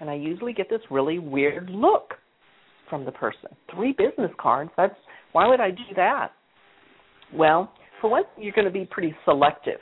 And 0.00 0.10
I 0.10 0.14
usually 0.14 0.52
get 0.52 0.68
this 0.68 0.80
really 0.90 1.18
weird 1.18 1.70
look 1.70 2.14
from 2.88 3.04
the 3.04 3.12
person. 3.12 3.50
Three 3.74 3.92
business 3.92 4.30
cards? 4.38 4.70
That's 4.76 4.94
why 5.32 5.48
would 5.48 5.60
I 5.60 5.70
do 5.70 5.94
that? 5.96 6.32
Well, 7.32 7.72
for 8.00 8.10
one 8.10 8.24
you're 8.36 8.52
going 8.52 8.66
to 8.66 8.72
be 8.72 8.86
pretty 8.90 9.14
selective 9.24 9.80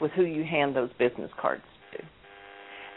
with 0.00 0.10
who 0.12 0.24
you 0.24 0.44
hand 0.44 0.74
those 0.74 0.90
business 0.98 1.30
cards 1.40 1.62
to. 1.92 1.98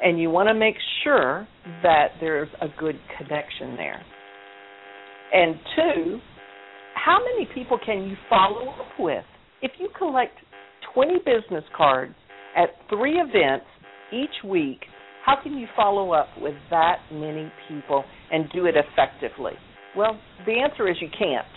And 0.01 0.19
you 0.19 0.29
want 0.29 0.47
to 0.47 0.53
make 0.53 0.75
sure 1.03 1.47
that 1.83 2.09
there's 2.19 2.49
a 2.61 2.67
good 2.79 2.99
connection 3.17 3.75
there. 3.75 4.03
And 5.33 5.55
two, 5.75 6.19
how 7.07 7.19
many 7.23 7.47
people 7.55 7.79
can 7.85 8.03
you 8.03 8.17
follow 8.29 8.67
up 8.67 8.99
with? 8.99 9.23
If 9.61 9.71
you 9.79 9.87
collect 9.97 10.33
20 10.93 11.19
business 11.19 11.63
cards 11.75 12.13
at 12.53 12.67
three 12.89 13.13
events 13.13 13.65
each 14.11 14.43
week, 14.43 14.81
how 15.25 15.37
can 15.41 15.53
you 15.53 15.67
follow 15.73 16.11
up 16.11 16.27
with 16.37 16.55
that 16.69 16.97
many 17.09 17.49
people 17.69 18.03
and 18.29 18.49
do 18.53 18.65
it 18.65 18.75
effectively? 18.75 19.53
Well, 19.95 20.19
the 20.45 20.51
answer 20.51 20.89
is 20.89 20.97
you 20.99 21.07
can't. 21.17 21.47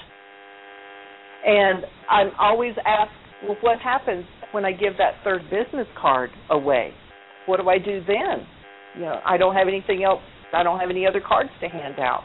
And 1.45 1.85
I'm 2.09 2.31
always 2.39 2.75
asked, 2.87 3.11
well, 3.45 3.57
what 3.61 3.81
happens 3.81 4.27
when 4.53 4.65
I 4.65 4.71
give 4.71 4.99
that 4.99 5.15
third 5.25 5.43
business 5.51 5.89
card 6.01 6.31
away? 6.49 6.93
What 7.47 7.61
do 7.61 7.69
I 7.69 7.79
do 7.79 8.01
then? 8.07 8.47
You 8.95 9.01
know, 9.01 9.21
I 9.27 9.37
don't 9.37 9.57
have 9.57 9.67
anything 9.67 10.05
else. 10.05 10.21
I 10.55 10.63
don't 10.63 10.79
have 10.79 10.91
any 10.91 11.09
other 11.09 11.21
cards 11.21 11.51
to 11.61 11.69
hand 11.69 11.99
out. 11.99 12.23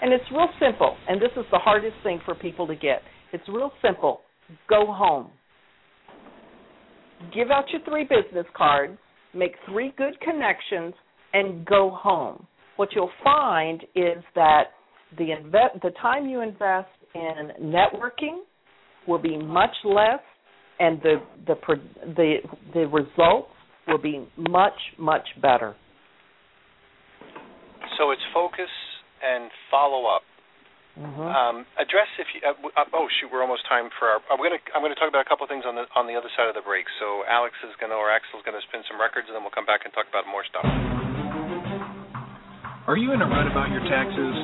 And 0.00 0.12
it's 0.12 0.24
real 0.30 0.48
simple, 0.60 0.96
and 1.08 1.20
this 1.20 1.30
is 1.36 1.44
the 1.50 1.58
hardest 1.58 1.96
thing 2.02 2.20
for 2.24 2.34
people 2.34 2.66
to 2.68 2.76
get. 2.76 3.02
It's 3.32 3.44
real 3.48 3.72
simple. 3.82 4.20
Go 4.68 4.86
home. 4.86 5.30
Give 7.34 7.50
out 7.50 7.64
your 7.72 7.82
three 7.82 8.04
business 8.04 8.46
cards, 8.56 8.96
make 9.34 9.52
three 9.68 9.92
good 9.96 10.18
connections, 10.20 10.94
and 11.32 11.66
go 11.66 11.90
home. 11.90 12.46
What 12.76 12.90
you'll 12.94 13.10
find 13.24 13.82
is 13.96 14.22
that 14.36 14.64
the 15.16 15.34
the 15.82 15.90
time 16.00 16.26
you 16.26 16.42
invest 16.42 16.88
in 17.14 17.50
networking 17.60 18.42
will 19.08 19.18
be 19.18 19.36
much 19.36 19.74
less, 19.84 20.20
and 20.78 21.02
the 21.02 21.16
the 21.46 21.56
the 22.16 22.34
the 22.72 22.86
results 22.86 23.50
will 23.88 23.98
be 23.98 24.28
much 24.36 24.78
much 24.96 25.26
better. 25.42 25.74
So 27.98 28.12
it's 28.12 28.22
focus 28.32 28.68
and 29.22 29.50
follow 29.70 30.06
up. 30.06 30.22
Mm-hmm. 30.98 31.30
Um, 31.30 31.56
address 31.78 32.10
if 32.18 32.26
you. 32.34 32.42
Uh, 32.42 32.58
uh, 32.74 32.98
oh 32.98 33.06
shoot, 33.06 33.30
we're 33.30 33.46
almost 33.46 33.62
time 33.70 33.86
for 34.02 34.10
our. 34.10 34.18
I'm 34.34 34.42
gonna 34.42 34.58
I'm 34.74 34.82
gonna 34.82 34.98
talk 34.98 35.06
about 35.06 35.22
a 35.22 35.30
couple 35.30 35.46
of 35.46 35.50
things 35.50 35.62
on 35.62 35.78
the 35.78 35.86
on 35.94 36.10
the 36.10 36.18
other 36.18 36.26
side 36.34 36.50
of 36.50 36.58
the 36.58 36.64
break. 36.66 36.90
So 36.98 37.22
Alex 37.30 37.54
is 37.62 37.70
gonna 37.78 37.94
or 37.94 38.10
Axel's 38.10 38.42
gonna 38.42 38.62
spin 38.66 38.82
some 38.90 38.98
records, 38.98 39.30
and 39.30 39.38
then 39.38 39.46
we'll 39.46 39.54
come 39.54 39.66
back 39.66 39.86
and 39.86 39.94
talk 39.94 40.10
about 40.10 40.26
more 40.26 40.42
stuff. 40.42 40.66
Are 42.90 42.96
you 42.96 43.12
in 43.12 43.20
a 43.20 43.28
rut 43.28 43.46
about 43.46 43.68
your 43.68 43.84
taxes? 43.86 44.34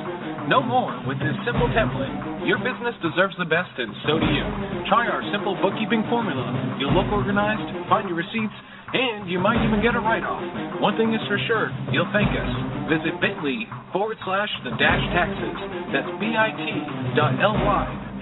No 0.47 0.61
more 0.61 0.93
with 1.09 1.17
this 1.17 1.33
simple 1.43 1.65
template. 1.73 2.13
Your 2.45 2.61
business 2.61 2.93
deserves 3.01 3.33
the 3.41 3.49
best, 3.49 3.73
and 3.75 3.89
so 4.05 4.21
do 4.21 4.29
you. 4.29 4.45
Try 4.85 5.09
our 5.09 5.25
simple 5.33 5.57
bookkeeping 5.59 6.05
formula. 6.13 6.45
You'll 6.77 6.93
look 6.93 7.09
organized, 7.09 7.65
find 7.89 8.05
your 8.05 8.21
receipts, 8.21 8.53
and 8.95 9.27
you 9.27 9.43
might 9.43 9.59
even 9.59 9.83
get 9.83 9.91
a 9.91 9.99
write 9.99 10.23
off. 10.23 10.39
One 10.79 10.95
thing 10.95 11.11
is 11.11 11.19
for 11.27 11.35
sure, 11.51 11.67
you'll 11.91 12.07
thank 12.15 12.31
us. 12.31 12.51
Visit 12.87 13.19
bit.ly 13.19 13.67
forward 13.91 14.15
slash 14.23 14.47
the 14.63 14.71
dash 14.79 15.03
taxes. 15.11 15.55
That's 15.91 16.07
bit.ly 16.15 17.19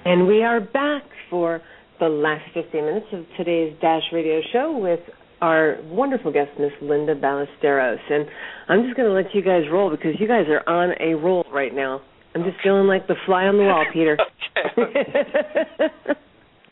And 0.05 0.27
we 0.27 0.43
are 0.43 0.59
back 0.59 1.03
for 1.29 1.61
the 1.99 2.09
last 2.09 2.43
15 2.53 2.86
minutes 2.86 3.07
of 3.13 3.25
today's 3.38 3.73
Dash 3.79 4.03
Radio 4.11 4.41
Show 4.51 4.77
with 4.77 4.99
our 5.43 5.75
wonderful 5.91 6.31
guest, 6.31 6.55
Miss 6.55 6.71
Linda 6.79 7.19
Ballesteros. 7.19 7.99
And 8.07 8.31
I'm 8.71 8.87
just 8.87 8.95
going 8.95 9.11
to 9.11 9.13
let 9.13 9.35
you 9.35 9.43
guys 9.43 9.67
roll 9.67 9.91
because 9.91 10.15
you 10.15 10.23
guys 10.23 10.47
are 10.47 10.63
on 10.63 10.95
a 11.03 11.19
roll 11.19 11.43
right 11.51 11.75
now. 11.75 11.99
I'm 12.31 12.47
just 12.47 12.63
feeling 12.63 12.87
like 12.87 13.11
the 13.11 13.19
fly 13.27 13.43
on 13.51 13.59
the 13.59 13.67
wall, 13.67 13.83
Peter. 13.91 14.15
okay. 14.79 15.03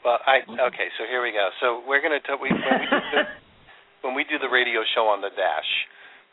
well, 0.08 0.24
I 0.24 0.42
okay. 0.72 0.88
So 0.96 1.04
here 1.04 1.20
we 1.20 1.36
go. 1.36 1.52
So 1.60 1.84
we're 1.84 2.00
going 2.00 2.16
to 2.16 2.34
we, 2.40 2.48
when 2.48 2.80
we, 2.80 2.88
do 2.88 3.00
the, 3.12 3.24
when 4.08 4.14
we 4.16 4.24
do 4.24 4.40
the 4.40 4.50
radio 4.50 4.88
show 4.96 5.06
on 5.12 5.20
the 5.20 5.30
Dash. 5.36 5.72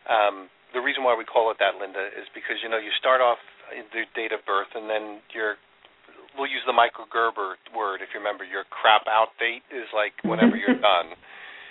Um, 0.07 0.49
the 0.73 0.81
reason 0.81 1.03
why 1.03 1.19
we 1.19 1.27
call 1.27 1.51
it 1.51 1.59
that, 1.61 1.77
Linda, 1.77 2.07
is 2.17 2.25
because 2.33 2.63
you 2.63 2.71
know 2.71 2.79
you 2.79 2.95
start 2.97 3.21
off 3.21 3.43
the 3.69 4.09
date 4.17 4.33
of 4.33 4.41
birth, 4.49 4.73
and 4.79 4.89
then 4.89 5.21
your 5.35 5.61
we'll 6.39 6.49
use 6.49 6.65
the 6.65 6.73
Michael 6.73 7.05
Gerber 7.11 7.61
word 7.77 8.01
if 8.01 8.15
you 8.15 8.23
remember. 8.23 8.47
Your 8.47 8.65
crap 8.73 9.05
out 9.11 9.35
date 9.37 9.67
is 9.69 9.91
like 9.93 10.17
whenever 10.25 10.57
you're 10.57 10.81
done. 10.81 11.19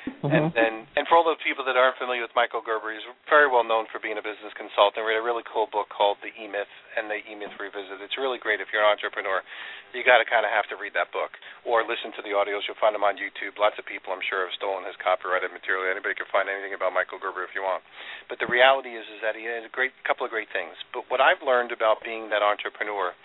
Mm-hmm. 0.08 0.56
And 0.56 0.88
and 0.98 1.04
for 1.06 1.20
all 1.20 1.26
those 1.28 1.42
people 1.46 1.62
that 1.68 1.78
aren't 1.78 2.00
familiar 2.02 2.26
with 2.26 2.34
Michael 2.34 2.64
Gerber, 2.64 2.90
he's 2.90 3.06
very 3.30 3.46
well 3.46 3.62
known 3.62 3.86
for 3.94 4.02
being 4.02 4.18
a 4.18 4.26
business 4.26 4.50
consultant. 4.58 4.98
He 4.98 5.06
wrote 5.06 5.20
a 5.20 5.26
really 5.26 5.46
cool 5.46 5.70
book 5.70 5.92
called 5.94 6.18
The 6.26 6.34
E 6.34 6.50
Myth 6.50 6.72
and 6.98 7.06
the 7.06 7.22
E 7.22 7.38
Myth 7.38 7.54
Revisited. 7.62 8.02
It's 8.02 8.18
really 8.18 8.42
great 8.42 8.64
if 8.64 8.74
you're 8.74 8.82
an 8.82 8.90
entrepreneur. 8.90 9.46
You 9.94 10.02
got 10.02 10.20
to 10.20 10.28
kind 10.28 10.44
of 10.44 10.52
have 10.52 10.66
to 10.74 10.76
read 10.76 10.98
that 10.98 11.14
book 11.14 11.32
or 11.64 11.86
listen 11.86 12.12
to 12.18 12.22
the 12.26 12.34
audios. 12.34 12.66
You'll 12.66 12.82
find 12.82 12.98
them 12.98 13.06
on 13.06 13.16
YouTube. 13.16 13.56
Lots 13.62 13.80
of 13.80 13.86
people, 13.88 14.12
I'm 14.12 14.24
sure, 14.26 14.44
have 14.44 14.56
stolen 14.58 14.84
his 14.84 14.98
copyrighted 15.00 15.54
material. 15.54 15.88
Anybody 15.88 16.18
can 16.18 16.28
find 16.34 16.50
anything 16.52 16.76
about 16.76 16.92
Michael 16.92 17.22
Gerber 17.22 17.46
if 17.46 17.56
you 17.56 17.64
want. 17.64 17.86
But 18.28 18.42
the 18.42 18.50
reality 18.50 18.98
is, 18.98 19.08
is 19.14 19.22
that 19.24 19.38
he 19.38 19.48
has 19.48 19.64
a 19.64 19.72
great 19.72 19.96
couple 20.04 20.28
of 20.28 20.32
great 20.34 20.52
things. 20.52 20.76
But 20.92 21.08
what 21.08 21.24
I've 21.24 21.40
learned 21.40 21.72
about 21.72 22.04
being 22.04 22.32
that 22.34 22.44
entrepreneur 22.44 23.16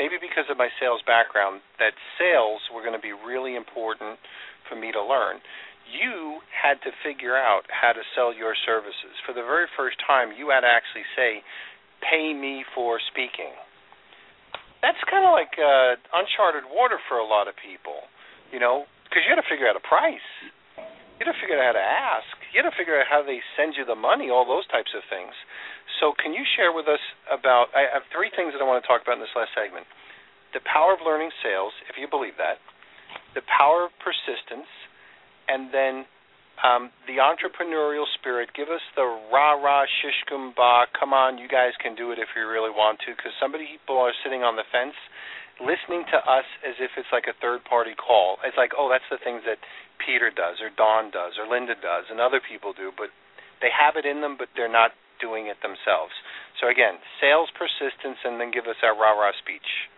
maybe 0.00 0.16
because 0.16 0.48
of 0.48 0.56
my 0.56 0.72
sales 0.80 1.04
background, 1.04 1.60
that 1.78 1.92
sales 2.16 2.64
were 2.72 2.80
going 2.80 2.96
to 2.96 3.02
be 3.02 3.12
really 3.12 3.56
important 3.56 4.16
for 4.68 4.74
me 4.74 4.92
to 4.92 5.02
learn. 5.02 5.38
You 5.92 6.40
had 6.48 6.80
to 6.88 6.90
figure 7.04 7.36
out 7.36 7.68
how 7.68 7.92
to 7.92 8.00
sell 8.16 8.32
your 8.32 8.56
services. 8.64 9.12
For 9.28 9.36
the 9.36 9.44
very 9.44 9.68
first 9.76 10.00
time, 10.00 10.32
you 10.32 10.48
had 10.48 10.64
to 10.64 10.70
actually 10.72 11.04
say, 11.12 11.44
pay 12.00 12.32
me 12.32 12.64
for 12.72 12.96
speaking. 13.12 13.52
That's 14.80 14.98
kind 15.06 15.22
of 15.22 15.36
like 15.36 15.54
uh, 15.60 16.00
uncharted 16.16 16.66
water 16.66 16.98
for 17.06 17.20
a 17.20 17.26
lot 17.28 17.46
of 17.46 17.54
people, 17.54 18.08
you 18.50 18.58
know, 18.58 18.88
because 19.06 19.22
you 19.22 19.30
had 19.30 19.38
to 19.38 19.46
figure 19.46 19.68
out 19.68 19.78
a 19.78 19.84
price. 19.84 20.26
You 21.20 21.28
had 21.28 21.36
to 21.36 21.38
figure 21.38 21.54
out 21.60 21.70
how 21.70 21.78
to 21.78 21.86
ask. 21.86 22.34
You 22.50 22.64
had 22.64 22.68
to 22.72 22.74
figure 22.74 22.98
out 22.98 23.06
how 23.06 23.22
they 23.22 23.38
send 23.54 23.78
you 23.78 23.86
the 23.86 23.94
money, 23.94 24.26
all 24.26 24.42
those 24.42 24.66
types 24.72 24.90
of 24.96 25.06
things. 25.06 25.36
So, 26.02 26.10
can 26.18 26.34
you 26.34 26.42
share 26.58 26.74
with 26.74 26.90
us 26.90 26.98
about? 27.30 27.70
I 27.78 27.86
have 27.94 28.02
three 28.10 28.32
things 28.34 28.50
that 28.56 28.58
I 28.58 28.66
want 28.66 28.82
to 28.82 28.86
talk 28.88 29.06
about 29.06 29.20
in 29.20 29.22
this 29.22 29.30
last 29.38 29.54
segment: 29.54 29.86
the 30.50 30.64
power 30.66 30.98
of 30.98 31.04
learning 31.06 31.30
sales, 31.46 31.70
if 31.86 31.94
you 31.94 32.10
believe 32.10 32.34
that, 32.42 32.58
the 33.38 33.44
power 33.46 33.86
of 33.86 33.94
persistence, 34.02 34.66
and 35.52 35.68
then 35.68 36.08
um, 36.64 36.88
the 37.10 37.18
entrepreneurial 37.20 38.08
spirit. 38.16 38.54
Give 38.56 38.72
us 38.72 38.80
the 38.96 39.04
rah 39.28 39.58
rah 39.58 39.84
shishkum 39.84 40.56
ba. 40.56 40.86
Come 40.96 41.12
on, 41.12 41.36
you 41.36 41.48
guys 41.48 41.76
can 41.82 41.94
do 41.94 42.12
it 42.12 42.18
if 42.18 42.32
you 42.32 42.48
really 42.48 42.70
want 42.72 43.00
to. 43.04 43.12
Because 43.12 43.34
some 43.36 43.52
people 43.52 43.98
are 43.98 44.14
sitting 44.24 44.40
on 44.46 44.56
the 44.56 44.64
fence, 44.70 44.96
listening 45.60 46.08
to 46.14 46.18
us 46.22 46.46
as 46.64 46.78
if 46.80 46.94
it's 46.96 47.10
like 47.12 47.26
a 47.28 47.36
third 47.42 47.66
party 47.66 47.92
call. 47.98 48.38
It's 48.46 48.56
like, 48.56 48.72
oh, 48.78 48.88
that's 48.88 49.06
the 49.10 49.20
things 49.20 49.42
that 49.44 49.60
Peter 50.00 50.30
does, 50.30 50.62
or 50.62 50.70
Dawn 50.72 51.10
does, 51.10 51.36
or 51.36 51.50
Linda 51.50 51.74
does, 51.76 52.08
and 52.08 52.22
other 52.22 52.40
people 52.40 52.72
do, 52.72 52.90
but 52.94 53.10
they 53.60 53.70
have 53.70 53.94
it 53.94 54.06
in 54.06 54.22
them, 54.22 54.34
but 54.38 54.50
they're 54.58 54.72
not 54.72 54.90
doing 55.22 55.46
it 55.46 55.62
themselves. 55.62 56.14
So 56.58 56.66
again, 56.66 56.98
sales 57.22 57.50
persistence, 57.54 58.18
and 58.26 58.42
then 58.42 58.50
give 58.50 58.66
us 58.66 58.78
our 58.82 58.94
rah 58.94 59.14
rah 59.14 59.34
speech. 59.38 59.90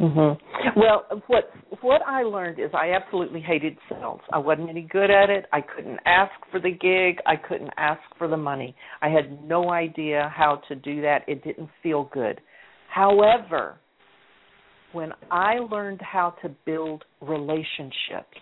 Mm-hmm. 0.00 0.78
Well, 0.78 1.22
what 1.26 1.50
what 1.80 2.02
I 2.06 2.22
learned 2.22 2.58
is 2.58 2.70
I 2.74 2.92
absolutely 2.92 3.40
hated 3.40 3.78
sales. 3.88 4.20
I 4.30 4.38
wasn't 4.38 4.68
any 4.68 4.82
good 4.82 5.10
at 5.10 5.30
it. 5.30 5.46
I 5.52 5.60
couldn't 5.62 5.98
ask 6.04 6.32
for 6.50 6.60
the 6.60 6.70
gig. 6.70 7.18
I 7.26 7.36
couldn't 7.36 7.70
ask 7.78 8.00
for 8.18 8.28
the 8.28 8.36
money. 8.36 8.76
I 9.00 9.08
had 9.08 9.42
no 9.44 9.70
idea 9.70 10.30
how 10.34 10.60
to 10.68 10.74
do 10.74 11.00
that. 11.02 11.20
It 11.26 11.42
didn't 11.44 11.70
feel 11.82 12.10
good. 12.12 12.40
However, 12.92 13.78
when 14.92 15.12
I 15.30 15.58
learned 15.70 16.00
how 16.02 16.34
to 16.42 16.50
build 16.66 17.04
relationships, 17.20 18.36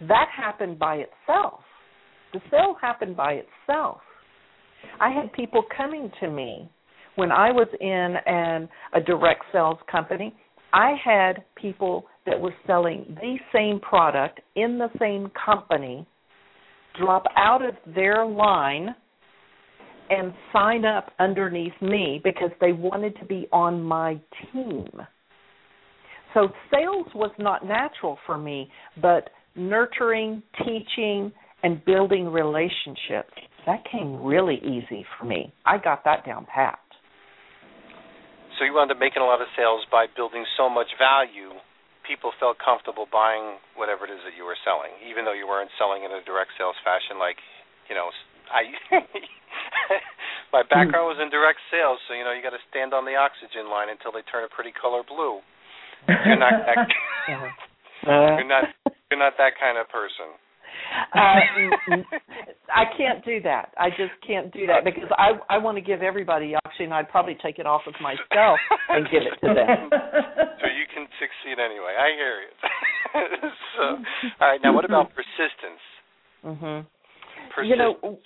that 0.00 0.26
happened 0.36 0.78
by 0.78 0.96
itself. 0.96 1.60
The 2.32 2.40
sale 2.50 2.76
happened 2.80 3.16
by 3.16 3.42
itself. 3.42 4.00
I 5.00 5.10
had 5.10 5.32
people 5.32 5.62
coming 5.76 6.10
to 6.20 6.30
me 6.30 6.70
when 7.18 7.32
I 7.32 7.50
was 7.50 7.66
in 7.80 8.14
an 8.32 8.68
a 8.92 9.00
direct 9.00 9.42
sales 9.52 9.78
company. 9.90 10.32
I 10.72 10.94
had 11.04 11.44
people 11.56 12.06
that 12.26 12.38
were 12.38 12.54
selling 12.64 13.16
the 13.20 13.38
same 13.52 13.80
product 13.80 14.40
in 14.54 14.78
the 14.78 14.88
same 15.00 15.30
company 15.44 16.06
drop 16.96 17.24
out 17.36 17.64
of 17.64 17.74
their 17.92 18.24
line 18.24 18.94
and 20.10 20.32
sign 20.52 20.84
up 20.84 21.10
underneath 21.18 21.72
me 21.82 22.20
because 22.22 22.50
they 22.60 22.72
wanted 22.72 23.16
to 23.18 23.24
be 23.24 23.48
on 23.52 23.82
my 23.82 24.20
team. 24.52 24.86
So 26.34 26.48
sales 26.70 27.06
was 27.14 27.32
not 27.38 27.66
natural 27.66 28.16
for 28.26 28.38
me, 28.38 28.70
but 29.02 29.30
nurturing, 29.56 30.42
teaching, 30.58 31.32
and 31.64 31.84
building 31.84 32.26
relationships 32.26 33.32
that 33.66 33.82
came 33.90 34.22
really 34.22 34.60
easy 34.64 35.04
for 35.18 35.26
me. 35.26 35.52
I 35.66 35.78
got 35.78 36.04
that 36.04 36.24
down 36.24 36.46
pat. 36.52 36.78
So 38.58 38.66
you 38.66 38.74
wound 38.74 38.90
up 38.90 38.98
making 38.98 39.22
a 39.22 39.28
lot 39.28 39.38
of 39.38 39.46
sales 39.54 39.86
by 39.86 40.10
building 40.10 40.42
so 40.58 40.66
much 40.66 40.90
value. 40.98 41.54
People 42.02 42.34
felt 42.42 42.58
comfortable 42.58 43.06
buying 43.06 43.62
whatever 43.78 44.02
it 44.02 44.10
is 44.10 44.18
that 44.26 44.34
you 44.34 44.42
were 44.42 44.58
selling, 44.66 44.90
even 45.06 45.22
though 45.22 45.36
you 45.36 45.46
weren't 45.46 45.70
selling 45.78 46.02
in 46.02 46.10
a 46.10 46.18
direct 46.26 46.58
sales 46.58 46.74
fashion. 46.82 47.22
Like, 47.22 47.38
you 47.86 47.94
know, 47.94 48.10
I 48.50 48.66
my 50.56 50.66
background 50.66 51.06
was 51.06 51.20
in 51.22 51.30
direct 51.30 51.60
sales, 51.70 52.00
so 52.08 52.16
you 52.16 52.24
know 52.24 52.32
you 52.32 52.42
got 52.42 52.56
to 52.56 52.64
stand 52.72 52.96
on 52.96 53.04
the 53.04 53.14
oxygen 53.14 53.70
line 53.70 53.92
until 53.92 54.10
they 54.10 54.24
turn 54.26 54.42
a 54.42 54.50
pretty 54.50 54.72
color 54.72 55.04
blue. 55.04 55.44
You're 56.08 56.40
not 56.40 56.64
that. 56.64 56.78
uh, 58.08 58.40
you're 58.40 58.48
not. 58.48 58.72
You're 59.12 59.20
not 59.20 59.36
that 59.38 59.60
kind 59.60 59.76
of 59.76 59.86
person. 59.92 60.34
Uh, 61.14 61.98
I 62.74 62.84
can't 62.96 63.24
do 63.24 63.40
that. 63.42 63.72
I 63.78 63.90
just 63.90 64.12
can't 64.26 64.52
do 64.52 64.66
that 64.66 64.84
because 64.84 65.08
I 65.16 65.32
I 65.48 65.58
want 65.58 65.76
to 65.76 65.82
give 65.82 66.02
everybody 66.02 66.54
oxygen. 66.64 66.92
I'd 66.92 67.08
probably 67.08 67.36
take 67.42 67.58
it 67.58 67.66
off 67.66 67.82
of 67.86 67.94
myself 68.00 68.58
and 68.88 69.06
give 69.10 69.22
it 69.22 69.46
to 69.46 69.54
them. 69.54 69.90
So 70.60 70.66
you 70.66 70.86
can 70.92 71.06
succeed 71.20 71.62
anyway. 71.62 71.94
I 71.96 72.08
hear 72.18 72.40
you. 72.42 72.50
so, 73.76 73.82
all 74.40 74.48
right. 74.48 74.60
Now, 74.62 74.74
what 74.74 74.84
about 74.84 75.10
persistence? 75.14 75.80
Mhm. 76.44 76.86
You 77.64 77.76
know, 77.76 78.18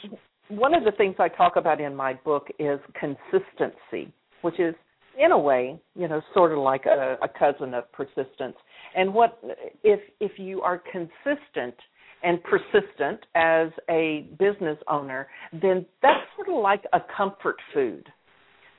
one 0.49 0.75
of 0.75 0.85
the 0.85 0.93
things 0.93 1.17
I 1.19 1.29
talk 1.29 1.57
about 1.57 1.79
in 1.81 1.95
my 1.95 2.15
book 2.25 2.49
is 2.59 2.81
consistency, 2.99 4.13
which 4.41 4.59
is 4.59 4.75
in 5.19 5.33
a 5.33 5.39
way, 5.39 5.79
you 5.95 6.09
know, 6.09 6.23
sort 6.33 6.53
of 6.53 6.59
like 6.59 6.87
a, 6.87 7.19
a 7.23 7.29
cousin 7.29 7.75
of 7.75 7.91
persistence. 7.93 8.57
And 8.97 9.13
what 9.13 9.39
if 9.83 10.01
if 10.21 10.33
you 10.39 10.63
are 10.63 10.83
consistent 10.91 11.75
and 12.23 12.39
persistent 12.45 13.21
as 13.35 13.69
a 13.91 14.29
business 14.39 14.79
owner, 14.89 15.29
then 15.53 15.85
that's 16.03 16.21
sort 16.37 16.49
of 16.49 16.63
like 16.63 16.85
a 16.93 17.01
comfort 17.17 17.57
food 17.75 18.07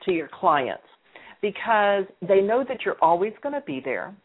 to 0.05 0.11
your 0.11 0.29
clients 0.39 0.83
because 1.41 2.05
they 2.27 2.41
know 2.41 2.63
that 2.67 2.79
you're 2.85 3.01
always 3.01 3.33
going 3.41 3.53
to 3.53 3.61
be 3.61 3.81
there. 3.83 4.15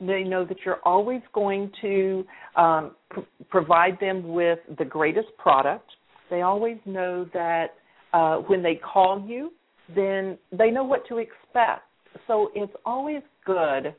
They 0.00 0.24
know 0.24 0.44
that 0.44 0.56
you're 0.64 0.80
always 0.84 1.20
going 1.32 1.70
to 1.82 2.24
um, 2.56 2.96
pr- 3.10 3.20
provide 3.50 3.98
them 4.00 4.32
with 4.32 4.58
the 4.78 4.84
greatest 4.84 5.28
product. 5.38 5.88
They 6.30 6.42
always 6.42 6.78
know 6.86 7.26
that 7.34 7.74
uh, 8.12 8.36
when 8.38 8.62
they 8.62 8.76
call 8.76 9.24
you, 9.26 9.52
then 9.94 10.38
they 10.50 10.70
know 10.70 10.84
what 10.84 11.06
to 11.08 11.18
expect. 11.18 11.82
So 12.26 12.50
it's 12.54 12.72
always 12.84 13.22
good 13.44 13.94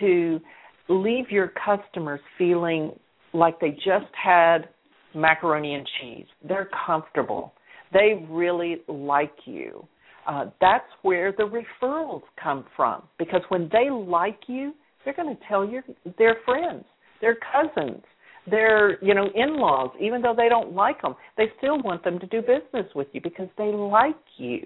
to 0.00 0.40
leave 0.88 1.30
your 1.30 1.52
customers 1.64 2.20
feeling 2.38 2.92
like 3.32 3.60
they 3.60 3.70
just 3.70 4.12
had 4.22 4.68
macaroni 5.14 5.74
and 5.74 5.88
cheese. 6.00 6.26
They're 6.46 6.68
comfortable. 6.86 7.52
They 7.92 8.26
really 8.28 8.78
like 8.88 9.34
you. 9.44 9.86
Uh, 10.26 10.46
that's 10.60 10.84
where 11.02 11.32
the 11.32 11.62
referrals 11.82 12.22
come 12.42 12.64
from 12.76 13.02
because 13.18 13.42
when 13.48 13.68
they 13.72 13.90
like 13.90 14.38
you, 14.46 14.72
they're 15.04 15.14
going 15.14 15.34
to 15.34 15.42
tell 15.48 15.68
your 15.68 15.82
their 16.16 16.36
friends, 16.44 16.84
their 17.20 17.36
cousins, 17.52 18.02
their 18.48 19.02
you 19.04 19.14
know 19.14 19.28
in-laws, 19.34 19.90
even 20.00 20.22
though 20.22 20.34
they 20.36 20.48
don't 20.48 20.74
like 20.74 21.02
them, 21.02 21.14
they 21.36 21.46
still 21.58 21.82
want 21.82 22.04
them 22.04 22.20
to 22.20 22.26
do 22.26 22.40
business 22.40 22.86
with 22.94 23.08
you 23.12 23.20
because 23.20 23.48
they 23.58 23.72
like 23.72 24.14
you. 24.36 24.60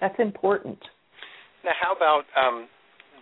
That's 0.00 0.14
important. 0.18 0.78
Now, 1.64 1.72
how 1.80 1.94
about 1.94 2.24
um, 2.36 2.68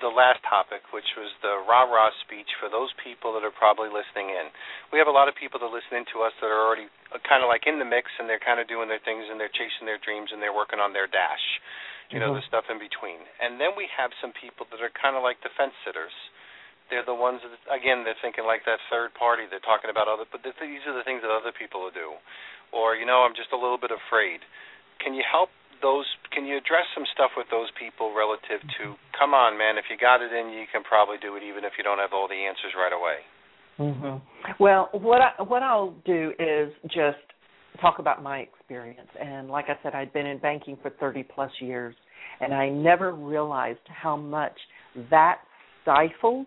the 0.02 0.10
last 0.10 0.42
topic, 0.42 0.82
which 0.90 1.06
was 1.14 1.30
the 1.40 1.62
rah 1.64 1.86
rah 1.86 2.10
speech 2.26 2.50
for 2.58 2.66
those 2.66 2.90
people 2.98 3.30
that 3.38 3.46
are 3.46 3.54
probably 3.54 3.86
listening 3.88 4.34
in. 4.34 4.50
We 4.90 4.98
have 4.98 5.06
a 5.06 5.14
lot 5.14 5.30
of 5.30 5.38
people 5.38 5.62
that 5.62 5.70
are 5.70 5.74
listening 5.74 6.04
to 6.12 6.26
us 6.26 6.34
that 6.42 6.50
are 6.50 6.58
already 6.58 6.90
uh, 7.14 7.22
kind 7.22 7.40
of 7.40 7.48
like 7.48 7.70
in 7.70 7.78
the 7.78 7.86
mix 7.86 8.10
and 8.18 8.26
they're 8.26 8.42
kind 8.42 8.58
of 8.58 8.66
doing 8.66 8.90
their 8.90 9.00
things 9.00 9.30
and 9.30 9.38
they're 9.38 9.54
chasing 9.54 9.86
their 9.86 10.02
dreams 10.02 10.34
and 10.34 10.42
they're 10.42 10.52
working 10.52 10.82
on 10.82 10.90
their 10.90 11.06
dash, 11.06 11.46
you 12.10 12.18
know, 12.18 12.34
mm-hmm. 12.34 12.42
the 12.42 12.50
stuff 12.50 12.66
in 12.66 12.82
between. 12.82 13.22
And 13.38 13.62
then 13.62 13.78
we 13.78 13.86
have 13.94 14.10
some 14.18 14.34
people 14.34 14.66
that 14.74 14.82
are 14.82 14.92
kind 14.92 15.14
of 15.14 15.22
like 15.22 15.38
the 15.46 15.54
fence 15.54 15.72
sitters. 15.86 16.12
They're 16.90 17.06
the 17.06 17.16
ones 17.16 17.40
that, 17.40 17.54
again, 17.72 18.02
they're 18.02 18.18
thinking 18.20 18.44
like 18.44 18.66
that 18.66 18.82
third 18.90 19.14
party. 19.16 19.48
They're 19.48 19.64
talking 19.64 19.88
about 19.88 20.10
other, 20.10 20.28
but 20.28 20.44
these 20.44 20.84
are 20.84 20.92
the 20.92 21.06
things 21.06 21.22
that 21.22 21.32
other 21.32 21.54
people 21.54 21.80
will 21.86 21.94
do. 21.94 22.18
Or, 22.74 22.98
you 22.98 23.06
know, 23.08 23.24
I'm 23.24 23.32
just 23.32 23.54
a 23.54 23.60
little 23.60 23.78
bit 23.80 23.94
afraid. 23.94 24.44
Can 25.00 25.16
you 25.16 25.24
help 25.24 25.48
those 25.82 26.06
can 26.32 26.46
you 26.46 26.56
address 26.56 26.86
some 26.94 27.04
stuff 27.12 27.30
with 27.36 27.46
those 27.50 27.68
people 27.78 28.14
relative 28.14 28.62
to 28.78 28.94
come 29.18 29.34
on 29.34 29.58
man 29.58 29.76
if 29.76 29.84
you 29.90 29.96
got 29.98 30.22
it 30.22 30.32
in 30.32 30.50
you 30.54 30.64
can 30.72 30.82
probably 30.82 31.16
do 31.20 31.36
it 31.36 31.42
even 31.42 31.64
if 31.64 31.72
you 31.76 31.84
don't 31.84 31.98
have 31.98 32.14
all 32.14 32.28
the 32.28 32.38
answers 32.46 32.72
right 32.78 32.94
away. 32.94 33.18
Mhm 33.78 34.20
well 34.58 34.88
what 34.92 35.20
i 35.20 35.42
what 35.42 35.62
i'll 35.62 35.94
do 36.04 36.32
is 36.38 36.72
just 36.86 37.18
talk 37.80 37.98
about 37.98 38.22
my 38.22 38.38
experience. 38.38 39.08
And 39.20 39.48
like 39.48 39.66
i 39.68 39.78
said 39.82 39.94
i'd 39.94 40.12
been 40.12 40.26
in 40.26 40.38
banking 40.38 40.76
for 40.82 40.90
30 40.90 41.22
plus 41.24 41.50
years 41.60 41.94
and 42.40 42.54
i 42.54 42.68
never 42.68 43.12
realized 43.14 43.80
how 43.86 44.16
much 44.16 44.56
that 45.10 45.38
stifled 45.82 46.46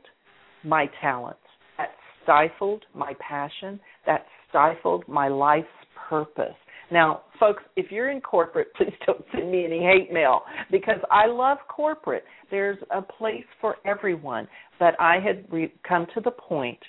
my 0.63 0.87
talents 1.01 1.39
that 1.77 1.89
stifled 2.23 2.83
my 2.93 3.13
passion 3.27 3.79
that 4.05 4.25
stifled 4.49 5.07
my 5.07 5.27
life's 5.27 5.67
purpose 6.09 6.55
now, 6.91 7.21
folks, 7.39 7.63
if 7.75 7.91
you're 7.91 8.11
in 8.11 8.21
corporate, 8.21 8.67
please 8.77 8.93
don't 9.05 9.23
send 9.33 9.51
me 9.51 9.65
any 9.65 9.79
hate 9.79 10.11
mail 10.11 10.41
because 10.71 10.99
I 11.11 11.27
love 11.27 11.57
corporate. 11.67 12.23
There's 12.51 12.77
a 12.95 13.01
place 13.01 13.45
for 13.61 13.77
everyone. 13.85 14.47
But 14.79 14.99
I 14.99 15.19
had 15.19 15.45
re- 15.51 15.73
come 15.87 16.07
to 16.15 16.21
the 16.21 16.31
point 16.31 16.79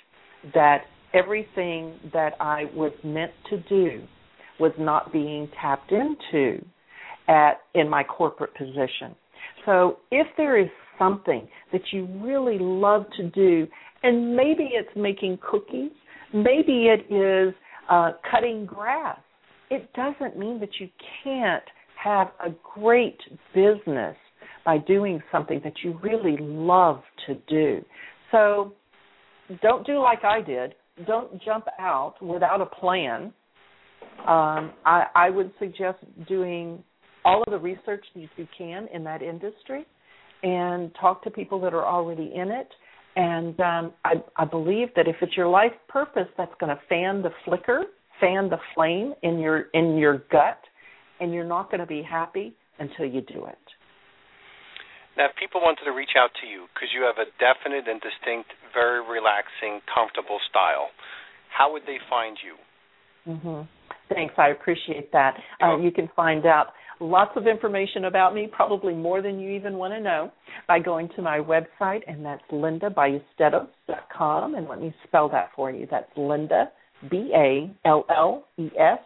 that 0.53 0.83
everything 1.13 1.99
that 2.13 2.33
I 2.39 2.65
was 2.73 2.91
meant 3.03 3.31
to 3.49 3.57
do 3.69 4.03
was 4.59 4.73
not 4.77 5.13
being 5.13 5.49
tapped 5.61 5.91
into 5.91 6.63
at 7.27 7.61
in 7.73 7.89
my 7.89 8.03
corporate 8.03 8.55
position. 8.55 9.15
So 9.65 9.97
if 10.11 10.27
there 10.37 10.59
is 10.59 10.69
something 10.97 11.47
that 11.71 11.81
you 11.91 12.07
really 12.21 12.57
love 12.59 13.05
to 13.17 13.29
do, 13.29 13.67
and 14.03 14.35
maybe 14.35 14.69
it's 14.73 14.89
making 14.95 15.39
cookies, 15.49 15.91
maybe 16.33 16.87
it 16.87 17.11
is 17.13 17.53
uh, 17.89 18.13
cutting 18.29 18.65
grass, 18.65 19.19
it 19.69 19.91
doesn't 19.93 20.37
mean 20.37 20.59
that 20.59 20.69
you 20.79 20.89
can't 21.23 21.63
have 22.03 22.27
a 22.45 22.49
great 22.75 23.19
business 23.53 24.15
by 24.65 24.77
doing 24.77 25.21
something 25.31 25.61
that 25.63 25.73
you 25.83 25.99
really 26.01 26.37
love 26.39 27.01
to 27.25 27.35
do. 27.47 27.83
So 28.31 28.73
don't 29.61 29.85
do 29.85 29.99
like 29.99 30.23
I 30.23 30.41
did. 30.41 30.75
Don't 31.05 31.41
jump 31.43 31.65
out 31.79 32.15
without 32.21 32.61
a 32.61 32.65
plan. 32.65 33.33
Um, 34.19 34.73
I, 34.85 35.05
I 35.15 35.29
would 35.29 35.51
suggest 35.59 35.99
doing 36.27 36.83
all 37.23 37.43
of 37.45 37.51
the 37.51 37.59
research 37.59 38.05
that 38.15 38.27
you 38.35 38.47
can 38.57 38.87
in 38.93 39.03
that 39.03 39.21
industry 39.21 39.85
and 40.43 40.91
talk 40.99 41.23
to 41.23 41.31
people 41.31 41.59
that 41.61 41.73
are 41.73 41.85
already 41.85 42.31
in 42.35 42.49
it. 42.49 42.69
And 43.15 43.59
um, 43.59 43.93
I, 44.05 44.15
I 44.35 44.45
believe 44.45 44.89
that 44.95 45.07
if 45.07 45.15
it's 45.21 45.35
your 45.35 45.47
life 45.47 45.71
purpose 45.87 46.27
that's 46.37 46.53
going 46.59 46.75
to 46.75 46.81
fan 46.87 47.21
the 47.21 47.31
flicker 47.45 47.85
fan 48.19 48.49
the 48.49 48.57
flame 48.73 49.13
in 49.23 49.39
your 49.39 49.67
in 49.73 49.97
your 49.97 50.23
gut 50.31 50.59
and 51.19 51.33
you're 51.33 51.45
not 51.45 51.71
going 51.71 51.79
to 51.79 51.87
be 51.87 52.01
happy 52.01 52.55
until 52.79 53.05
you 53.05 53.21
do 53.21 53.45
it. 53.45 53.57
Now, 55.17 55.25
if 55.25 55.31
people 55.39 55.61
wanted 55.61 55.83
to 55.85 55.91
reach 55.91 56.13
out 56.15 56.29
to 56.41 56.47
you 56.47 56.67
because 56.73 56.89
you 56.93 57.01
have 57.01 57.17
a 57.17 57.25
definite 57.41 57.89
and 57.89 57.99
distinct, 57.99 58.53
very 58.71 59.01
relaxing, 59.01 59.81
comfortable 59.89 60.37
style, 60.49 60.89
how 61.49 61.73
would 61.73 61.81
they 61.87 61.97
find 62.07 62.37
you? 62.37 62.53
Mm-hmm. 63.33 63.61
Thanks, 64.13 64.35
I 64.37 64.49
appreciate 64.49 65.11
that. 65.11 65.33
Uh, 65.61 65.77
you 65.77 65.91
can 65.91 66.07
find 66.15 66.45
out 66.45 66.67
lots 66.99 67.31
of 67.35 67.47
information 67.47 68.05
about 68.05 68.35
me, 68.35 68.47
probably 68.51 68.93
more 68.93 69.23
than 69.23 69.39
you 69.39 69.49
even 69.51 69.75
want 69.75 69.93
to 69.93 69.99
know, 69.99 70.31
by 70.67 70.79
going 70.79 71.09
to 71.15 71.23
my 71.23 71.39
website, 71.39 72.01
and 72.07 72.23
that's 72.23 72.43
lindaballesteros.com. 72.51 74.55
And 74.55 74.67
let 74.67 74.79
me 74.79 74.93
spell 75.07 75.29
that 75.29 75.49
for 75.55 75.71
you. 75.71 75.87
That's 75.89 76.11
Linda, 76.15 76.71
B 77.09 77.31
A 77.35 77.71
L 77.85 78.05
L 78.09 78.45
E 78.57 78.69
S 78.77 78.99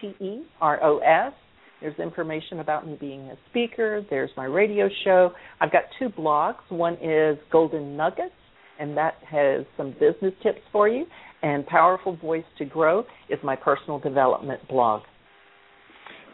T 0.00 0.14
E 0.24 0.42
R 0.60 0.82
O 0.82 0.98
S. 0.98 1.32
There's 1.80 1.98
information 1.98 2.60
about 2.60 2.86
me 2.86 2.96
being 2.98 3.28
a 3.28 3.36
speaker. 3.50 4.02
There's 4.08 4.30
my 4.36 4.44
radio 4.44 4.88
show. 5.04 5.32
I've 5.60 5.72
got 5.72 5.82
two 5.98 6.08
blogs. 6.08 6.64
One 6.70 6.94
is 6.94 7.36
Golden 7.52 7.96
Nuggets, 7.96 8.32
and 8.80 8.96
that 8.96 9.14
has 9.28 9.66
some 9.76 9.92
business 9.92 10.32
tips 10.42 10.60
for 10.72 10.88
you. 10.88 11.04
And 11.42 11.66
Powerful 11.66 12.16
Voice 12.16 12.44
to 12.58 12.64
Grow 12.64 13.04
is 13.28 13.38
my 13.44 13.56
personal 13.56 13.98
development 13.98 14.66
blog. 14.68 15.02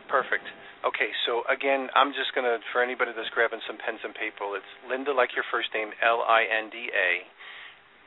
Perfect. 0.08 0.44
Okay, 0.86 1.10
so 1.26 1.42
again, 1.46 1.88
I'm 1.94 2.10
just 2.10 2.34
going 2.34 2.46
to, 2.46 2.58
for 2.72 2.82
anybody 2.82 3.12
that's 3.14 3.30
grabbing 3.34 3.62
some 3.66 3.78
pens 3.78 4.02
and 4.02 4.14
paper, 4.14 4.46
it's 4.58 4.66
Linda, 4.90 5.14
like 5.14 5.30
your 5.34 5.46
first 5.50 5.70
name, 5.74 5.90
L 6.02 6.22
I 6.26 6.42
N 6.42 6.70
D 6.70 6.90
A 6.90 7.10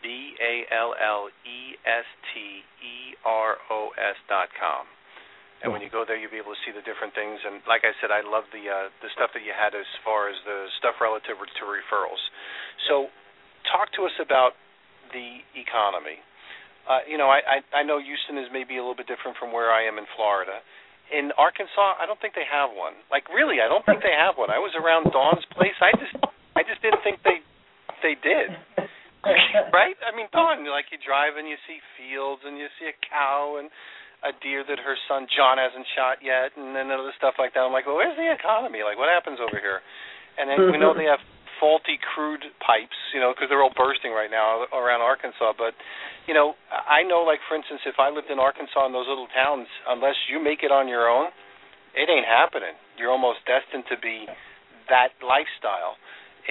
B 0.06 0.38
A 0.38 0.70
L 0.70 0.94
L 0.94 1.34
E 1.50 1.74
S 1.82 2.06
T 2.30 2.62
E 2.86 3.18
R 3.26 3.58
O 3.74 3.90
S 3.98 4.14
dot 4.30 4.54
com. 4.54 4.86
And 5.66 5.74
when 5.74 5.82
you 5.82 5.90
go 5.90 6.06
there, 6.06 6.14
you'll 6.14 6.30
be 6.30 6.38
able 6.38 6.54
to 6.54 6.62
see 6.62 6.70
the 6.70 6.86
different 6.86 7.18
things. 7.18 7.42
And 7.42 7.66
like 7.66 7.82
I 7.82 7.98
said, 7.98 8.14
I 8.14 8.22
love 8.22 8.46
the 8.54 8.70
uh, 8.70 8.94
the 9.02 9.10
stuff 9.18 9.34
that 9.34 9.42
you 9.42 9.50
had 9.50 9.74
as 9.74 9.90
far 10.06 10.30
as 10.30 10.38
the 10.46 10.70
stuff 10.78 11.02
relative 11.02 11.42
to 11.42 11.64
referrals. 11.66 12.22
So, 12.86 13.10
talk 13.74 13.90
to 13.98 14.06
us 14.06 14.14
about 14.22 14.54
the 15.10 15.42
economy. 15.58 16.22
Uh, 16.86 17.02
you 17.10 17.18
know, 17.18 17.34
I, 17.34 17.42
I 17.42 17.58
I 17.72 17.82
know 17.82 17.98
Houston 17.98 18.38
is 18.38 18.46
maybe 18.54 18.78
a 18.78 18.86
little 18.86 18.94
bit 19.00 19.10
different 19.10 19.42
from 19.42 19.50
where 19.50 19.74
I 19.74 19.90
am 19.90 19.98
in 19.98 20.06
Florida. 20.14 20.62
In 21.10 21.34
Arkansas, 21.34 21.98
I 21.98 22.06
don't 22.06 22.22
think 22.22 22.38
they 22.38 22.46
have 22.46 22.70
one. 22.70 22.94
Like 23.10 23.26
really, 23.34 23.58
I 23.58 23.66
don't 23.66 23.82
think 23.90 24.06
they 24.06 24.14
have 24.14 24.38
one. 24.38 24.54
I 24.54 24.62
was 24.62 24.78
around 24.78 25.10
Dawn's 25.10 25.46
place. 25.58 25.78
I 25.82 25.98
just 25.98 26.14
I 26.54 26.62
just 26.62 26.86
didn't 26.86 27.02
think 27.02 27.26
they 27.26 27.42
they 28.06 28.14
did. 28.22 28.54
right? 29.74 29.98
I 30.06 30.16
mean, 30.16 30.30
Dawn, 30.32 30.66
like 30.70 30.90
you 30.94 31.02
drive 31.02 31.38
and 31.38 31.50
you 31.50 31.58
see 31.66 31.82
fields 31.98 32.46
and 32.46 32.58
you 32.58 32.70
see 32.78 32.90
a 32.90 32.98
cow 33.10 33.58
and 33.58 33.70
a 34.26 34.34
deer 34.42 34.66
that 34.66 34.82
her 34.82 34.98
son 35.06 35.30
John 35.30 35.62
hasn't 35.62 35.86
shot 35.94 36.22
yet, 36.26 36.58
and 36.58 36.74
then 36.74 36.90
other 36.90 37.14
stuff 37.14 37.38
like 37.38 37.54
that. 37.54 37.62
I'm 37.62 37.76
like, 37.76 37.86
well, 37.86 38.00
where's 38.00 38.18
the 38.18 38.26
economy? 38.26 38.82
Like, 38.82 38.98
what 38.98 39.12
happens 39.12 39.38
over 39.38 39.62
here? 39.62 39.86
And 40.42 40.50
then 40.50 40.72
we 40.72 40.82
know 40.82 40.98
they 40.98 41.06
have 41.06 41.22
faulty 41.60 41.96
crude 42.02 42.44
pipes, 42.60 42.98
you 43.14 43.20
know, 43.22 43.32
because 43.32 43.48
they're 43.48 43.64
all 43.64 43.76
bursting 43.76 44.12
right 44.12 44.32
now 44.32 44.68
around 44.76 45.00
Arkansas. 45.00 45.56
But, 45.56 45.78
you 46.28 46.34
know, 46.34 46.60
I 46.72 47.04
know, 47.04 47.24
like 47.24 47.40
for 47.48 47.56
instance, 47.56 47.86
if 47.88 47.96
I 48.00 48.12
lived 48.12 48.28
in 48.28 48.40
Arkansas 48.40 48.84
in 48.86 48.92
those 48.92 49.08
little 49.08 49.32
towns, 49.32 49.68
unless 49.88 50.18
you 50.28 50.44
make 50.44 50.64
it 50.64 50.72
on 50.74 50.88
your 50.90 51.08
own, 51.08 51.32
it 51.96 52.12
ain't 52.12 52.28
happening. 52.28 52.76
You're 53.00 53.12
almost 53.12 53.48
destined 53.48 53.88
to 53.88 53.98
be 54.02 54.28
that 54.92 55.16
lifestyle. 55.24 55.96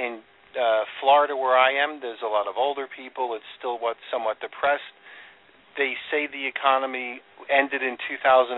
And 0.01 0.25
uh, 0.55 0.84
Florida, 1.00 1.36
where 1.36 1.59
I 1.59 1.74
am, 1.76 2.00
there's 2.00 2.22
a 2.22 2.30
lot 2.30 2.46
of 2.46 2.55
older 2.57 2.86
people. 2.86 3.34
It's 3.34 3.46
still 3.59 3.78
what 3.78 3.96
somewhat 4.11 4.40
depressed. 4.40 4.86
They 5.76 5.98
say 6.11 6.30
the 6.30 6.46
economy 6.46 7.20
ended 7.50 7.82
in 7.82 7.98
2009. 8.07 8.57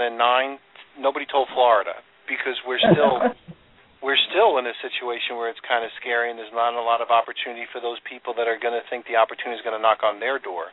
Nobody 1.01 1.27
told 1.27 1.49
Florida 1.53 1.97
because 2.29 2.57
we're 2.67 2.81
still 2.81 3.33
we're 4.05 4.21
still 4.31 4.61
in 4.61 4.69
a 4.69 4.77
situation 4.85 5.41
where 5.41 5.49
it's 5.49 5.63
kind 5.65 5.83
of 5.83 5.91
scary 5.97 6.29
and 6.29 6.37
there's 6.39 6.53
not 6.53 6.77
a 6.77 6.85
lot 6.85 7.01
of 7.01 7.09
opportunity 7.09 7.65
for 7.73 7.81
those 7.81 7.97
people 8.05 8.37
that 8.37 8.47
are 8.47 8.61
going 8.61 8.77
to 8.77 8.85
think 8.93 9.09
the 9.09 9.17
opportunity 9.17 9.57
is 9.57 9.65
going 9.65 9.77
to 9.77 9.83
knock 9.83 10.05
on 10.05 10.21
their 10.21 10.39
door. 10.39 10.71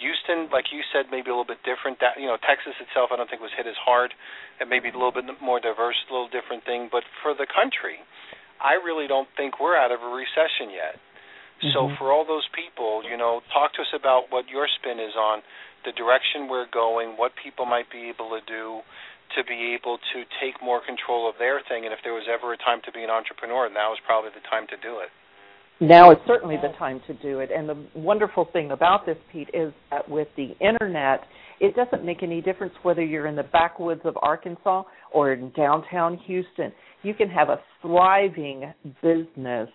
Houston, 0.00 0.48
like 0.48 0.72
you 0.72 0.80
said, 0.88 1.12
maybe 1.12 1.28
a 1.28 1.34
little 1.36 1.46
bit 1.46 1.60
different. 1.68 2.00
That 2.00 2.16
you 2.16 2.26
know, 2.26 2.40
Texas 2.40 2.74
itself, 2.80 3.12
I 3.12 3.20
don't 3.20 3.28
think 3.28 3.44
was 3.44 3.54
hit 3.54 3.68
as 3.68 3.76
hard. 3.76 4.14
It 4.58 4.66
may 4.66 4.80
be 4.80 4.88
a 4.88 4.96
little 4.96 5.12
bit 5.12 5.26
more 5.42 5.60
diverse, 5.60 5.98
a 6.08 6.12
little 6.12 6.32
different 6.32 6.64
thing. 6.64 6.88
But 6.90 7.04
for 7.20 7.36
the 7.36 7.46
country, 7.46 8.00
I 8.62 8.78
really 8.78 9.10
don't 9.10 9.28
think 9.36 9.58
we're 9.58 9.76
out 9.76 9.90
of 9.90 10.00
a 10.00 10.10
recession 10.14 10.70
yet. 10.70 11.02
So 11.74 11.86
mm-hmm. 11.86 11.98
for 11.98 12.10
all 12.10 12.26
those 12.26 12.46
people, 12.54 13.02
you 13.06 13.16
know, 13.16 13.42
talk 13.52 13.74
to 13.74 13.82
us 13.82 13.92
about 13.94 14.30
what 14.30 14.48
your 14.48 14.66
spin 14.80 14.98
is 14.98 15.14
on 15.14 15.42
the 15.84 15.92
direction 15.92 16.46
we're 16.46 16.70
going, 16.70 17.18
what 17.18 17.32
people 17.38 17.66
might 17.66 17.90
be 17.90 18.10
able 18.10 18.30
to 18.34 18.42
do 18.46 18.82
to 19.36 19.44
be 19.44 19.74
able 19.78 19.98
to 20.12 20.18
take 20.42 20.60
more 20.62 20.80
control 20.84 21.28
of 21.28 21.34
their 21.38 21.60
thing. 21.68 21.84
And 21.84 21.92
if 21.92 22.00
there 22.04 22.12
was 22.12 22.26
ever 22.28 22.52
a 22.52 22.58
time 22.58 22.80
to 22.84 22.92
be 22.92 23.02
an 23.02 23.10
entrepreneur, 23.10 23.70
now 23.70 23.92
is 23.92 23.98
probably 24.06 24.30
the 24.34 24.44
time 24.48 24.66
to 24.68 24.76
do 24.82 25.00
it. 25.00 25.10
Now 25.80 26.12
is 26.12 26.18
certainly 26.26 26.56
the 26.56 26.72
time 26.78 27.00
to 27.06 27.14
do 27.14 27.40
it. 27.40 27.50
And 27.50 27.68
the 27.68 27.78
wonderful 27.94 28.46
thing 28.52 28.70
about 28.70 29.06
this, 29.06 29.16
Pete, 29.32 29.48
is 29.52 29.72
that 29.90 30.08
with 30.08 30.28
the 30.36 30.54
internet, 30.60 31.24
it 31.60 31.74
doesn't 31.74 32.04
make 32.04 32.22
any 32.22 32.40
difference 32.40 32.74
whether 32.82 33.02
you're 33.02 33.26
in 33.26 33.36
the 33.36 33.42
backwoods 33.42 34.02
of 34.04 34.16
Arkansas 34.20 34.84
or 35.12 35.32
in 35.32 35.50
downtown 35.56 36.18
Houston. 36.26 36.72
You 37.02 37.14
can 37.14 37.28
have 37.30 37.48
a 37.48 37.60
thriving 37.80 38.72
business 39.02 39.68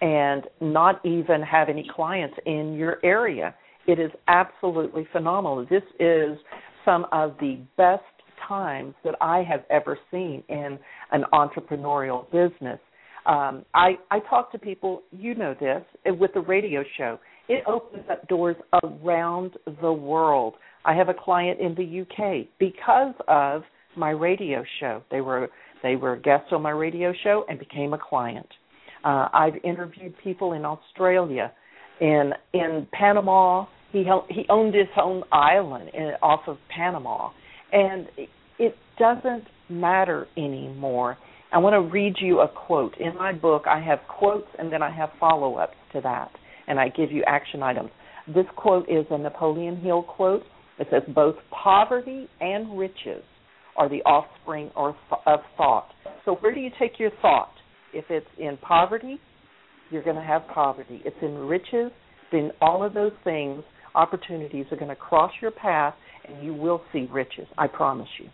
and 0.00 0.44
not 0.60 1.04
even 1.04 1.42
have 1.42 1.68
any 1.68 1.88
clients 1.94 2.36
in 2.46 2.74
your 2.74 2.98
area. 3.04 3.54
It 3.86 3.98
is 3.98 4.10
absolutely 4.28 5.06
phenomenal. 5.12 5.66
This 5.68 5.82
is 5.98 6.38
some 6.84 7.06
of 7.12 7.34
the 7.40 7.58
best 7.76 8.02
times 8.46 8.94
that 9.04 9.14
I 9.20 9.42
have 9.42 9.64
ever 9.70 9.98
seen 10.10 10.42
in 10.48 10.78
an 11.12 11.24
entrepreneurial 11.32 12.24
business. 12.30 12.78
Um, 13.26 13.64
I, 13.74 13.98
I 14.10 14.20
talk 14.30 14.50
to 14.52 14.58
people, 14.58 15.02
you 15.10 15.34
know 15.34 15.54
this, 15.58 15.82
with 16.18 16.32
the 16.32 16.40
radio 16.40 16.82
show. 16.96 17.18
It 17.48 17.64
opens 17.66 18.04
up 18.10 18.26
doors 18.28 18.56
around 18.82 19.52
the 19.82 19.92
world. 19.92 20.54
I 20.84 20.94
have 20.94 21.08
a 21.08 21.14
client 21.14 21.60
in 21.60 21.74
the 21.74 22.00
UK 22.02 22.46
because 22.58 23.14
of 23.28 23.62
my 23.96 24.10
radio 24.10 24.64
show. 24.78 25.02
They 25.10 25.20
were 25.20 25.48
they 25.82 25.96
were 25.96 26.16
guests 26.16 26.48
on 26.52 26.62
my 26.62 26.70
radio 26.70 27.12
show 27.22 27.44
and 27.48 27.58
became 27.58 27.92
a 27.92 27.98
client. 27.98 28.46
Uh, 29.04 29.28
I've 29.32 29.54
interviewed 29.64 30.14
people 30.22 30.52
in 30.52 30.64
Australia, 30.64 31.52
in 32.00 32.32
in 32.52 32.86
Panama. 32.92 33.66
He 33.92 34.04
he 34.28 34.44
owned 34.48 34.74
his 34.74 34.88
own 35.00 35.22
island 35.32 35.90
in, 35.94 36.12
off 36.22 36.40
of 36.46 36.58
Panama, 36.74 37.30
and 37.72 38.08
it 38.58 38.76
doesn't 38.98 39.44
matter 39.68 40.26
anymore. 40.36 41.16
I 41.52 41.58
want 41.58 41.74
to 41.74 41.80
read 41.80 42.14
you 42.20 42.40
a 42.40 42.48
quote. 42.48 42.96
In 43.00 43.16
my 43.16 43.32
book, 43.32 43.64
I 43.66 43.80
have 43.80 44.00
quotes 44.06 44.46
and 44.58 44.72
then 44.72 44.82
I 44.82 44.90
have 44.90 45.10
follow 45.18 45.56
ups 45.56 45.76
to 45.92 46.00
that, 46.02 46.30
and 46.68 46.78
I 46.78 46.88
give 46.88 47.10
you 47.10 47.24
action 47.26 47.62
items. 47.62 47.90
This 48.28 48.46
quote 48.56 48.88
is 48.88 49.06
a 49.10 49.18
Napoleon 49.18 49.76
Hill 49.80 50.02
quote. 50.02 50.42
It 50.78 50.86
says, 50.90 51.02
Both 51.12 51.36
poverty 51.50 52.28
and 52.40 52.78
riches 52.78 53.24
are 53.80 53.88
the 53.88 54.02
offspring 54.04 54.70
of 54.76 55.40
thought. 55.56 55.88
So, 56.26 56.36
where 56.36 56.54
do 56.54 56.60
you 56.60 56.68
take 56.78 57.00
your 57.00 57.10
thought? 57.22 57.50
If 57.94 58.04
it's 58.10 58.28
in 58.38 58.58
poverty, 58.58 59.18
you're 59.90 60.04
going 60.04 60.20
to 60.20 60.22
have 60.22 60.42
poverty. 60.52 61.00
It's 61.02 61.16
in 61.22 61.48
riches, 61.48 61.90
then 62.30 62.52
all 62.60 62.84
of 62.84 62.92
those 62.92 63.16
things, 63.24 63.64
opportunities 63.94 64.66
are 64.70 64.76
going 64.76 64.92
to 64.92 65.00
cross 65.00 65.32
your 65.40 65.50
path, 65.50 65.94
and 66.28 66.44
you 66.44 66.52
will 66.52 66.82
see 66.92 67.08
riches. 67.10 67.48
I 67.56 67.68
promise 67.68 68.12
you. 68.20 68.28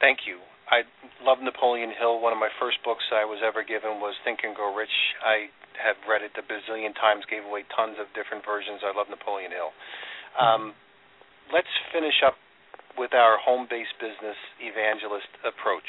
Thank 0.00 0.20
you. 0.24 0.38
I 0.70 0.86
love 1.26 1.42
Napoleon 1.42 1.90
Hill. 1.90 2.22
One 2.22 2.32
of 2.32 2.38
my 2.38 2.48
first 2.62 2.78
books 2.86 3.02
I 3.10 3.26
was 3.26 3.42
ever 3.42 3.66
given 3.66 3.98
was 3.98 4.14
Think 4.22 4.46
and 4.46 4.54
Grow 4.54 4.70
Rich. 4.70 4.94
I 5.18 5.50
have 5.82 5.98
read 6.06 6.22
it 6.22 6.30
a 6.38 6.46
bazillion 6.46 6.94
times, 6.94 7.26
gave 7.26 7.42
away 7.42 7.66
tons 7.74 7.98
of 7.98 8.06
different 8.14 8.46
versions. 8.46 8.86
I 8.86 8.94
love 8.94 9.10
Napoleon 9.10 9.50
Hill. 9.50 9.74
Um, 10.38 10.78
let's 11.52 11.68
finish 11.92 12.22
up 12.24 12.38
with 12.98 13.14
our 13.14 13.38
home 13.38 13.66
based 13.68 13.94
business 13.98 14.38
evangelist 14.60 15.30
approach. 15.42 15.88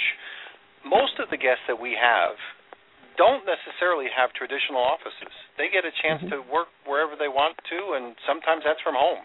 Most 0.83 1.19
of 1.19 1.31
the 1.31 1.39
guests 1.39 1.63
that 1.67 1.79
we 1.79 1.95
have 1.95 2.35
don't 3.15 3.45
necessarily 3.45 4.09
have 4.09 4.33
traditional 4.33 4.81
offices. 4.81 5.31
They 5.55 5.69
get 5.69 5.85
a 5.85 5.93
chance 6.01 6.25
mm-hmm. 6.25 6.41
to 6.41 6.49
work 6.49 6.73
wherever 6.89 7.13
they 7.13 7.29
want 7.29 7.55
to, 7.69 7.79
and 7.93 8.17
sometimes 8.25 8.65
that's 8.65 8.81
from 8.81 8.97
home. 8.97 9.21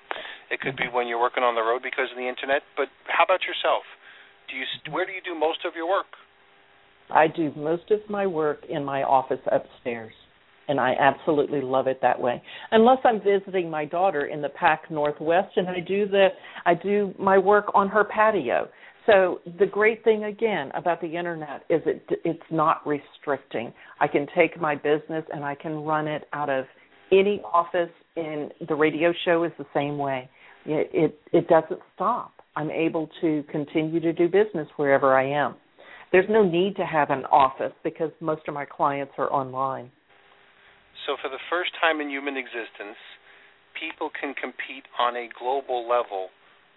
It 0.52 0.60
could 0.60 0.76
be 0.76 0.92
when 0.92 1.08
you're 1.08 1.20
working 1.20 1.42
on 1.42 1.56
the 1.56 1.64
road 1.64 1.80
because 1.80 2.12
of 2.12 2.20
the 2.20 2.28
internet. 2.28 2.60
But 2.76 2.92
how 3.08 3.24
about 3.24 3.48
yourself? 3.48 3.88
do 4.48 4.56
you 4.56 4.64
where 4.92 5.06
do 5.06 5.12
you 5.12 5.20
do 5.24 5.38
most 5.38 5.60
of 5.66 5.72
your 5.76 5.88
work? 5.88 6.06
I 7.10 7.26
do 7.28 7.52
most 7.56 7.90
of 7.90 8.00
my 8.08 8.26
work 8.26 8.64
in 8.68 8.84
my 8.84 9.02
office 9.02 9.40
upstairs, 9.50 10.12
and 10.68 10.78
I 10.78 10.94
absolutely 11.00 11.60
love 11.60 11.86
it 11.86 11.98
that 12.02 12.20
way. 12.20 12.42
Unless 12.70 12.98
I'm 13.04 13.20
visiting 13.20 13.70
my 13.70 13.84
daughter 13.84 14.26
in 14.26 14.42
the 14.42 14.50
Pac 14.50 14.90
Northwest, 14.90 15.56
and 15.56 15.68
I 15.68 15.80
do 15.80 16.06
the 16.06 16.28
I 16.66 16.74
do 16.74 17.14
my 17.18 17.38
work 17.38 17.66
on 17.74 17.88
her 17.88 18.04
patio. 18.04 18.68
So 19.06 19.40
the 19.58 19.66
great 19.66 20.04
thing 20.04 20.24
again 20.24 20.70
about 20.74 21.00
the 21.00 21.16
internet 21.16 21.62
is 21.70 21.80
it 21.86 22.04
it's 22.24 22.42
not 22.50 22.86
restricting. 22.86 23.72
I 24.00 24.06
can 24.06 24.26
take 24.36 24.60
my 24.60 24.74
business 24.74 25.24
and 25.32 25.44
I 25.44 25.54
can 25.54 25.82
run 25.82 26.06
it 26.06 26.28
out 26.32 26.50
of 26.50 26.66
any 27.10 27.40
office. 27.52 27.90
And 28.16 28.52
the 28.68 28.74
radio 28.74 29.12
show 29.24 29.44
is 29.44 29.52
the 29.58 29.66
same 29.72 29.96
way. 29.96 30.28
It 30.66 30.90
it, 30.92 31.20
it 31.32 31.48
doesn't 31.48 31.80
stop. 31.94 32.32
I'm 32.54 32.70
able 32.70 33.08
to 33.20 33.44
continue 33.50 34.00
to 34.00 34.12
do 34.12 34.26
business 34.26 34.68
wherever 34.76 35.16
I 35.16 35.30
am. 35.30 35.54
There's 36.10 36.28
no 36.28 36.42
need 36.42 36.76
to 36.76 36.84
have 36.84 37.10
an 37.10 37.24
office 37.26 37.72
because 37.84 38.10
most 38.20 38.42
of 38.48 38.54
my 38.54 38.64
clients 38.64 39.12
are 39.18 39.32
online. 39.32 39.90
So, 41.08 41.16
for 41.24 41.32
the 41.32 41.40
first 41.48 41.72
time 41.80 42.04
in 42.04 42.12
human 42.12 42.36
existence, 42.36 43.00
people 43.72 44.12
can 44.12 44.36
compete 44.36 44.84
on 45.00 45.16
a 45.16 45.32
global 45.40 45.88
level 45.88 46.28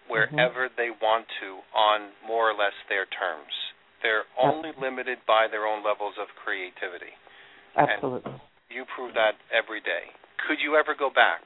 wherever 0.08 0.72
mm-hmm. 0.72 0.80
they 0.80 0.88
want 0.88 1.28
to 1.44 1.60
on 1.76 2.16
more 2.24 2.48
or 2.48 2.56
less 2.56 2.72
their 2.88 3.04
terms. 3.12 3.52
They're 4.00 4.24
only 4.40 4.72
limited 4.80 5.20
by 5.28 5.52
their 5.52 5.68
own 5.68 5.84
levels 5.84 6.16
of 6.16 6.32
creativity. 6.32 7.12
Absolutely. 7.76 8.32
And 8.32 8.40
you 8.72 8.88
prove 8.96 9.12
that 9.20 9.36
every 9.52 9.84
day. 9.84 10.08
Could 10.48 10.64
you 10.64 10.80
ever 10.80 10.96
go 10.96 11.12
back? 11.12 11.44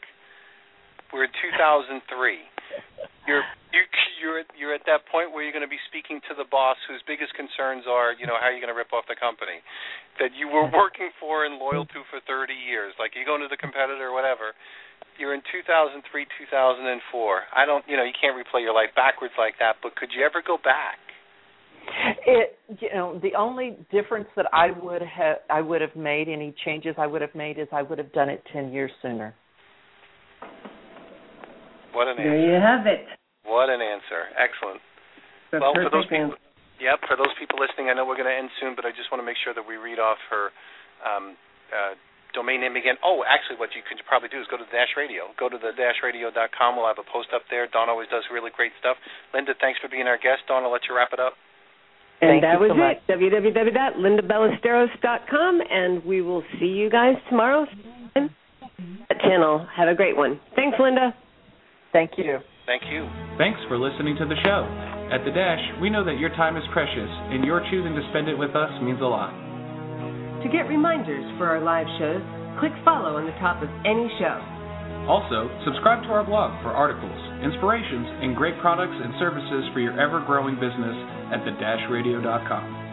We're 1.10 1.26
in 1.26 1.34
2003. 1.42 2.06
You're 3.26 3.42
you 3.74 3.82
you're 4.20 4.40
at, 4.40 4.48
you're 4.56 4.74
at 4.74 4.86
that 4.88 5.04
point 5.12 5.30
where 5.30 5.44
you're 5.44 5.52
going 5.52 5.66
to 5.66 5.70
be 5.70 5.80
speaking 5.86 6.24
to 6.30 6.34
the 6.34 6.48
boss 6.48 6.80
whose 6.88 7.04
biggest 7.04 7.36
concerns 7.36 7.84
are, 7.84 8.16
you 8.16 8.26
know, 8.26 8.34
how 8.40 8.48
are 8.48 8.54
you 8.54 8.62
going 8.62 8.72
to 8.72 8.78
rip 8.78 8.90
off 8.90 9.04
the 9.06 9.18
company 9.18 9.60
that 10.18 10.32
you 10.32 10.48
were 10.48 10.66
working 10.72 11.12
for 11.20 11.44
and 11.44 11.60
loyal 11.60 11.84
to 11.92 12.00
for 12.08 12.18
30 12.24 12.56
years. 12.56 12.96
Like 12.98 13.12
you 13.14 13.22
go 13.28 13.36
into 13.36 13.48
the 13.52 13.60
competitor 13.60 14.08
or 14.08 14.14
whatever. 14.16 14.56
You're 15.20 15.32
in 15.32 15.44
2003, 15.48 16.00
2004. 16.02 17.42
I 17.54 17.64
don't, 17.64 17.84
you 17.88 17.96
know, 17.96 18.04
you 18.04 18.16
can't 18.16 18.36
replay 18.36 18.64
your 18.64 18.74
life 18.74 18.92
backwards 18.96 19.34
like 19.38 19.54
that. 19.60 19.80
But 19.82 19.96
could 19.96 20.10
you 20.12 20.24
ever 20.24 20.42
go 20.44 20.56
back? 20.56 21.00
It, 22.26 22.58
you 22.80 22.90
know, 22.92 23.20
the 23.20 23.34
only 23.38 23.78
difference 23.92 24.28
that 24.36 24.46
I 24.52 24.70
would 24.70 25.02
have, 25.02 25.38
I 25.48 25.60
would 25.60 25.80
have 25.80 25.94
made 25.94 26.28
any 26.28 26.54
changes 26.64 26.96
I 26.98 27.06
would 27.06 27.22
have 27.22 27.34
made 27.34 27.58
is 27.58 27.68
I 27.72 27.82
would 27.82 27.98
have 27.98 28.12
done 28.12 28.28
it 28.28 28.42
10 28.52 28.72
years 28.72 28.90
sooner. 29.00 29.34
What 31.96 32.12
an 32.12 32.20
there 32.20 32.28
answer. 32.28 32.36
There 32.36 32.52
you 32.52 32.60
have 32.60 32.84
it. 32.84 33.08
What 33.48 33.72
an 33.72 33.80
answer! 33.80 34.28
Excellent. 34.36 34.84
The 35.48 35.64
well, 35.64 35.72
for 35.72 35.88
those 35.88 36.04
people, 36.12 36.36
answer. 36.36 36.44
yep, 36.76 37.00
for 37.08 37.16
those 37.16 37.32
people 37.40 37.56
listening, 37.56 37.88
I 37.88 37.96
know 37.96 38.04
we're 38.04 38.20
going 38.20 38.28
to 38.28 38.36
end 38.36 38.52
soon, 38.60 38.76
but 38.76 38.84
I 38.84 38.92
just 38.92 39.08
want 39.08 39.24
to 39.24 39.26
make 39.26 39.40
sure 39.40 39.56
that 39.56 39.64
we 39.64 39.80
read 39.80 39.96
off 39.96 40.20
her 40.28 40.52
um, 41.00 41.40
uh, 41.72 41.96
domain 42.36 42.60
name 42.60 42.76
again. 42.76 43.00
Oh, 43.00 43.24
actually, 43.24 43.56
what 43.56 43.72
you 43.72 43.80
could 43.80 43.96
probably 44.04 44.28
do 44.28 44.36
is 44.36 44.44
go 44.52 44.60
to 44.60 44.68
the 44.68 44.74
Dash 44.74 44.92
Radio. 44.92 45.32
Go 45.40 45.48
to 45.48 45.56
the 45.56 45.72
dashradio.com. 45.72 46.76
We'll 46.76 46.84
have 46.90 47.00
a 47.00 47.08
post 47.08 47.32
up 47.32 47.48
there. 47.48 47.64
Dawn 47.70 47.88
always 47.88 48.12
does 48.12 48.28
really 48.28 48.52
great 48.52 48.76
stuff. 48.76 49.00
Linda, 49.32 49.56
thanks 49.56 49.80
for 49.80 49.88
being 49.88 50.04
our 50.04 50.20
guest. 50.20 50.44
Dawn, 50.50 50.68
I'll 50.68 50.74
let 50.74 50.84
you 50.84 50.92
wrap 50.92 51.16
it 51.16 51.20
up. 51.22 51.32
And 52.20 52.40
Thank 52.40 52.44
that 52.44 52.60
was 52.60 52.72
so 52.72 52.80
it. 52.80 53.04
www.lindaballesteros.com, 53.08 55.52
and 55.64 56.04
we 56.04 56.20
will 56.20 56.44
see 56.58 56.76
you 56.76 56.90
guys 56.90 57.16
tomorrow 57.28 57.66
channel. 59.20 59.66
Have 59.76 59.88
a 59.88 59.94
great 59.94 60.16
one. 60.16 60.40
Thanks, 60.54 60.78
Linda. 60.80 61.14
Thank 61.92 62.18
you. 62.18 62.38
Thank 62.66 62.82
you. 62.90 63.06
Thanks 63.38 63.60
for 63.68 63.78
listening 63.78 64.16
to 64.18 64.26
the 64.26 64.36
show. 64.42 64.66
At 65.14 65.22
The 65.22 65.30
Dash, 65.30 65.62
we 65.80 65.88
know 65.88 66.04
that 66.04 66.18
your 66.18 66.30
time 66.34 66.56
is 66.56 66.64
precious, 66.72 67.10
and 67.30 67.44
your 67.44 67.62
choosing 67.70 67.94
to 67.94 68.02
spend 68.10 68.28
it 68.28 68.34
with 68.34 68.56
us 68.56 68.70
means 68.82 68.98
a 69.00 69.06
lot. 69.06 69.30
To 70.42 70.48
get 70.50 70.66
reminders 70.66 71.24
for 71.38 71.46
our 71.46 71.62
live 71.62 71.86
shows, 71.98 72.22
click 72.58 72.72
follow 72.84 73.16
on 73.16 73.26
the 73.26 73.36
top 73.38 73.62
of 73.62 73.70
any 73.86 74.10
show. 74.18 74.38
Also, 75.06 75.46
subscribe 75.62 76.02
to 76.02 76.10
our 76.10 76.26
blog 76.26 76.50
for 76.66 76.74
articles, 76.74 77.14
inspirations, 77.46 78.06
and 78.26 78.34
great 78.34 78.58
products 78.58 78.98
and 78.98 79.14
services 79.22 79.70
for 79.70 79.78
your 79.78 79.94
ever 79.94 80.18
growing 80.26 80.58
business 80.58 80.98
at 81.30 81.46
thedashradio.com. 81.46 82.85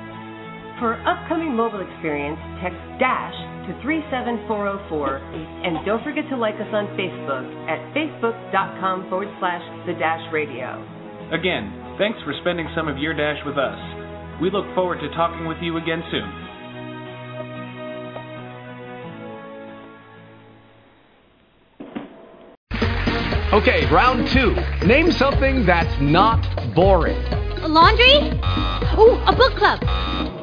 For 0.80 0.97
upcoming 1.05 1.55
mobile 1.55 1.82
experience, 1.82 2.39
text 2.57 2.82
DASH 2.97 3.38
to 3.69 3.78
37404 3.86 5.17
and 5.63 5.86
don't 5.86 6.03
forget 6.03 6.26
to 6.30 6.36
like 6.36 6.55
us 6.55 6.67
on 6.74 6.88
Facebook 6.97 7.45
at 7.69 7.80
facebook.com 7.93 9.09
forward 9.09 9.30
slash 9.39 9.61
the 9.86 9.93
dash 9.93 10.21
radio. 10.34 10.82
Again, 11.32 11.95
thanks 11.97 12.19
for 12.26 12.34
spending 12.41 12.67
some 12.76 12.88
of 12.88 12.97
your 12.97 13.13
dash 13.13 13.38
with 13.45 13.57
us. 13.57 13.78
We 14.41 14.49
look 14.49 14.65
forward 14.74 14.99
to 14.99 15.09
talking 15.15 15.47
with 15.47 15.57
you 15.61 15.78
again 15.78 16.03
soon. 16.11 16.43
Okay, 23.53 23.86
round 23.93 24.28
two. 24.30 24.55
Name 24.86 25.11
something 25.11 25.65
that's 25.65 26.01
not 26.01 26.41
boring. 26.74 27.24
A 27.61 27.67
laundry? 27.67 28.34
Ooh, 28.97 29.21
a 29.30 29.34
book 29.38 29.53
club. 29.55 30.42